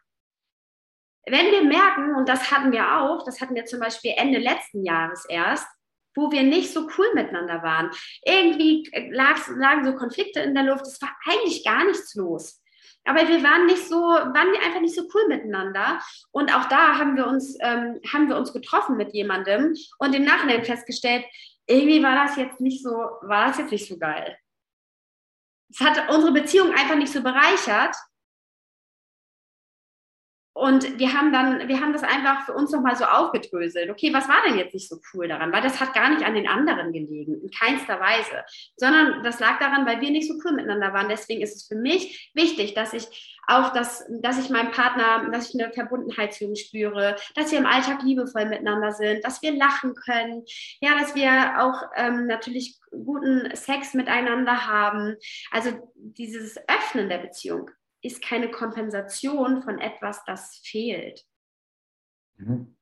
Wenn 1.28 1.52
wir 1.52 1.64
merken, 1.64 2.16
und 2.16 2.28
das 2.28 2.52
hatten 2.52 2.72
wir 2.72 3.00
auch, 3.00 3.24
das 3.24 3.42
hatten 3.42 3.56
wir 3.56 3.66
zum 3.66 3.80
Beispiel 3.80 4.14
Ende 4.16 4.40
letzten 4.40 4.84
Jahres 4.84 5.26
erst, 5.30 5.68
wo 6.20 6.32
wir 6.32 6.44
nicht 6.44 6.72
so 6.72 6.88
cool 6.98 7.08
miteinander 7.14 7.64
waren. 7.64 7.90
Irgendwie 8.24 8.90
lagen 9.12 9.86
so 9.86 9.96
Konflikte 9.96 10.42
in 10.42 10.54
der 10.54 10.64
Luft. 10.64 10.86
Es 10.86 11.02
war 11.02 11.16
eigentlich 11.26 11.64
gar 11.64 11.86
nichts 11.86 12.16
los. 12.16 12.62
Aber 13.06 13.28
wir 13.28 13.42
waren 13.44 13.66
nicht 13.66 13.88
so, 13.88 13.96
waren 13.96 14.52
wir 14.52 14.62
einfach 14.62 14.82
nicht 14.82 14.96
so 14.96 15.04
cool 15.14 15.28
miteinander. 15.28 16.00
Und 16.32 16.54
auch 16.54 16.66
da 16.66 16.98
haben 16.98 17.16
wir 17.16 17.28
uns, 17.28 17.58
ähm, 17.62 18.00
haben 18.12 18.28
wir 18.28 18.38
uns 18.38 18.54
getroffen 18.54 18.98
mit 18.98 19.14
jemandem 19.14 19.76
und 19.98 20.16
im 20.16 20.26
Nachhinein 20.26 20.64
festgestellt, 20.64 21.26
irgendwie 21.66 22.04
war 22.04 22.16
das 22.16 22.36
jetzt 22.36 22.60
nicht 22.60 22.84
so, 22.84 22.92
war 23.22 23.48
das 23.48 23.58
jetzt 23.58 23.72
nicht 23.72 23.88
so 23.88 23.98
geil. 23.98 24.38
Es 25.72 25.80
hat 25.80 26.10
unsere 26.10 26.34
Beziehung 26.34 26.72
einfach 26.72 26.96
nicht 26.96 27.14
so 27.14 27.22
bereichert. 27.22 27.96
Und 30.54 31.00
wir 31.00 31.14
haben 31.14 31.32
dann, 31.32 31.68
wir 31.68 31.80
haben 31.80 31.94
das 31.94 32.04
einfach 32.04 32.46
für 32.46 32.54
uns 32.54 32.72
nochmal 32.72 32.96
so 32.96 33.06
aufgedröselt. 33.06 33.90
Okay, 33.90 34.14
was 34.14 34.28
war 34.28 34.44
denn 34.46 34.58
jetzt 34.58 34.74
nicht 34.74 34.90
so 34.90 35.00
cool 35.14 35.28
daran? 35.28 35.54
Weil 35.54 35.62
das 35.62 35.80
hat 35.80 35.94
gar 35.94 36.10
nicht 36.10 36.26
an 36.26 36.34
den 36.34 36.48
anderen 36.48 36.92
gelegen, 36.92 37.40
in 37.42 37.50
keinster 37.52 38.00
Weise, 38.00 38.44
sondern 38.76 39.24
das 39.24 39.40
lag 39.40 39.60
daran, 39.60 39.86
weil 39.86 40.02
wir 40.02 40.12
nicht 40.12 40.28
so 40.28 40.40
cool 40.44 40.54
miteinander 40.54 40.92
waren. 40.94 41.08
Deswegen 41.08 41.42
ist 41.42 41.56
es 41.56 41.68
für 41.68 41.76
mich 41.76 42.32
wichtig, 42.34 42.74
dass 42.74 42.94
ich 42.94 43.40
auch 43.48 43.74
das, 43.74 44.06
dass 44.22 44.38
ich 44.38 44.50
meinem 44.50 44.72
Partner, 44.72 45.30
dass 45.32 45.50
ich 45.50 45.62
eine 45.62 45.72
Verbundenheit 45.72 46.34
zu 46.34 46.46
ihm 46.46 46.56
spüre, 46.56 47.16
dass 47.36 47.52
wir 47.52 47.60
im 47.60 47.66
Alltag 47.66 48.04
liebevoll 48.04 48.46
miteinander 48.46 48.92
sind, 48.92 49.24
dass 49.24 49.42
wir 49.42 49.56
lachen 49.56 49.96
können, 49.96 50.44
ja, 50.82 51.00
dass 51.00 51.16
wir 51.16 51.56
auch 51.60 51.82
ähm, 51.96 52.28
natürlich 52.28 52.80
guten 52.92 53.56
Sex 53.56 53.94
miteinander 53.94 54.68
haben. 54.68 55.16
Also 55.52 55.72
dieses 55.96 56.58
Öffnen 56.68 57.10
der 57.10 57.20
Beziehung 57.20 57.72
ist 58.02 58.22
keine 58.22 58.50
Kompensation 58.52 59.62
von 59.62 59.80
etwas, 59.80 60.24
das 60.26 60.58
fehlt. 60.64 61.26
Mhm. 62.38 62.76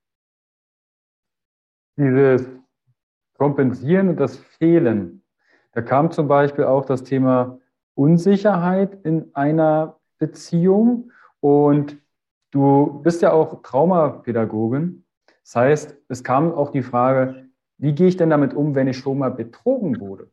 Dieses 1.98 2.48
Kompensieren 3.38 4.10
und 4.10 4.20
das 4.20 4.38
Fehlen. 4.38 5.24
Da 5.72 5.82
kam 5.82 6.12
zum 6.12 6.28
Beispiel 6.28 6.66
auch 6.66 6.86
das 6.86 7.04
Thema 7.04 7.60
Unsicherheit 7.96 9.06
in 9.06 9.34
einer 9.36 10.00
Beziehung 10.18 11.12
und 11.40 11.98
du 12.52 13.02
bist 13.04 13.22
ja 13.22 13.32
auch 13.32 13.62
Traumapädagogin. 13.62 15.06
Das 15.44 15.56
heißt, 15.56 15.98
es 16.08 16.24
kam 16.24 16.52
auch 16.54 16.72
die 16.72 16.82
Frage, 16.84 17.50
wie 17.78 17.94
gehe 17.94 18.08
ich 18.08 18.18
denn 18.18 18.30
damit 18.30 18.54
um, 18.54 18.76
wenn 18.76 18.88
ich 18.88 18.98
schon 18.98 19.20
mal 19.20 19.32
betrogen 19.32 20.00
wurde? 20.00 20.32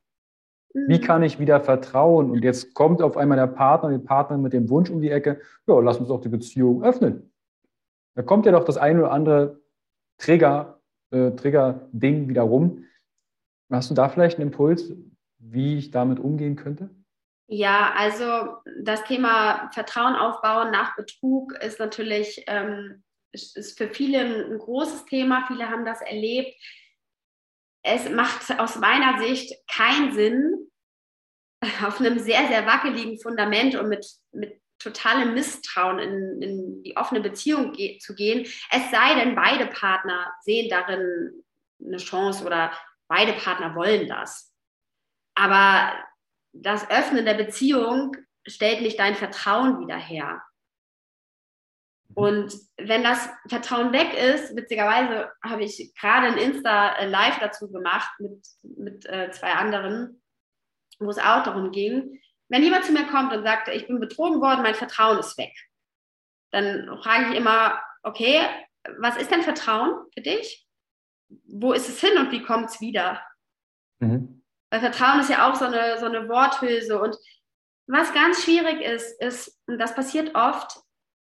Wie 0.74 0.98
mhm. 0.98 1.02
kann 1.02 1.22
ich 1.22 1.38
wieder 1.38 1.60
vertrauen? 1.60 2.30
Und 2.30 2.42
jetzt 2.42 2.74
kommt 2.74 3.00
auf 3.00 3.16
einmal 3.16 3.38
der 3.38 3.46
Partner, 3.46 3.90
die 3.90 4.04
Partnerin 4.04 4.42
mit 4.42 4.52
dem 4.52 4.68
Wunsch 4.68 4.90
um 4.90 5.00
die 5.00 5.10
Ecke, 5.10 5.40
ja, 5.66 5.78
lass 5.78 5.98
uns 5.98 6.08
doch 6.08 6.20
die 6.20 6.28
Beziehung 6.28 6.82
öffnen. 6.82 7.32
Da 8.16 8.22
kommt 8.22 8.44
ja 8.44 8.52
doch 8.52 8.64
das 8.64 8.76
eine 8.76 9.00
oder 9.00 9.12
andere 9.12 9.60
Trigger, 10.18 10.80
äh, 11.10 11.30
Trigger-Ding 11.30 12.28
wieder 12.28 12.42
rum. 12.42 12.84
Hast 13.70 13.90
du 13.90 13.94
da 13.94 14.08
vielleicht 14.08 14.38
einen 14.38 14.48
Impuls, 14.48 14.92
wie 15.38 15.78
ich 15.78 15.90
damit 15.90 16.18
umgehen 16.18 16.56
könnte? 16.56 16.90
Ja, 17.46 17.92
also 17.96 18.56
das 18.80 19.04
Thema 19.04 19.70
Vertrauen 19.72 20.16
aufbauen 20.16 20.70
nach 20.70 20.96
Betrug 20.96 21.52
ist 21.54 21.78
natürlich 21.78 22.44
ähm, 22.46 23.02
ist 23.32 23.76
für 23.76 23.88
viele 23.88 24.20
ein 24.20 24.58
großes 24.58 25.06
Thema. 25.06 25.44
Viele 25.46 25.68
haben 25.68 25.84
das 25.84 26.00
erlebt 26.00 26.54
es 27.84 28.08
macht 28.08 28.58
aus 28.58 28.76
meiner 28.76 29.20
Sicht 29.20 29.54
keinen 29.68 30.12
Sinn, 30.14 30.70
auf 31.86 32.00
einem 32.00 32.18
sehr, 32.18 32.48
sehr 32.48 32.66
wackeligen 32.66 33.20
Fundament 33.20 33.76
und 33.76 33.88
mit, 33.88 34.06
mit 34.32 34.60
totalem 34.78 35.34
Misstrauen 35.34 35.98
in, 35.98 36.42
in 36.42 36.82
die 36.82 36.96
offene 36.96 37.20
Beziehung 37.20 37.72
ge 37.72 37.98
zu 37.98 38.14
gehen, 38.14 38.44
es 38.70 38.90
sei 38.90 39.14
denn, 39.14 39.34
beide 39.34 39.66
Partner 39.66 40.32
sehen 40.42 40.68
darin 40.68 41.44
eine 41.84 41.96
Chance 41.98 42.44
oder 42.44 42.72
beide 43.08 43.32
Partner 43.34 43.74
wollen 43.74 44.08
das. 44.08 44.52
Aber 45.36 45.92
das 46.52 46.88
Öffnen 46.90 47.24
der 47.24 47.34
Beziehung 47.34 48.16
stellt 48.46 48.80
nicht 48.80 48.98
dein 48.98 49.14
Vertrauen 49.14 49.80
wieder 49.80 49.96
her. 49.96 50.42
Mhm. 52.08 52.14
Und 52.14 52.54
wenn 52.76 53.02
das 53.02 53.28
Vertrauen 53.48 53.92
weg 53.92 54.14
ist, 54.14 54.54
witzigerweise 54.56 55.30
habe 55.42 55.64
ich 55.64 55.94
gerade 55.98 56.28
ein 56.28 56.38
Insta-Live 56.38 57.38
dazu 57.40 57.70
gemacht 57.70 58.10
mit, 58.18 58.46
mit 58.62 59.06
äh, 59.06 59.30
zwei 59.30 59.52
anderen, 59.52 60.22
wo 60.98 61.10
es 61.10 61.18
auch 61.18 61.42
darum 61.42 61.70
ging, 61.70 62.20
wenn 62.48 62.62
jemand 62.62 62.84
zu 62.84 62.92
mir 62.92 63.06
kommt 63.06 63.32
und 63.32 63.42
sagt, 63.42 63.68
ich 63.68 63.86
bin 63.86 64.00
betrogen 64.00 64.40
worden, 64.40 64.62
mein 64.62 64.74
Vertrauen 64.74 65.18
ist 65.18 65.36
weg, 65.38 65.52
dann 66.52 66.86
frage 67.02 67.30
ich 67.30 67.36
immer, 67.36 67.80
okay, 68.02 68.42
was 68.98 69.16
ist 69.16 69.30
denn 69.30 69.42
Vertrauen 69.42 70.06
für 70.12 70.20
dich? 70.20 70.66
Wo 71.46 71.72
ist 71.72 71.88
es 71.88 72.00
hin 72.00 72.18
und 72.18 72.30
wie 72.30 72.42
kommt 72.42 72.70
es 72.70 72.80
wieder? 72.80 73.22
Mhm. 73.98 74.42
Weil 74.70 74.80
Vertrauen 74.80 75.20
ist 75.20 75.30
ja 75.30 75.50
auch 75.50 75.54
so 75.54 75.64
eine, 75.64 75.98
so 75.98 76.06
eine 76.06 76.28
Worthülse. 76.28 77.00
Und 77.00 77.16
was 77.86 78.12
ganz 78.12 78.44
schwierig 78.44 78.80
ist, 78.80 79.20
ist, 79.20 79.60
und 79.66 79.78
das 79.78 79.94
passiert 79.94 80.34
oft, 80.34 80.76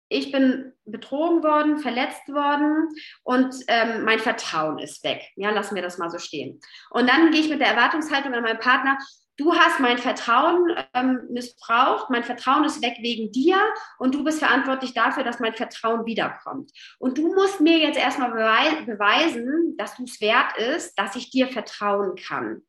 ich 0.08 0.32
bin 0.32 0.72
betrogen 0.84 1.42
worden, 1.42 1.78
verletzt 1.78 2.28
worden 2.28 2.88
und 3.24 3.54
ähm, 3.68 4.04
mein 4.04 4.18
Vertrauen 4.18 4.78
ist 4.78 5.02
weg. 5.04 5.22
Ja, 5.36 5.50
lassen 5.50 5.74
wir 5.74 5.82
das 5.82 5.98
mal 5.98 6.10
so 6.10 6.18
stehen. 6.18 6.60
Und 6.90 7.08
dann 7.08 7.30
gehe 7.30 7.40
ich 7.40 7.48
mit 7.48 7.60
der 7.60 7.68
Erwartungshaltung 7.68 8.32
an 8.32 8.42
meinen 8.42 8.60
Partner, 8.60 8.98
du 9.36 9.54
hast 9.54 9.80
mein 9.80 9.98
Vertrauen 9.98 10.74
ähm, 10.94 11.22
missbraucht, 11.30 12.10
mein 12.10 12.24
Vertrauen 12.24 12.64
ist 12.64 12.82
weg 12.82 12.96
wegen 13.00 13.32
dir 13.32 13.58
und 13.98 14.14
du 14.14 14.24
bist 14.24 14.38
verantwortlich 14.38 14.94
dafür, 14.94 15.24
dass 15.24 15.40
mein 15.40 15.54
Vertrauen 15.54 16.06
wiederkommt. 16.06 16.70
Und 16.98 17.18
du 17.18 17.34
musst 17.34 17.60
mir 17.60 17.78
jetzt 17.78 17.98
erstmal 17.98 18.30
beweisen, 18.30 19.76
dass 19.76 19.96
du 19.96 20.04
es 20.04 20.20
wert 20.20 20.56
ist, 20.56 20.94
dass 20.98 21.16
ich 21.16 21.30
dir 21.30 21.48
vertrauen 21.48 22.14
kann. 22.16 22.62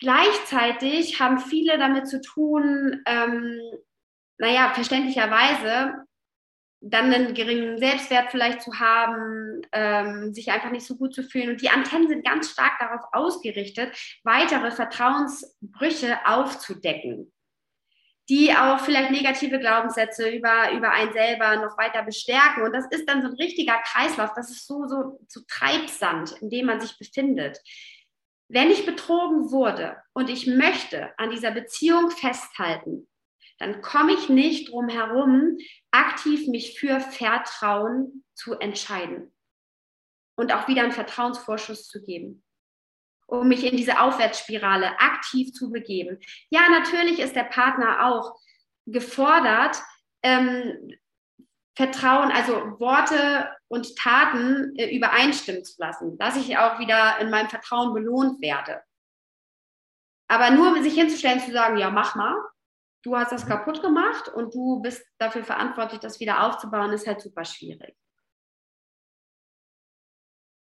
Gleichzeitig 0.00 1.20
haben 1.20 1.38
viele 1.38 1.78
damit 1.78 2.08
zu 2.08 2.20
tun, 2.20 3.02
ähm, 3.06 3.60
naja, 4.38 4.72
verständlicherweise 4.74 6.04
dann 6.86 7.12
einen 7.12 7.34
geringen 7.34 7.78
Selbstwert 7.78 8.30
vielleicht 8.30 8.60
zu 8.60 8.78
haben, 8.78 9.62
ähm, 9.72 10.34
sich 10.34 10.50
einfach 10.50 10.70
nicht 10.70 10.86
so 10.86 10.96
gut 10.96 11.14
zu 11.14 11.22
fühlen. 11.22 11.50
Und 11.50 11.62
die 11.62 11.70
Antennen 11.70 12.08
sind 12.08 12.26
ganz 12.26 12.50
stark 12.50 12.78
darauf 12.78 13.00
ausgerichtet, 13.12 13.96
weitere 14.22 14.70
Vertrauensbrüche 14.70 16.18
aufzudecken, 16.26 17.32
die 18.28 18.52
auch 18.52 18.80
vielleicht 18.80 19.10
negative 19.10 19.58
Glaubenssätze 19.58 20.28
über, 20.28 20.72
über 20.72 20.90
einen 20.90 21.12
selber 21.14 21.56
noch 21.56 21.78
weiter 21.78 22.02
bestärken. 22.02 22.64
Und 22.64 22.74
das 22.74 22.86
ist 22.90 23.08
dann 23.08 23.22
so 23.22 23.28
ein 23.28 23.34
richtiger 23.34 23.78
Kreislauf, 23.78 24.34
das 24.34 24.50
ist 24.50 24.66
so, 24.66 24.86
so, 24.86 25.20
so 25.26 25.40
Treibsand, 25.48 26.32
in 26.42 26.50
dem 26.50 26.66
man 26.66 26.80
sich 26.80 26.98
befindet. 26.98 27.58
Wenn 28.48 28.70
ich 28.70 28.84
betrogen 28.84 29.50
wurde 29.50 29.96
und 30.12 30.28
ich 30.28 30.46
möchte 30.46 31.18
an 31.18 31.30
dieser 31.30 31.50
Beziehung 31.50 32.10
festhalten, 32.10 33.08
dann 33.58 33.82
komme 33.82 34.12
ich 34.12 34.28
nicht 34.28 34.70
drum 34.70 34.88
herum, 34.88 35.58
aktiv 35.90 36.48
mich 36.48 36.78
für 36.78 37.00
Vertrauen 37.00 38.24
zu 38.34 38.54
entscheiden 38.58 39.32
und 40.36 40.52
auch 40.52 40.68
wieder 40.68 40.82
einen 40.82 40.92
Vertrauensvorschuss 40.92 41.88
zu 41.88 42.02
geben, 42.02 42.44
um 43.26 43.48
mich 43.48 43.64
in 43.64 43.76
diese 43.76 44.00
Aufwärtsspirale 44.00 44.98
aktiv 44.98 45.52
zu 45.52 45.70
begeben. 45.70 46.18
Ja, 46.50 46.68
natürlich 46.68 47.20
ist 47.20 47.36
der 47.36 47.44
Partner 47.44 48.06
auch 48.06 48.38
gefordert, 48.86 49.80
ähm, 50.22 50.90
Vertrauen, 51.76 52.30
also 52.30 52.78
Worte 52.78 53.50
und 53.68 53.96
Taten 53.96 54.76
äh, 54.76 54.94
übereinstimmen 54.94 55.64
zu 55.64 55.74
lassen, 55.80 56.18
dass 56.18 56.36
ich 56.36 56.56
auch 56.56 56.78
wieder 56.78 57.18
in 57.18 57.30
meinem 57.30 57.48
Vertrauen 57.48 57.92
belohnt 57.94 58.40
werde. 58.40 58.82
Aber 60.28 60.50
nur 60.50 60.80
sich 60.82 60.94
hinzustellen, 60.94 61.40
zu 61.40 61.52
sagen, 61.52 61.76
ja, 61.76 61.90
mach 61.90 62.14
mal, 62.14 62.36
du 63.04 63.16
hast 63.16 63.32
das 63.32 63.46
kaputt 63.46 63.82
gemacht 63.82 64.32
und 64.34 64.54
du 64.54 64.80
bist 64.80 65.06
dafür 65.18 65.44
verantwortlich, 65.44 66.00
das 66.00 66.20
wieder 66.20 66.46
aufzubauen, 66.46 66.92
ist 66.92 67.06
halt 67.06 67.20
super 67.20 67.44
schwierig. 67.44 67.94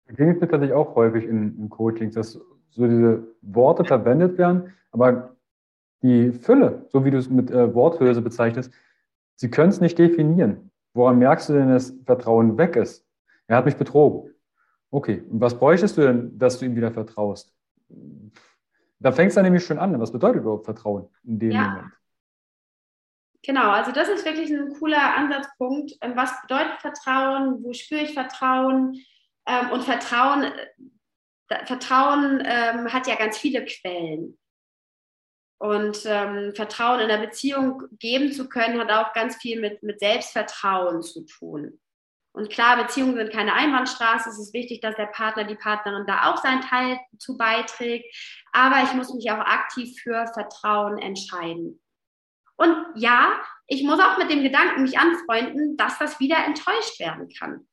Klingt 0.08 0.40
mir 0.42 0.48
tatsächlich 0.48 0.74
auch 0.74 0.96
häufig 0.96 1.24
in, 1.24 1.58
in 1.58 1.70
Coachings, 1.70 2.16
dass 2.16 2.34
so 2.70 2.88
diese 2.88 3.36
Worte 3.42 3.86
verwendet 3.86 4.38
werden, 4.38 4.74
aber 4.92 5.36
die 6.02 6.32
Fülle, 6.32 6.86
so 6.90 7.06
wie 7.06 7.12
du 7.12 7.18
es 7.18 7.30
mit 7.30 7.50
äh, 7.50 7.74
Worthülse 7.74 8.22
bezeichnest, 8.22 8.72
sie 9.36 9.50
können 9.50 9.70
es 9.70 9.82
nicht 9.82 9.98
definieren. 9.98 10.72
Woran 10.94 11.18
merkst 11.20 11.50
du 11.50 11.54
denn, 11.54 11.70
dass 11.70 11.94
Vertrauen 12.06 12.58
weg 12.58 12.76
ist? 12.76 13.08
Er 13.48 13.58
hat 13.58 13.66
mich 13.66 13.78
betrogen. 13.78 14.32
Okay, 14.92 15.24
und 15.30 15.42
was 15.42 15.58
bräuchtest 15.58 15.98
du 15.98 16.02
denn, 16.02 16.38
dass 16.38 16.60
du 16.60 16.66
ihm 16.66 16.76
wieder 16.76 16.92
vertraust? 16.92 17.54
Da 19.00 19.12
fängt 19.12 19.30
es 19.30 19.36
dann 19.36 19.44
nämlich 19.44 19.66
schon 19.66 19.78
an. 19.78 20.00
Was 20.00 20.12
bedeutet 20.12 20.42
überhaupt 20.42 20.66
Vertrauen 20.66 21.10
in 21.24 21.40
dem 21.40 21.52
ja. 21.52 21.68
Moment? 21.70 21.94
Genau, 23.46 23.70
also 23.70 23.92
das 23.92 24.10
ist 24.10 24.26
wirklich 24.26 24.50
ein 24.50 24.74
cooler 24.74 25.16
Ansatzpunkt. 25.16 25.94
Ähm, 26.02 26.16
was 26.16 26.42
bedeutet 26.42 26.82
Vertrauen? 26.82 27.64
Wo 27.64 27.74
spüre 27.74 28.02
ich 28.02 28.14
Vertrauen? 28.14 29.00
Ähm, 29.46 29.70
und 29.70 29.84
Vertrauen, 29.84 30.44
äh, 30.44 31.66
Vertrauen 31.66 32.42
ähm, 32.44 32.92
hat 32.92 33.06
ja 33.06 33.16
ganz 33.16 33.38
viele 33.38 33.64
Quellen. 33.64 34.38
Und 35.58 35.98
Vertrauen 35.98 37.00
in 37.00 37.08
der 37.08 37.18
Beziehung 37.18 37.84
geben 37.98 38.34
zu 38.34 38.50
können, 38.50 38.78
hat 38.78 38.92
auch 38.92 39.14
ganz 39.14 39.38
viel 39.38 39.60
mit, 39.62 39.82
mit 39.84 40.00
Selbstvertrauen 40.00 41.02
zu 41.02 41.26
tun. 41.26 41.80
Und 42.34 42.50
klar, 42.50 42.76
Beziehungen 42.76 43.16
sind 43.16 43.32
keine 43.32 43.54
Einbahnstraße. 43.54 44.30
Es 44.30 44.38
ist 44.38 44.54
wichtig, 44.54 44.82
dass 44.82 44.98
der 44.98 45.06
Partner, 45.06 45.46
die 45.46 45.56
Partnerin 45.56 46.06
da 46.06 46.30
auch 46.30 46.38
seinen 46.38 46.62
Teil 46.62 47.00
zu 47.18 47.38
beiträgt. 47.38 48.06
Aber 48.52 48.84
ich 48.84 48.94
muss 48.94 49.14
mich 49.14 49.32
auch 49.32 49.40
aktiv 49.40 49.98
für 50.04 50.28
Vertrauen 50.34 50.98
entscheiden. 50.98 51.80
Und 52.58 52.76
ja, 52.96 53.42
ich 53.68 53.84
muss 53.84 54.00
auch 54.00 54.18
mit 54.18 54.32
dem 54.32 54.44
Gedanken 54.44 54.84
mich 54.84 54.98
anfreunden, 54.98 55.78
dass 55.78 56.00
das 56.00 56.20
wieder 56.20 56.38
enttäuscht 56.46 57.00
werden 57.00 57.30
kann. 57.38 57.68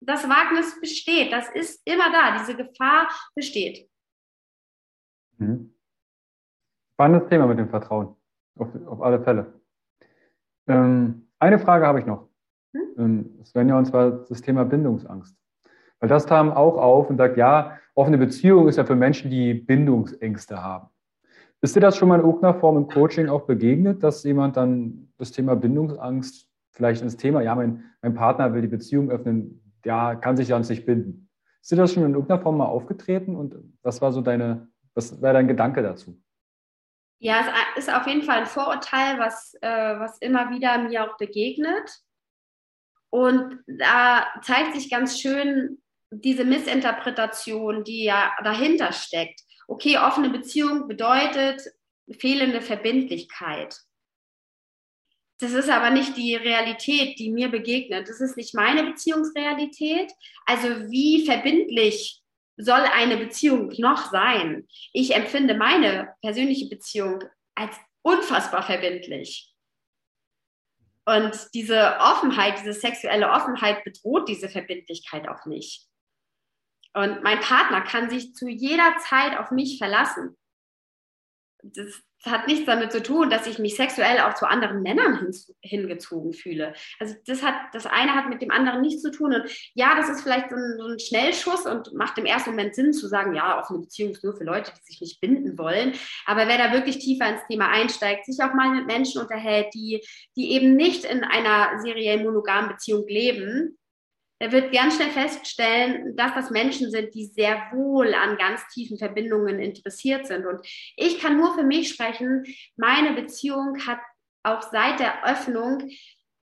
Das 0.00 0.28
Wagnis 0.28 0.80
besteht, 0.80 1.32
das 1.32 1.48
ist 1.50 1.80
immer 1.86 2.12
da, 2.12 2.38
diese 2.38 2.56
Gefahr 2.56 3.08
besteht. 3.34 3.88
Mhm. 5.38 5.74
Spannendes 6.94 7.28
Thema 7.28 7.46
mit 7.46 7.58
dem 7.58 7.68
Vertrauen, 7.68 8.16
auf, 8.56 8.68
auf 8.86 9.02
alle 9.02 9.22
Fälle. 9.22 9.60
Ähm, 10.68 11.28
Eine 11.38 11.58
Frage 11.58 11.86
habe 11.86 12.00
ich 12.00 12.06
noch. 12.06 12.28
Hm? 12.96 13.44
Svenja, 13.44 13.76
und 13.76 13.86
zwar 13.86 14.10
das 14.10 14.40
Thema 14.40 14.64
Bindungsangst. 14.64 15.36
Weil 15.98 16.08
das 16.08 16.26
kam 16.26 16.52
auch 16.52 16.76
auf 16.76 17.10
und 17.10 17.16
sagt, 17.16 17.36
ja, 17.36 17.78
offene 17.94 18.18
Beziehung 18.18 18.68
ist 18.68 18.76
ja 18.76 18.84
für 18.84 18.94
Menschen, 18.94 19.30
die 19.30 19.54
Bindungsängste 19.54 20.62
haben. 20.62 20.88
Ist 21.64 21.74
dir 21.74 21.80
das 21.80 21.96
schon 21.96 22.10
mal 22.10 22.20
in 22.20 22.26
irgendeiner 22.26 22.60
Form 22.60 22.76
im 22.76 22.88
Coaching 22.88 23.30
auch 23.30 23.46
begegnet, 23.46 24.02
dass 24.02 24.22
jemand 24.22 24.58
dann 24.58 25.08
das 25.16 25.32
Thema 25.32 25.56
Bindungsangst 25.56 26.46
vielleicht 26.72 27.00
ins 27.00 27.16
Thema, 27.16 27.40
ja, 27.40 27.54
mein, 27.54 27.82
mein 28.02 28.12
Partner 28.12 28.52
will 28.52 28.60
die 28.60 28.68
Beziehung 28.68 29.10
öffnen, 29.10 29.62
ja, 29.82 30.14
kann 30.14 30.36
sich 30.36 30.48
ja 30.48 30.56
an 30.56 30.64
sich 30.64 30.84
binden. 30.84 31.30
Ist 31.62 31.72
dir 31.72 31.76
das 31.76 31.94
schon 31.94 32.04
in 32.04 32.12
irgendeiner 32.12 32.42
Form 32.42 32.58
mal 32.58 32.66
aufgetreten 32.66 33.34
und 33.34 33.54
was 33.80 34.02
war 34.02 34.12
so 34.12 34.20
deine, 34.20 34.68
was 34.92 35.22
war 35.22 35.32
dein 35.32 35.48
Gedanke 35.48 35.82
dazu? 35.82 36.20
Ja, 37.18 37.46
es 37.78 37.86
ist 37.86 37.94
auf 37.94 38.06
jeden 38.06 38.24
Fall 38.24 38.40
ein 38.40 38.46
Vorurteil, 38.46 39.18
was, 39.18 39.54
äh, 39.62 39.98
was 39.98 40.18
immer 40.18 40.50
wieder 40.50 40.76
mir 40.76 41.04
auch 41.04 41.16
begegnet. 41.16 41.90
Und 43.08 43.58
da 43.66 44.26
zeigt 44.42 44.74
sich 44.74 44.90
ganz 44.90 45.18
schön 45.18 45.78
diese 46.10 46.44
Missinterpretation, 46.44 47.84
die 47.84 48.04
ja 48.04 48.32
dahinter 48.44 48.92
steckt. 48.92 49.40
Okay, 49.68 49.98
offene 49.98 50.30
Beziehung 50.30 50.88
bedeutet 50.88 51.62
fehlende 52.18 52.60
Verbindlichkeit. 52.60 53.76
Das 55.40 55.52
ist 55.52 55.68
aber 55.68 55.90
nicht 55.90 56.16
die 56.16 56.36
Realität, 56.36 57.18
die 57.18 57.30
mir 57.30 57.48
begegnet. 57.48 58.08
Das 58.08 58.20
ist 58.20 58.36
nicht 58.36 58.54
meine 58.54 58.84
Beziehungsrealität. 58.84 60.12
Also 60.46 60.68
wie 60.90 61.26
verbindlich 61.26 62.22
soll 62.56 62.80
eine 62.80 63.16
Beziehung 63.16 63.72
noch 63.78 64.10
sein? 64.10 64.68
Ich 64.92 65.14
empfinde 65.14 65.54
meine 65.54 66.14
persönliche 66.22 66.68
Beziehung 66.68 67.24
als 67.54 67.76
unfassbar 68.02 68.62
verbindlich. 68.62 69.52
Und 71.06 71.36
diese 71.52 71.96
Offenheit, 71.98 72.60
diese 72.60 72.72
sexuelle 72.72 73.30
Offenheit 73.30 73.84
bedroht 73.84 74.28
diese 74.28 74.48
Verbindlichkeit 74.48 75.28
auch 75.28 75.44
nicht. 75.46 75.86
Und 76.94 77.22
mein 77.22 77.40
Partner 77.40 77.80
kann 77.80 78.08
sich 78.08 78.34
zu 78.34 78.48
jeder 78.48 78.96
Zeit 79.08 79.36
auf 79.38 79.50
mich 79.50 79.78
verlassen. 79.78 80.36
Das 81.62 82.02
hat 82.24 82.46
nichts 82.46 82.66
damit 82.66 82.92
zu 82.92 83.02
tun, 83.02 83.30
dass 83.30 83.46
ich 83.46 83.58
mich 83.58 83.76
sexuell 83.76 84.20
auch 84.20 84.34
zu 84.34 84.46
anderen 84.48 84.82
Männern 84.82 85.18
hin, 85.18 85.34
hingezogen 85.60 86.32
fühle. 86.32 86.74
Also 86.98 87.14
das 87.26 87.42
hat, 87.42 87.54
das 87.72 87.86
eine 87.86 88.14
hat 88.14 88.28
mit 88.28 88.40
dem 88.40 88.50
anderen 88.50 88.80
nichts 88.80 89.02
zu 89.02 89.10
tun. 89.10 89.34
Und 89.34 89.44
ja, 89.74 89.94
das 89.94 90.08
ist 90.08 90.22
vielleicht 90.22 90.50
so 90.50 90.56
ein, 90.56 90.76
so 90.78 90.86
ein 90.86 90.98
Schnellschuss 90.98 91.66
und 91.66 91.92
macht 91.94 92.16
im 92.18 92.26
ersten 92.26 92.50
Moment 92.50 92.74
Sinn 92.74 92.92
zu 92.92 93.08
sagen, 93.08 93.34
ja, 93.34 93.58
offene 93.58 93.80
Beziehung 93.80 94.12
ist 94.12 94.24
nur 94.24 94.36
für 94.36 94.44
Leute, 94.44 94.72
die 94.72 94.84
sich 94.84 95.00
nicht 95.00 95.20
binden 95.20 95.58
wollen. 95.58 95.92
Aber 96.26 96.48
wer 96.48 96.58
da 96.58 96.72
wirklich 96.72 96.98
tiefer 96.98 97.28
ins 97.28 97.46
Thema 97.48 97.68
einsteigt, 97.68 98.26
sich 98.26 98.42
auch 98.42 98.54
mal 98.54 98.70
mit 98.70 98.86
Menschen 98.86 99.20
unterhält, 99.20 99.74
die, 99.74 100.02
die 100.36 100.52
eben 100.52 100.76
nicht 100.76 101.04
in 101.04 101.24
einer 101.24 101.80
seriell 101.80 102.22
monogamen 102.22 102.70
Beziehung 102.70 103.06
leben, 103.06 103.78
er 104.40 104.52
wird 104.52 104.72
ganz 104.72 104.96
schnell 104.96 105.10
feststellen, 105.10 106.16
dass 106.16 106.34
das 106.34 106.50
Menschen 106.50 106.90
sind, 106.90 107.14
die 107.14 107.26
sehr 107.26 107.70
wohl 107.72 108.14
an 108.14 108.36
ganz 108.36 108.66
tiefen 108.68 108.98
Verbindungen 108.98 109.60
interessiert 109.60 110.26
sind. 110.26 110.44
Und 110.46 110.60
ich 110.96 111.20
kann 111.20 111.36
nur 111.36 111.54
für 111.54 111.62
mich 111.62 111.88
sprechen, 111.88 112.44
meine 112.76 113.14
Beziehung 113.14 113.86
hat 113.86 114.00
auch 114.42 114.62
seit 114.62 114.98
der 114.98 115.24
Öffnung 115.24 115.88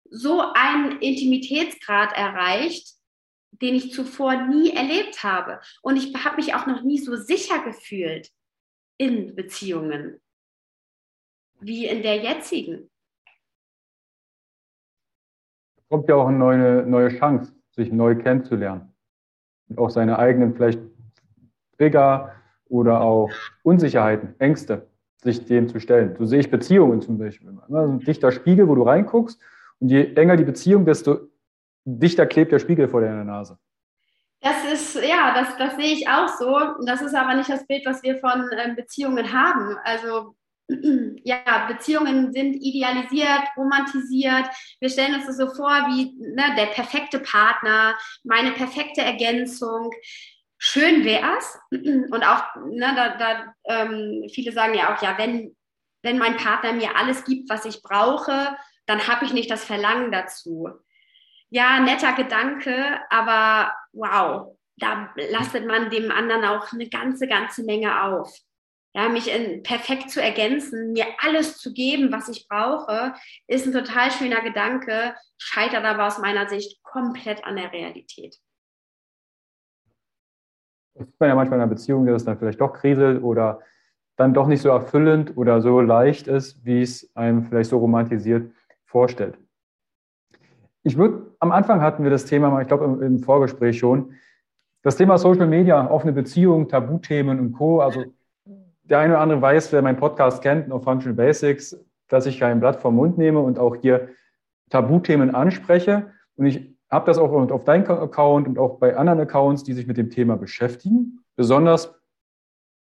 so 0.09 0.41
einen 0.55 1.01
Intimitätsgrad 1.01 2.13
erreicht, 2.17 2.95
den 3.51 3.75
ich 3.75 3.93
zuvor 3.93 4.47
nie 4.47 4.71
erlebt 4.71 5.23
habe. 5.23 5.61
Und 5.83 5.97
ich 5.97 6.15
habe 6.25 6.37
mich 6.37 6.55
auch 6.55 6.67
noch 6.67 6.83
nie 6.83 6.99
so 6.99 7.17
sicher 7.17 7.63
gefühlt 7.65 8.31
in 8.97 9.35
Beziehungen 9.35 10.21
wie 11.61 11.87
in 11.87 12.03
der 12.03 12.17
jetzigen. 12.17 12.91
Kommt 15.91 16.09
ja 16.09 16.15
auch 16.15 16.29
eine 16.29 16.39
neue, 16.39 16.87
neue 16.87 17.19
Chance 17.19 17.60
sich 17.81 17.93
neu 17.93 18.15
kennenzulernen. 18.15 18.93
Und 19.69 19.79
auch 19.79 19.91
seine 19.91 20.19
eigenen 20.19 20.55
vielleicht 20.55 20.81
Trigger 21.79 22.33
oder 22.67 23.01
auch 23.01 23.31
Unsicherheiten, 23.63 24.35
Ängste, 24.39 24.87
sich 25.23 25.45
dem 25.47 25.69
zu 25.69 25.81
stellen. 25.81 26.15
So 26.19 26.27
sehe 26.27 26.41
ich 26.41 26.51
Beziehungen 26.51 27.01
zum 27.01 27.19
Beispiel. 27.19 27.49
immer. 27.49 27.67
ein 27.69 28.01
dichter 28.01 28.33
Spiegel, 28.33 28.69
wo 28.69 28.75
du 28.75 28.83
reinguckst 28.83 29.41
und 29.81 29.89
je 29.89 30.13
enger 30.15 30.37
die 30.37 30.45
Beziehung, 30.45 30.85
desto 30.85 31.19
dichter 31.85 32.27
klebt 32.27 32.53
der 32.53 32.59
Spiegel 32.59 32.89
vor 32.89 33.01
deiner 33.01 33.25
Nase. 33.25 33.59
Das 34.43 34.65
ist, 34.73 34.95
ja, 34.97 35.35
das, 35.35 35.57
das 35.59 35.77
sehe 35.77 35.93
ich 35.93 36.09
auch 36.09 36.29
so. 36.29 36.85
Das 36.87 37.03
ist 37.03 37.15
aber 37.15 37.35
nicht 37.35 37.51
das 37.51 37.67
Bild, 37.67 37.85
was 37.85 38.03
wir 38.03 38.17
von 38.19 38.49
ähm, 38.57 38.77
Beziehungen 38.77 39.33
haben. 39.33 39.77
Also 39.85 40.35
ja, 41.25 41.67
Beziehungen 41.69 42.33
sind 42.33 42.55
idealisiert, 42.55 43.43
romantisiert. 43.57 44.47
Wir 44.81 44.89
stellen 44.89 45.15
uns 45.15 45.27
das 45.27 45.37
so 45.37 45.47
vor 45.55 45.71
wie 45.89 46.15
ne, 46.19 46.55
der 46.57 46.67
perfekte 46.67 47.21
Partner, 47.21 47.97
meine 48.25 48.53
perfekte 48.53 49.01
Ergänzung. 49.01 49.91
Schön 50.59 51.05
wäre 51.05 51.39
es. 51.39 51.59
Und 51.71 52.25
auch, 52.25 52.45
ne, 52.67 52.93
da, 52.95 53.17
da 53.17 53.55
ähm, 53.65 54.27
viele 54.33 54.53
sagen 54.53 54.75
ja 54.75 54.95
auch, 54.95 55.03
ja, 55.03 55.17
wenn, 55.19 55.57
wenn 56.03 56.19
mein 56.19 56.37
Partner 56.37 56.73
mir 56.73 56.97
alles 56.97 57.25
gibt, 57.25 57.51
was 57.51 57.65
ich 57.65 57.83
brauche, 57.83 58.57
dann 58.87 59.07
habe 59.07 59.25
ich 59.25 59.33
nicht 59.33 59.51
das 59.51 59.65
Verlangen 59.65 60.13
dazu. 60.13 60.69
Ja, 61.51 61.81
netter 61.81 62.13
Gedanke, 62.13 63.01
aber 63.11 63.73
wow, 63.93 64.57
da 64.77 65.13
lastet 65.31 65.67
man 65.67 65.91
dem 65.91 66.11
anderen 66.11 66.45
auch 66.45 66.73
eine 66.73 66.89
ganze, 66.89 67.27
ganze 67.27 67.65
Menge 67.65 68.03
auf 68.03 68.33
ja, 68.95 69.09
mich 69.09 69.33
in, 69.33 69.63
perfekt 69.63 70.11
zu 70.11 70.21
ergänzen, 70.21 70.93
mir 70.93 71.05
alles 71.19 71.59
zu 71.59 71.73
geben, 71.73 72.11
was 72.13 72.29
ich 72.29 72.49
brauche, 72.49 73.15
ist 73.47 73.67
ein 73.67 73.73
total 73.73 74.11
schöner 74.11 74.43
Gedanke, 74.43 75.15
scheitert 75.39 75.85
aber 75.85 76.07
aus 76.07 76.19
meiner 76.19 76.49
Sicht 76.49 76.83
komplett 76.83 77.45
an 77.45 77.57
der 77.57 77.73
Realität. 77.73 78.37
Das 80.95 81.07
sieht 81.07 81.21
man 81.21 81.29
ja 81.29 81.35
manchmal 81.35 81.59
in 81.59 81.63
einer 81.63 81.71
Beziehung, 81.71 82.05
dass 82.07 82.23
es 82.23 82.25
dann 82.25 82.39
vielleicht 82.39 82.61
doch 82.61 82.73
kriselt 82.73 83.23
oder 83.23 83.61
dann 84.17 84.35
doch 84.35 84.49
nicht 84.49 84.61
so 84.61 84.69
erfüllend 84.69 85.37
oder 85.37 85.63
so 85.63 85.81
leicht 85.81 86.27
ist, 86.27 86.65
wie 86.65 86.83
es 86.83 87.11
einem 87.15 87.45
vielleicht 87.45 87.71
so 87.71 87.79
romantisiert 87.79 88.53
vorstellt. 88.85 89.39
Ich 90.83 90.97
würde, 90.97 91.35
am 91.39 91.53
Anfang 91.53 91.81
hatten 91.81 92.03
wir 92.03 92.11
das 92.11 92.27
Thema, 92.27 92.61
ich 92.61 92.69
glaube 92.69 92.87
im, 92.87 93.03
im 93.03 93.19
Vorgespräch 93.21 93.79
schon, 93.79 94.15
das 94.83 94.97
Thema 94.97 95.17
Social 95.17 95.47
Media, 95.47 95.91
offene 95.91 96.13
Beziehungen, 96.13 96.69
Tabuthemen 96.69 97.39
und 97.39 97.53
Co. 97.53 97.81
Also 97.81 98.05
der 98.91 98.99
eine 98.99 99.15
oder 99.15 99.23
andere 99.23 99.41
weiß, 99.41 99.73
wer 99.73 99.83
meinen 99.83 99.97
Podcast 99.97 100.43
kennt, 100.43 100.69
No 100.69 100.81
Functional 100.81 101.15
Basics, 101.15 101.79
dass 102.09 102.27
ich 102.27 102.41
kein 102.41 102.61
Blatt 102.61 102.81
vom 102.81 102.97
Mund 102.97 103.17
nehme 103.17 103.39
und 103.39 103.59
auch 103.59 103.77
hier 103.77 104.09
Tabuthemen 104.69 105.35
anspreche. 105.35 106.11
Und 106.37 106.47
ich 106.47 106.77
habe 106.91 107.07
das 107.07 107.19
auch 107.19 107.31
auf 107.31 107.65
deinem 107.65 107.89
Account 107.89 108.49
und 108.49 108.59
auch 108.59 108.79
bei 108.79 108.97
anderen 108.97 109.21
Accounts, 109.21 109.63
die 109.63 109.75
sich 109.75 109.87
mit 109.87 109.97
dem 109.97 110.11
Thema 110.11 110.37
beschäftigen. 110.37 111.21
Besonders 111.37 111.95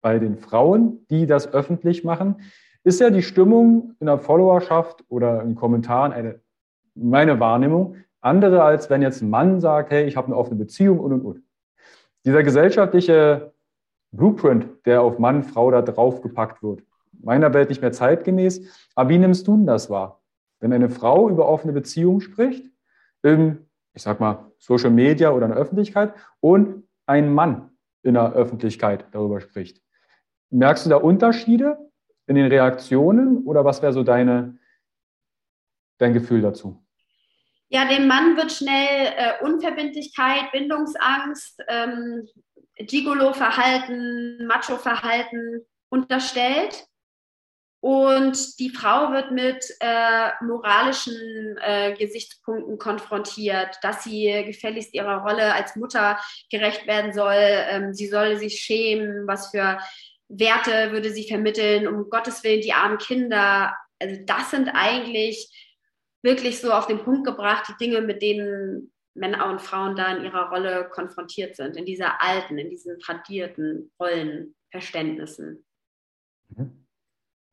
bei 0.01 0.21
den 0.21 0.37
Frauen, 0.37 1.05
die 1.11 1.27
das 1.27 1.53
öffentlich 1.53 2.05
machen, 2.05 2.37
ist 2.85 3.01
ja 3.01 3.11
die 3.11 3.23
Stimmung 3.23 3.95
in 3.99 4.07
der 4.07 4.19
Followerschaft 4.19 5.05
oder 5.09 5.43
in 5.43 5.57
Kommentaren 5.57 6.13
eine, 6.13 6.41
meine 6.95 7.41
Wahrnehmung, 7.41 7.97
andere 8.21 8.63
als 8.63 8.89
wenn 8.91 9.03
jetzt 9.03 9.23
ein 9.23 9.31
Mann 9.31 9.61
sagt, 9.61 9.91
hey, 9.91 10.07
ich 10.07 10.17
habe 10.17 10.29
eine 10.29 10.37
offene 10.37 10.57
Beziehung 10.57 11.01
und 11.01 11.13
und 11.13 11.23
und. 11.23 11.43
Dieser 12.25 12.45
gesellschaftliche 12.45 13.53
Blueprint, 14.13 14.67
der 14.87 15.03
auf 15.03 15.19
Mann, 15.19 15.43
Frau 15.43 15.71
da 15.71 15.83
draufgepackt 15.83 16.63
wird. 16.63 16.83
Meiner 17.13 17.53
Welt 17.55 17.69
nicht 17.69 17.81
mehr 17.81 17.93
zeitgemäß. 17.93 18.89
Aber 18.95 19.11
wie 19.11 19.19
nimmst 19.19 19.47
du 19.47 19.57
denn 19.57 19.67
das 19.67 19.91
wahr? 19.91 20.23
Wenn 20.61 20.73
eine 20.73 20.91
Frau 20.91 21.29
über 21.29 21.49
offene 21.49 21.73
Beziehungen 21.73 22.21
spricht, 22.21 22.71
in, 23.23 23.67
ich 23.95 24.03
sag 24.03 24.21
mal, 24.21 24.53
Social 24.59 24.91
Media 24.91 25.31
oder 25.31 25.47
in 25.47 25.53
der 25.53 25.61
Öffentlichkeit 25.61 26.15
und 26.41 26.85
ein 27.07 27.33
Mann 27.33 27.71
in 28.03 28.15
der 28.15 28.33
Öffentlichkeit 28.33 29.07
darüber 29.13 29.41
spricht. 29.41 29.83
Merkst 30.51 30.87
du 30.87 30.91
da 30.91 30.97
Unterschiede 30.97 31.79
in 32.27 32.37
den 32.37 32.47
Reaktionen 32.47 33.45
oder 33.45 33.65
was 33.65 33.83
wäre 33.83 33.93
so 33.93 34.03
deine, 34.03 34.59
dein 35.99 36.13
Gefühl 36.13 36.43
dazu? 36.43 36.83
Ja, 37.69 37.89
dem 37.89 38.07
Mann 38.07 38.37
wird 38.37 38.53
schnell 38.53 39.13
äh, 39.17 39.45
Unverbindlichkeit, 39.45 40.53
Bindungsangst, 40.53 41.61
ähm, 41.67 42.29
Gigolo-Verhalten, 42.79 44.47
Macho-Verhalten 44.47 45.67
unterstellt. 45.89 46.87
Und 47.81 48.59
die 48.59 48.71
Frau 48.71 49.13
wird 49.13 49.31
mit 49.31 49.65
äh, 49.81 50.31
moralischen 50.43 51.57
äh, 51.59 51.95
Gesichtspunkten 51.97 52.79
konfrontiert, 52.79 53.79
dass 53.83 54.03
sie 54.03 54.43
gefälligst 54.45 54.93
ihrer 54.95 55.19
Rolle 55.19 55.55
als 55.55 55.77
Mutter 55.77 56.19
gerecht 56.51 56.87
werden 56.87 57.13
soll. 57.13 57.37
Ähm, 57.37 57.95
sie 57.95 58.09
soll 58.09 58.39
sich 58.39 58.61
schämen, 58.61 59.27
was 59.29 59.51
für 59.51 59.79
Werte 60.29 60.91
würde 60.91 61.11
sie 61.11 61.29
vermitteln, 61.29 61.87
um 61.87 62.11
Gottes 62.11 62.43
Willen 62.43 62.63
die 62.63 62.73
armen 62.73 62.99
Kinder. 62.99 63.77
Also 64.01 64.21
das 64.25 64.51
sind 64.51 64.69
eigentlich 64.69 65.49
wirklich 66.23 66.61
so 66.61 66.73
auf 66.73 66.89
den 66.89 67.05
Punkt 67.05 67.25
gebracht, 67.25 67.67
die 67.69 67.85
Dinge, 67.85 68.01
mit 68.01 68.21
denen 68.21 68.93
Männer 69.17 69.49
und 69.51 69.61
Frauen 69.61 69.97
da 69.97 70.15
in 70.15 70.25
ihrer 70.25 70.51
Rolle 70.51 70.89
konfrontiert 70.91 71.57
sind, 71.57 71.77
in 71.77 71.85
dieser 71.85 72.23
alten, 72.23 72.59
in 72.59 72.71
diesen 72.71 72.99
tradierten 72.99 73.91
Rollenverständnissen. 73.99 75.65
Mhm. 76.49 76.87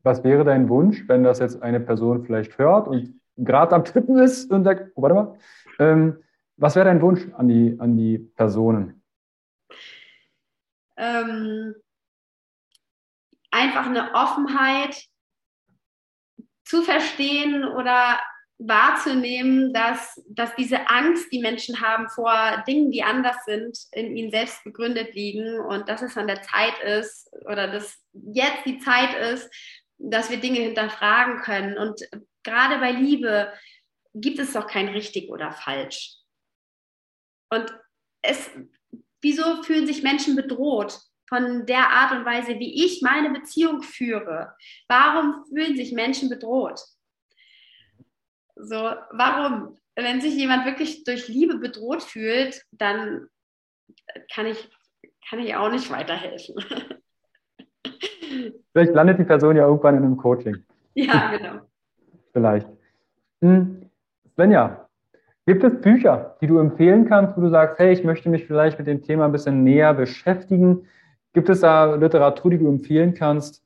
Was 0.04 0.24
wäre 0.24 0.44
dein 0.44 0.68
Wunsch, 0.68 1.08
wenn 1.08 1.24
das 1.24 1.40
jetzt 1.40 1.62
eine 1.62 1.80
Person 1.80 2.26
vielleicht 2.26 2.58
hört 2.58 2.88
und 2.88 3.20
gerade 3.38 3.74
am 3.74 3.86
Tippen 3.86 4.18
ist 4.20 4.52
und 4.52 4.66
sagt, 4.66 4.92
oh, 4.96 5.02
warte 5.02 5.16
mal, 5.16 5.38
ähm, 5.80 6.24
was 6.58 6.76
wäre 6.76 6.86
dein 6.86 7.02
Wunsch 7.02 7.26
an 7.38 7.48
die, 7.48 7.76
an 7.80 7.98
die 7.98 8.20
Personen? 8.20 9.02
Ähm, 10.98 11.74
einfach 13.50 13.86
eine 13.88 14.14
Offenheit 14.14 15.08
zu 16.66 16.82
verstehen 16.82 17.64
oder 17.64 18.20
wahrzunehmen, 18.66 19.74
dass, 19.74 20.22
dass 20.28 20.56
diese 20.56 20.90
Angst, 20.90 21.32
die 21.32 21.40
Menschen 21.40 21.82
haben 21.82 22.08
vor 22.10 22.64
Dingen, 22.68 22.92
die 22.92 23.04
anders 23.04 23.38
sind, 23.46 23.78
in 23.92 24.16
ihnen 24.16 24.32
selbst 24.32 24.64
begründet 24.64 25.14
liegen 25.14 25.60
und 25.60 25.90
dass 25.90 26.02
es 26.02 26.18
an 26.18 26.28
der 26.28 26.42
Zeit 26.42 26.80
ist 26.82 27.30
oder 27.46 27.68
dass 27.68 27.98
jetzt 28.14 28.66
die 28.66 28.80
Zeit 28.80 29.16
ist, 29.34 29.50
dass 29.98 30.30
wir 30.30 30.38
Dinge 30.38 30.60
hinterfragen 30.60 31.42
können. 31.42 31.78
Und 31.78 32.02
gerade 32.44 32.80
bei 32.80 32.92
Liebe 32.92 33.52
gibt 34.14 34.40
es 34.40 34.54
doch 34.54 34.68
kein 34.68 34.90
richtig 34.90 35.30
oder 35.30 35.52
falsch. 35.52 36.16
Und 37.50 37.74
es, 38.22 38.50
wieso 39.22 39.62
fühlen 39.64 39.88
sich 39.88 40.04
Menschen 40.04 40.36
bedroht 40.36 41.00
von 41.28 41.66
der 41.66 41.90
Art 41.90 42.12
und 42.14 42.26
Weise, 42.26 42.60
wie 42.60 42.86
ich 42.86 43.02
meine 43.02 43.32
Beziehung 43.32 43.82
führe? 43.82 44.56
Warum 44.88 45.44
fühlen 45.46 45.76
sich 45.76 45.92
Menschen 45.92 46.30
bedroht? 46.30 46.80
So, 48.56 48.76
warum? 48.76 49.78
Wenn 49.96 50.22
sich 50.22 50.36
jemand 50.36 50.66
wirklich 50.66 51.04
durch 51.04 51.28
Liebe 51.28 51.58
bedroht 51.58 52.04
fühlt, 52.04 52.64
dann 52.72 53.28
kann 54.34 54.48
ich, 54.48 54.70
kann 55.30 55.40
ich 55.40 55.56
auch 55.56 55.70
nicht 55.70 55.92
weiterhelfen. 55.92 56.56
Vielleicht 58.72 58.94
landet 58.94 59.20
die 59.20 59.24
Person 59.24 59.56
ja 59.56 59.68
irgendwann 59.68 59.98
in 59.98 60.04
einem 60.04 60.18
Coaching. 60.18 60.66
Ja, 60.96 61.36
genau. 61.36 61.62
Vielleicht. 62.32 62.68
Hm. 63.42 63.90
Svenja, 64.34 64.90
gibt 65.46 65.64
es 65.64 65.80
Bücher, 65.80 66.38
die 66.42 66.48
du 66.48 66.58
empfehlen 66.58 67.08
kannst, 67.08 67.38
wo 67.38 67.42
du 67.42 67.50
sagst, 67.50 67.78
hey, 67.78 67.94
ich 67.94 68.04
möchte 68.04 68.30
mich 68.30 68.46
vielleicht 68.46 68.80
mit 68.80 68.88
dem 68.88 69.04
Thema 69.04 69.26
ein 69.26 69.32
bisschen 69.32 69.64
näher 69.64 69.94
beschäftigen? 69.94 70.88
Gibt 71.34 71.50
es 71.50 71.62
da 71.62 71.96
Literatur, 71.96 72.52
die 72.52 72.58
du 72.58 72.68
empfehlen 72.68 73.14
kannst, 73.14 73.64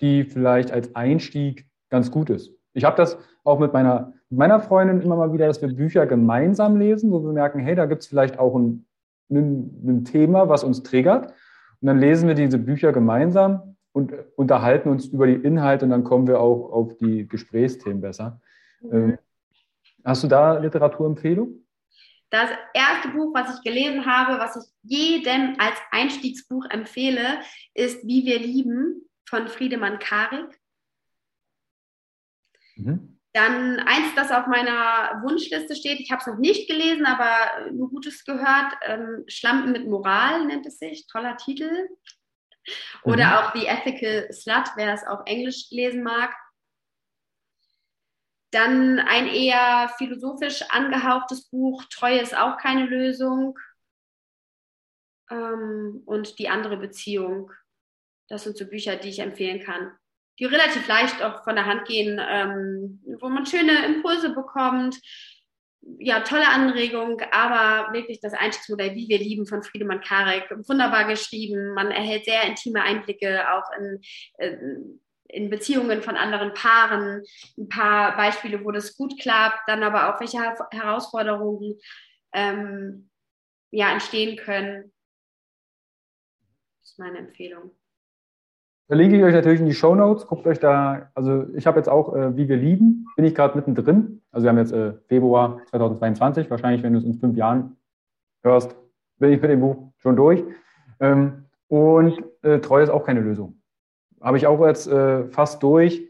die 0.00 0.24
vielleicht 0.24 0.70
als 0.70 0.94
Einstieg 0.94 1.66
ganz 1.90 2.10
gut 2.10 2.30
ist? 2.30 2.52
Ich 2.74 2.84
habe 2.84 2.96
das 2.96 3.18
auch 3.44 3.58
mit 3.58 3.72
meiner, 3.72 4.12
meiner 4.36 4.60
Freundin 4.60 5.00
immer 5.00 5.16
mal 5.16 5.32
wieder, 5.32 5.46
dass 5.46 5.60
wir 5.62 5.68
Bücher 5.68 6.06
gemeinsam 6.06 6.76
lesen, 6.76 7.10
wo 7.10 7.22
wir 7.22 7.32
merken, 7.32 7.60
hey, 7.60 7.74
da 7.74 7.86
gibt 7.86 8.02
es 8.02 8.08
vielleicht 8.08 8.38
auch 8.38 8.54
ein, 8.56 8.86
ein, 9.30 9.82
ein 9.86 10.04
Thema, 10.04 10.48
was 10.48 10.64
uns 10.64 10.82
triggert. 10.82 11.32
Und 11.80 11.88
dann 11.88 11.98
lesen 11.98 12.28
wir 12.28 12.34
diese 12.34 12.58
Bücher 12.58 12.92
gemeinsam 12.92 13.76
und 13.92 14.12
unterhalten 14.36 14.88
uns 14.88 15.06
über 15.06 15.26
die 15.26 15.34
Inhalte 15.34 15.84
und 15.84 15.90
dann 15.90 16.04
kommen 16.04 16.26
wir 16.26 16.40
auch 16.40 16.72
auf 16.72 16.96
die 16.96 17.28
Gesprächsthemen 17.28 18.00
besser. 18.00 18.40
Mhm. 18.80 19.18
Hast 20.04 20.24
du 20.24 20.28
da 20.28 20.58
Literaturempfehlung? 20.58 21.64
Das 22.30 22.50
erste 22.74 23.10
Buch, 23.10 23.32
was 23.32 23.56
ich 23.56 23.62
gelesen 23.62 24.04
habe, 24.04 24.40
was 24.40 24.56
ich 24.56 24.64
jedem 24.82 25.56
als 25.58 25.76
Einstiegsbuch 25.92 26.64
empfehle, 26.70 27.40
ist 27.74 28.04
Wie 28.04 28.24
wir 28.26 28.38
lieben 28.40 29.08
von 29.24 29.46
Friedemann 29.46 29.98
Karik. 30.00 30.60
Mhm. 32.76 33.13
Dann 33.34 33.80
eins, 33.80 34.14
das 34.14 34.30
auf 34.30 34.46
meiner 34.46 35.20
Wunschliste 35.24 35.74
steht, 35.74 35.98
ich 35.98 36.12
habe 36.12 36.20
es 36.20 36.26
noch 36.28 36.38
nicht 36.38 36.68
gelesen, 36.68 37.04
aber 37.04 37.68
nur 37.72 37.90
Gutes 37.90 38.24
gehört, 38.24 38.72
ähm, 38.82 39.24
Schlampen 39.26 39.72
mit 39.72 39.88
Moral 39.88 40.46
nennt 40.46 40.64
es 40.66 40.78
sich, 40.78 41.08
toller 41.08 41.36
Titel. 41.36 41.88
Oder 43.02 43.26
mhm. 43.26 43.32
auch 43.32 43.54
The 43.54 43.66
Ethical 43.66 44.32
Slut, 44.32 44.68
wer 44.76 44.94
es 44.94 45.04
auf 45.04 45.22
Englisch 45.26 45.66
lesen 45.70 46.04
mag. 46.04 46.32
Dann 48.52 49.00
ein 49.00 49.26
eher 49.26 49.92
philosophisch 49.98 50.62
angehauchtes 50.70 51.50
Buch, 51.50 51.82
Treue 51.90 52.20
ist 52.20 52.36
auch 52.36 52.56
keine 52.56 52.86
Lösung. 52.86 53.58
Ähm, 55.28 56.02
und 56.06 56.38
die 56.38 56.48
andere 56.48 56.76
Beziehung. 56.76 57.50
Das 58.28 58.44
sind 58.44 58.56
so 58.56 58.64
Bücher, 58.64 58.94
die 58.94 59.08
ich 59.08 59.18
empfehlen 59.18 59.60
kann 59.60 59.98
die 60.38 60.44
relativ 60.46 60.86
leicht 60.88 61.22
auch 61.22 61.44
von 61.44 61.54
der 61.54 61.66
Hand 61.66 61.86
gehen, 61.86 62.20
ähm, 62.20 63.00
wo 63.20 63.28
man 63.28 63.46
schöne 63.46 63.84
Impulse 63.86 64.34
bekommt, 64.34 65.00
ja, 65.98 66.20
tolle 66.20 66.48
Anregung, 66.48 67.20
aber 67.30 67.92
wirklich 67.92 68.20
das 68.20 68.32
Einstiegsmodell, 68.32 68.94
wie 68.94 69.08
wir 69.08 69.18
lieben, 69.18 69.46
von 69.46 69.62
Friedemann 69.62 70.00
Karek, 70.00 70.50
wunderbar 70.68 71.06
geschrieben. 71.06 71.74
Man 71.74 71.90
erhält 71.90 72.24
sehr 72.24 72.42
intime 72.44 72.82
Einblicke 72.82 73.44
auch 73.52 73.64
in, 73.78 75.00
in, 75.28 75.50
Beziehungen 75.50 76.02
von 76.02 76.16
anderen 76.16 76.54
Paaren. 76.54 77.22
Ein 77.58 77.68
paar 77.68 78.16
Beispiele, 78.16 78.64
wo 78.64 78.70
das 78.70 78.96
gut 78.96 79.20
klappt, 79.20 79.60
dann 79.66 79.82
aber 79.82 80.14
auch 80.14 80.20
welche 80.20 80.38
Herausforderungen 80.70 81.78
ähm, 82.32 83.10
ja, 83.70 83.92
entstehen 83.92 84.36
können. 84.36 84.92
Das 86.80 86.92
ist 86.92 86.98
meine 86.98 87.18
Empfehlung. 87.18 87.72
Verlinke 88.86 89.16
ich 89.16 89.24
euch 89.24 89.32
natürlich 89.32 89.60
in 89.60 89.66
die 89.66 89.74
Show 89.74 89.94
Notes. 89.94 90.26
Guckt 90.26 90.46
euch 90.46 90.60
da, 90.60 91.10
also 91.14 91.46
ich 91.54 91.66
habe 91.66 91.78
jetzt 91.78 91.88
auch 91.88 92.14
äh, 92.14 92.36
Wie 92.36 92.48
wir 92.48 92.56
lieben, 92.56 93.06
bin 93.16 93.24
ich 93.24 93.34
gerade 93.34 93.56
mittendrin. 93.56 94.20
Also 94.30 94.44
wir 94.44 94.50
haben 94.50 94.58
jetzt 94.58 94.72
äh, 94.72 94.92
Februar 95.08 95.60
2022, 95.70 96.50
wahrscheinlich, 96.50 96.82
wenn 96.82 96.92
du 96.92 96.98
es 96.98 97.04
in 97.04 97.14
fünf 97.14 97.36
Jahren 97.36 97.76
hörst, 98.42 98.76
bin 99.18 99.32
ich 99.32 99.40
mit 99.40 99.50
dem 99.50 99.60
Buch 99.60 99.92
schon 99.96 100.16
durch. 100.16 100.44
Ähm, 101.00 101.46
und 101.68 102.22
äh, 102.42 102.58
Treue 102.58 102.84
ist 102.84 102.90
auch 102.90 103.06
keine 103.06 103.20
Lösung. 103.20 103.58
Habe 104.20 104.36
ich 104.36 104.46
auch 104.46 104.64
jetzt 104.66 104.86
äh, 104.86 105.24
fast 105.28 105.62
durch, 105.62 106.06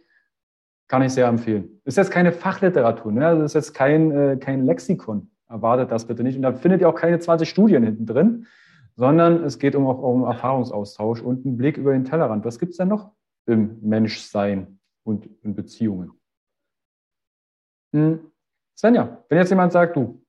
kann 0.89 1.03
ich 1.03 1.13
sehr 1.13 1.29
empfehlen. 1.29 1.81
Ist 1.85 1.97
jetzt 1.97 2.11
keine 2.11 2.33
Fachliteratur, 2.33 3.13
ne? 3.13 3.27
also 3.27 3.45
ist 3.45 3.55
jetzt 3.55 3.73
kein, 3.73 4.11
äh, 4.11 4.37
kein 4.37 4.67
Lexikon. 4.67 5.31
Erwartet 5.49 5.93
das 5.93 6.07
bitte 6.07 6.25
nicht. 6.25 6.37
Und 6.37 6.43
da 6.43 6.53
findet 6.53 6.81
ihr 6.81 6.89
auch 6.89 6.95
keine 6.97 7.21
20 7.21 7.49
Studien 7.49 7.85
hinten 7.85 8.07
drin 8.07 8.47
sondern 8.97 9.45
es 9.45 9.59
geht 9.59 9.75
um 9.75 9.87
auch 9.87 9.99
um 9.99 10.25
Erfahrungsaustausch 10.25 11.21
und 11.21 11.45
einen 11.45 11.57
Blick 11.57 11.77
über 11.77 11.93
den 11.93 12.05
Tellerrand. 12.05 12.45
Was 12.45 12.59
gibt 12.59 12.73
es 12.73 12.79
denn 12.79 12.89
noch 12.89 13.13
im 13.47 13.79
Menschsein 13.81 14.79
und 15.05 15.29
in 15.43 15.55
Beziehungen? 15.55 16.13
Hm. 17.93 18.31
Svenja, 18.77 19.25
wenn 19.29 19.39
jetzt 19.39 19.51
jemand 19.51 19.73
sagt, 19.73 19.97
du, 19.97 20.25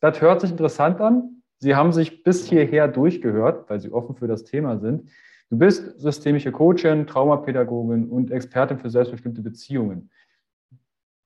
das 0.00 0.20
hört 0.20 0.40
sich 0.40 0.50
interessant 0.50 1.00
an, 1.00 1.42
Sie 1.60 1.74
haben 1.74 1.92
sich 1.92 2.22
bis 2.22 2.46
hierher 2.46 2.86
durchgehört, 2.86 3.68
weil 3.68 3.80
Sie 3.80 3.90
offen 3.90 4.14
für 4.14 4.28
das 4.28 4.44
Thema 4.44 4.78
sind. 4.78 5.10
Du 5.50 5.58
bist 5.58 5.98
systemische 5.98 6.52
Coachin, 6.52 7.06
Traumapädagogin 7.06 8.08
und 8.08 8.30
Expertin 8.30 8.78
für 8.78 8.90
selbstbestimmte 8.90 9.42
Beziehungen. 9.42 10.10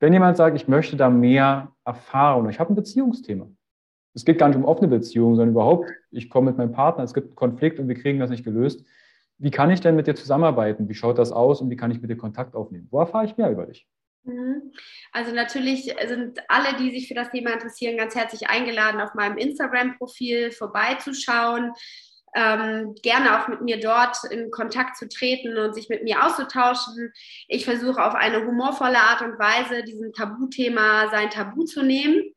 Wenn 0.00 0.12
jemand 0.12 0.36
sagt, 0.36 0.56
ich 0.56 0.68
möchte 0.68 0.96
da 0.96 1.10
mehr 1.10 1.72
Erfahrung, 1.84 2.48
ich 2.48 2.58
habe 2.58 2.72
ein 2.72 2.76
Beziehungsthema, 2.76 3.48
es 4.14 4.24
geht 4.24 4.38
gar 4.38 4.48
nicht 4.48 4.56
um 4.56 4.64
offene 4.64 4.88
Beziehungen, 4.88 5.36
sondern 5.36 5.54
überhaupt, 5.54 5.90
ich 6.10 6.28
komme 6.28 6.50
mit 6.50 6.58
meinem 6.58 6.72
Partner, 6.72 7.04
es 7.04 7.14
gibt 7.14 7.34
Konflikt 7.34 7.78
und 7.78 7.88
wir 7.88 7.94
kriegen 7.94 8.18
das 8.18 8.30
nicht 8.30 8.44
gelöst. 8.44 8.84
Wie 9.38 9.50
kann 9.50 9.70
ich 9.70 9.80
denn 9.80 9.96
mit 9.96 10.06
dir 10.06 10.14
zusammenarbeiten? 10.14 10.88
Wie 10.88 10.94
schaut 10.94 11.18
das 11.18 11.32
aus 11.32 11.60
und 11.60 11.70
wie 11.70 11.76
kann 11.76 11.90
ich 11.90 12.00
mit 12.00 12.10
dir 12.10 12.16
Kontakt 12.16 12.54
aufnehmen? 12.54 12.88
Wo 12.90 13.00
erfahre 13.00 13.24
ich 13.24 13.36
mehr 13.36 13.50
über 13.50 13.66
dich? 13.66 13.86
Mhm. 14.24 14.72
Also 15.12 15.34
natürlich 15.34 15.94
sind 16.06 16.38
alle, 16.48 16.76
die 16.78 16.90
sich 16.90 17.08
für 17.08 17.14
das 17.14 17.30
Thema 17.30 17.54
interessieren, 17.54 17.96
ganz 17.96 18.14
herzlich 18.14 18.48
eingeladen, 18.48 19.00
auf 19.00 19.14
meinem 19.14 19.38
Instagram-Profil 19.38 20.52
vorbeizuschauen. 20.52 21.72
Ähm, 22.34 22.94
gerne 23.02 23.38
auch 23.38 23.48
mit 23.48 23.60
mir 23.60 23.78
dort 23.80 24.16
in 24.30 24.50
Kontakt 24.50 24.96
zu 24.96 25.06
treten 25.08 25.58
und 25.58 25.74
sich 25.74 25.88
mit 25.88 26.02
mir 26.04 26.24
auszutauschen. 26.24 27.12
Ich 27.48 27.64
versuche 27.64 28.02
auf 28.02 28.14
eine 28.14 28.46
humorvolle 28.46 28.98
Art 28.98 29.22
und 29.22 29.38
Weise 29.38 29.82
diesem 29.82 30.12
Tabuthema 30.12 31.10
sein 31.10 31.28
Tabu 31.28 31.64
zu 31.64 31.82
nehmen 31.82 32.32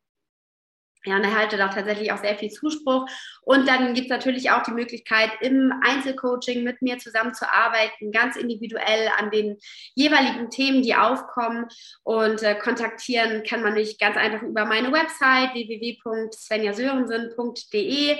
ja, 1.06 1.16
und 1.16 1.24
erhalte 1.24 1.56
da 1.56 1.68
tatsächlich 1.68 2.12
auch 2.12 2.18
sehr 2.18 2.36
viel 2.36 2.50
Zuspruch. 2.50 3.06
Und 3.42 3.66
dann 3.68 3.94
gibt 3.94 4.06
es 4.06 4.10
natürlich 4.10 4.50
auch 4.50 4.62
die 4.62 4.72
Möglichkeit, 4.72 5.30
im 5.40 5.72
Einzelcoaching 5.84 6.64
mit 6.64 6.82
mir 6.82 6.98
zusammenzuarbeiten, 6.98 8.12
ganz 8.12 8.36
individuell 8.36 9.08
an 9.16 9.30
den 9.30 9.56
jeweiligen 9.94 10.50
Themen, 10.50 10.82
die 10.82 10.96
aufkommen. 10.96 11.68
Und 12.02 12.42
äh, 12.42 12.56
kontaktieren 12.56 13.44
kann 13.44 13.62
man 13.62 13.74
mich 13.74 13.98
ganz 13.98 14.16
einfach 14.16 14.42
über 14.42 14.64
meine 14.64 14.90
Website 14.92 15.54
www.svenjasörensen.de. 15.54 18.18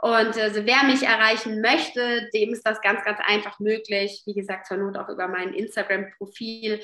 Und 0.00 0.38
also 0.38 0.64
wer 0.64 0.84
mich 0.84 1.02
erreichen 1.02 1.60
möchte, 1.60 2.30
dem 2.32 2.52
ist 2.52 2.64
das 2.64 2.80
ganz, 2.80 3.04
ganz 3.04 3.18
einfach 3.20 3.58
möglich. 3.58 4.22
Wie 4.26 4.34
gesagt, 4.34 4.66
zur 4.66 4.76
Not 4.76 4.96
auch 4.96 5.08
über 5.08 5.26
mein 5.26 5.52
Instagram-Profil. 5.52 6.80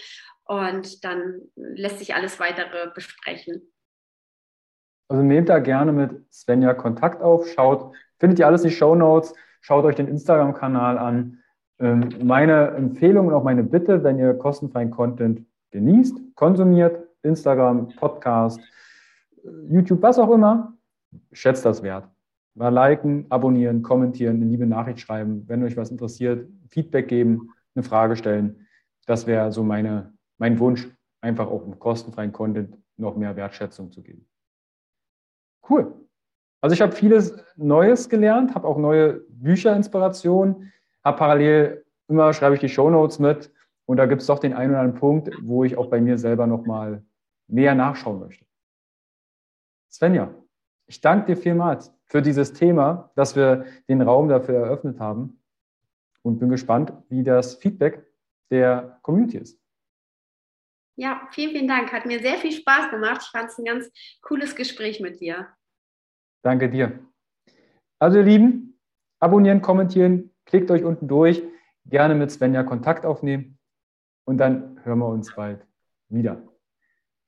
Und 0.47 1.05
dann 1.05 1.43
lässt 1.55 2.01
sich 2.01 2.15
alles 2.15 2.41
weitere 2.41 2.91
besprechen. 2.93 3.73
Also 5.09 5.23
nehmt 5.23 5.49
da 5.49 5.59
gerne 5.59 5.93
mit 5.93 6.33
Svenja 6.33 6.75
Kontakt 6.75 7.23
auf, 7.23 7.47
schaut, 7.49 7.95
findet 8.19 8.39
ihr 8.39 8.47
alles 8.47 8.63
in 8.63 8.71
die 8.71 8.75
Show 8.75 8.95
Notes, 8.95 9.35
schaut 9.61 9.85
euch 9.85 9.97
den 9.97 10.09
Instagram-Kanal 10.09 10.99
an. 10.99 11.39
Ähm, 11.79 12.09
meine 12.23 12.69
Empfehlung 12.69 13.29
und 13.29 13.35
auch 13.35 13.45
meine 13.45 13.65
Bitte, 13.65 14.03
wenn 14.05 14.19
ihr 14.19 14.35
kostenfreien 14.35 14.91
Content 14.91 15.47
genießt, 15.71 16.17
konsumiert, 16.35 17.07
Instagram, 17.23 17.89
Podcast, 17.97 18.61
YouTube, 19.69 20.03
was 20.03 20.19
auch 20.19 20.31
immer, 20.31 20.75
schätzt 21.33 21.65
das 21.65 21.83
wert. 21.83 22.09
Mal 22.55 22.69
liken, 22.69 23.27
abonnieren, 23.31 23.83
kommentieren, 23.83 24.37
eine 24.37 24.45
liebe 24.45 24.67
Nachricht 24.67 25.01
schreiben, 25.01 25.45
wenn 25.49 25.65
euch 25.65 25.77
was 25.77 25.91
interessiert, 25.91 26.49
Feedback 26.69 27.09
geben, 27.09 27.51
eine 27.75 27.83
Frage 27.83 28.17
stellen. 28.17 28.67
Das 29.07 29.27
wäre 29.27 29.51
so 29.51 29.65
meine, 29.65 30.13
mein 30.39 30.59
Wunsch, 30.61 30.89
einfach 31.21 31.49
auch 31.49 31.65
einen 31.65 31.79
kostenfreien 31.79 32.33
Content 32.33 32.79
noch 32.97 33.17
mehr 33.17 33.35
Wertschätzung 33.35 33.91
zu 33.91 34.03
geben. 34.03 34.27
Cool. 35.69 35.93
Also 36.61 36.75
ich 36.75 36.81
habe 36.81 36.93
vieles 36.93 37.37
Neues 37.57 38.09
gelernt, 38.09 38.55
habe 38.55 38.67
auch 38.67 38.79
neue 38.79 39.21
Bücherinspirationen, 39.29 40.73
habe 41.03 41.19
parallel 41.19 41.85
immer 42.09 42.33
schreibe 42.33 42.55
ich 42.55 42.61
die 42.61 42.69
Shownotes 42.69 43.19
mit 43.19 43.53
und 43.87 43.97
da 43.97 44.07
gibt 44.07 44.23
es 44.23 44.27
doch 44.27 44.39
den 44.39 44.55
einen 44.55 44.71
oder 44.71 44.81
anderen 44.81 45.01
Punkt, 45.01 45.31
wo 45.43 45.65
ich 45.65 45.77
auch 45.77 45.87
bei 45.87 46.01
mir 46.01 46.19
selber 46.19 46.47
nochmal 46.47 47.03
näher 47.49 47.75
nachschauen 47.75 48.21
möchte. 48.21 48.45
Svenja, 49.91 50.35
ich 50.87 51.01
danke 51.01 51.27
dir 51.27 51.37
vielmals 51.37 51.95
für 52.05 52.23
dieses 52.23 52.53
Thema, 52.53 53.11
dass 53.15 53.37
wir 53.37 53.65
den 53.89 54.03
Raum 54.03 54.29
dafür 54.29 54.57
eröffnet 54.57 55.01
haben 55.01 55.41
und 56.23 56.39
bin 56.39 56.49
gespannt, 56.49 56.93
wie 57.09 57.23
das 57.23 57.55
Feedback 57.55 58.07
der 58.51 58.99
Community 59.03 59.39
ist. 59.39 59.64
Ja, 60.97 61.28
vielen, 61.32 61.51
vielen 61.51 61.68
Dank. 61.68 61.92
Hat 61.92 62.07
mir 62.07 62.20
sehr 62.20 62.36
viel 62.36 62.53
Spaß 62.53 62.90
gemacht. 62.90 63.22
Ich 63.22 63.30
fand 63.30 63.51
es 63.51 63.59
ein 63.59 63.64
ganz 63.64 63.90
cooles 64.22 64.55
Gespräch 64.55 65.01
mit 65.01 65.20
dir. 65.20 65.49
Danke 66.42 66.70
dir. 66.70 67.01
Also 67.99 68.18
ihr 68.18 68.24
Lieben, 68.24 68.78
abonnieren, 69.18 69.62
kommentieren, 69.62 70.34
klickt 70.45 70.70
euch 70.70 70.84
unten 70.84 71.09
durch, 71.09 71.42
gerne 71.86 72.14
mit 72.14 72.30
Svenja 72.30 72.62
Kontakt 72.62 73.07
aufnehmen 73.07 73.59
und 74.24 74.38
dann 74.38 74.80
hören 74.84 74.99
wir 74.99 75.09
uns 75.09 75.34
bald 75.34 75.66
wieder. 76.09 76.42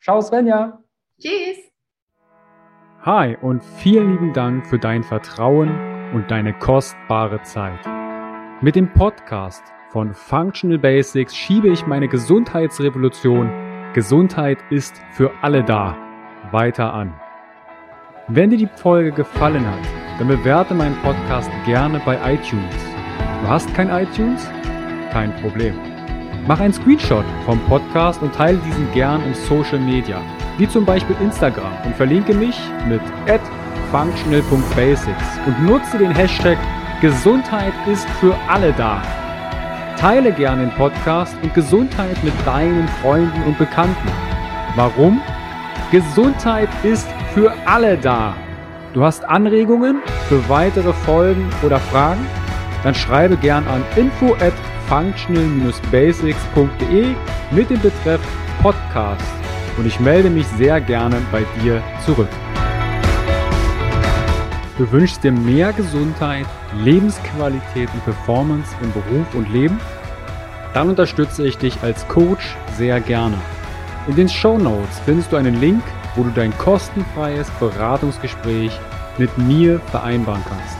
Ciao 0.02 0.20
Svenja. 0.20 0.82
Tschüss. 1.18 1.58
Hi 3.02 3.36
und 3.40 3.64
vielen 3.64 4.12
lieben 4.12 4.32
Dank 4.32 4.66
für 4.66 4.78
dein 4.78 5.02
Vertrauen 5.02 5.70
und 6.12 6.30
deine 6.30 6.58
kostbare 6.58 7.42
Zeit. 7.42 7.80
Mit 8.60 8.74
dem 8.74 8.92
Podcast 8.92 9.62
von 9.90 10.14
Functional 10.14 10.78
Basics 10.78 11.34
schiebe 11.34 11.68
ich 11.68 11.86
meine 11.86 12.08
Gesundheitsrevolution 12.08 13.50
Gesundheit 13.94 14.58
ist 14.70 15.00
für 15.12 15.32
alle 15.42 15.64
da 15.64 15.96
weiter 16.50 16.92
an. 16.92 17.14
Wenn 18.28 18.50
dir 18.50 18.58
die 18.58 18.68
Folge 18.76 19.12
gefallen 19.12 19.66
hat, 19.66 19.78
dann 20.18 20.28
bewerte 20.28 20.74
meinen 20.74 20.96
Podcast 21.02 21.50
gerne 21.64 22.00
bei 22.04 22.16
iTunes. 22.34 22.74
Du 23.42 23.48
hast 23.48 23.72
kein 23.74 23.88
iTunes? 23.88 24.50
Kein 25.12 25.34
Problem. 25.36 25.74
Mach 26.46 26.60
einen 26.60 26.74
Screenshot 26.74 27.24
vom 27.44 27.58
Podcast 27.66 28.20
und 28.22 28.34
teile 28.34 28.58
diesen 28.58 28.92
gern 28.92 29.22
in 29.22 29.34
Social 29.34 29.78
Media 29.78 30.20
wie 30.58 30.68
zum 30.68 30.84
Beispiel 30.84 31.16
Instagram 31.20 31.72
und 31.84 31.94
verlinke 31.96 32.34
mich 32.34 32.56
mit 32.88 33.00
functional.basics 33.90 35.38
und 35.46 35.64
nutze 35.64 35.98
den 35.98 36.14
Hashtag 36.14 36.58
Gesundheit 37.00 37.74
ist 37.86 38.08
für 38.20 38.34
alle 38.48 38.72
da. 38.72 39.25
Teile 39.96 40.32
gerne 40.32 40.66
den 40.66 40.72
Podcast 40.72 41.34
und 41.42 41.54
Gesundheit 41.54 42.22
mit 42.22 42.34
deinen 42.44 42.86
Freunden 43.00 43.42
und 43.44 43.56
Bekannten. 43.58 44.10
Warum? 44.74 45.22
Gesundheit 45.90 46.68
ist 46.82 47.08
für 47.32 47.54
alle 47.64 47.96
da. 47.96 48.34
Du 48.92 49.02
hast 49.02 49.24
Anregungen 49.24 50.02
für 50.28 50.46
weitere 50.48 50.92
Folgen 50.92 51.48
oder 51.62 51.78
Fragen? 51.78 52.26
Dann 52.82 52.94
schreibe 52.94 53.38
gern 53.38 53.66
an 53.68 53.82
info 53.96 54.34
at 54.34 54.52
functional-basics.de 54.88 57.14
mit 57.50 57.70
dem 57.70 57.80
Betreff 57.80 58.20
Podcast 58.62 59.24
und 59.78 59.86
ich 59.86 59.98
melde 60.00 60.28
mich 60.30 60.46
sehr 60.46 60.80
gerne 60.80 61.16
bei 61.32 61.44
dir 61.62 61.82
zurück. 62.04 62.28
Du 64.78 64.92
wünschst 64.92 65.24
dir 65.24 65.32
mehr 65.32 65.72
Gesundheit, 65.72 66.44
Lebensqualität 66.84 67.88
und 67.94 68.04
Performance 68.04 68.74
im 68.82 68.92
Beruf 68.92 69.34
und 69.34 69.50
Leben? 69.50 69.80
Dann 70.74 70.90
unterstütze 70.90 71.46
ich 71.46 71.56
dich 71.56 71.82
als 71.82 72.06
Coach 72.08 72.54
sehr 72.76 73.00
gerne. 73.00 73.38
In 74.06 74.16
den 74.16 74.28
Show 74.28 74.58
Notes 74.58 75.00
findest 75.06 75.32
du 75.32 75.36
einen 75.36 75.58
Link, 75.60 75.82
wo 76.14 76.24
du 76.24 76.30
dein 76.30 76.56
kostenfreies 76.58 77.48
Beratungsgespräch 77.58 78.78
mit 79.16 79.36
mir 79.38 79.80
vereinbaren 79.80 80.42
kannst. 80.46 80.76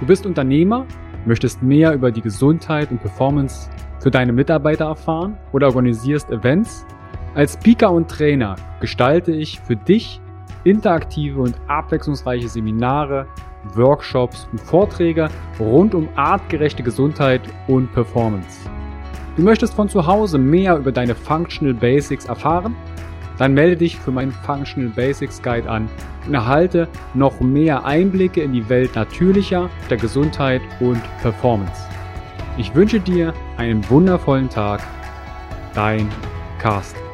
Du 0.00 0.06
bist 0.06 0.26
Unternehmer, 0.26 0.84
möchtest 1.24 1.62
mehr 1.62 1.92
über 1.92 2.10
die 2.10 2.22
Gesundheit 2.22 2.90
und 2.90 3.00
Performance 3.00 3.70
für 4.00 4.10
deine 4.10 4.32
Mitarbeiter 4.32 4.86
erfahren 4.86 5.36
oder 5.52 5.68
organisierst 5.68 6.30
Events 6.30 6.84
als 7.34 7.52
Speaker 7.52 7.92
und 7.92 8.10
Trainer 8.10 8.56
gestalte 8.80 9.30
ich 9.30 9.60
für 9.60 9.76
dich 9.76 10.20
interaktive 10.68 11.40
und 11.40 11.56
abwechslungsreiche 11.66 12.48
Seminare, 12.48 13.26
Workshops 13.74 14.48
und 14.52 14.60
Vorträge 14.60 15.28
rund 15.58 15.94
um 15.94 16.08
artgerechte 16.16 16.82
Gesundheit 16.82 17.42
und 17.66 17.92
Performance. 17.92 18.68
Du 19.36 19.42
möchtest 19.42 19.74
von 19.74 19.88
zu 19.88 20.06
Hause 20.06 20.38
mehr 20.38 20.76
über 20.76 20.92
deine 20.92 21.14
Functional 21.14 21.74
Basics 21.74 22.26
erfahren? 22.26 22.74
Dann 23.38 23.54
melde 23.54 23.76
dich 23.76 23.96
für 23.96 24.10
meinen 24.10 24.32
Functional 24.32 24.90
Basics 24.90 25.40
Guide 25.40 25.70
an 25.70 25.88
und 26.26 26.34
erhalte 26.34 26.88
noch 27.14 27.40
mehr 27.40 27.84
Einblicke 27.84 28.42
in 28.42 28.52
die 28.52 28.68
Welt 28.68 28.96
natürlicher, 28.96 29.70
der 29.88 29.96
Gesundheit 29.96 30.60
und 30.80 31.00
Performance. 31.22 31.82
Ich 32.56 32.74
wünsche 32.74 32.98
dir 32.98 33.32
einen 33.56 33.88
wundervollen 33.88 34.50
Tag. 34.50 34.82
Dein 35.72 36.08
Carsten. 36.58 37.07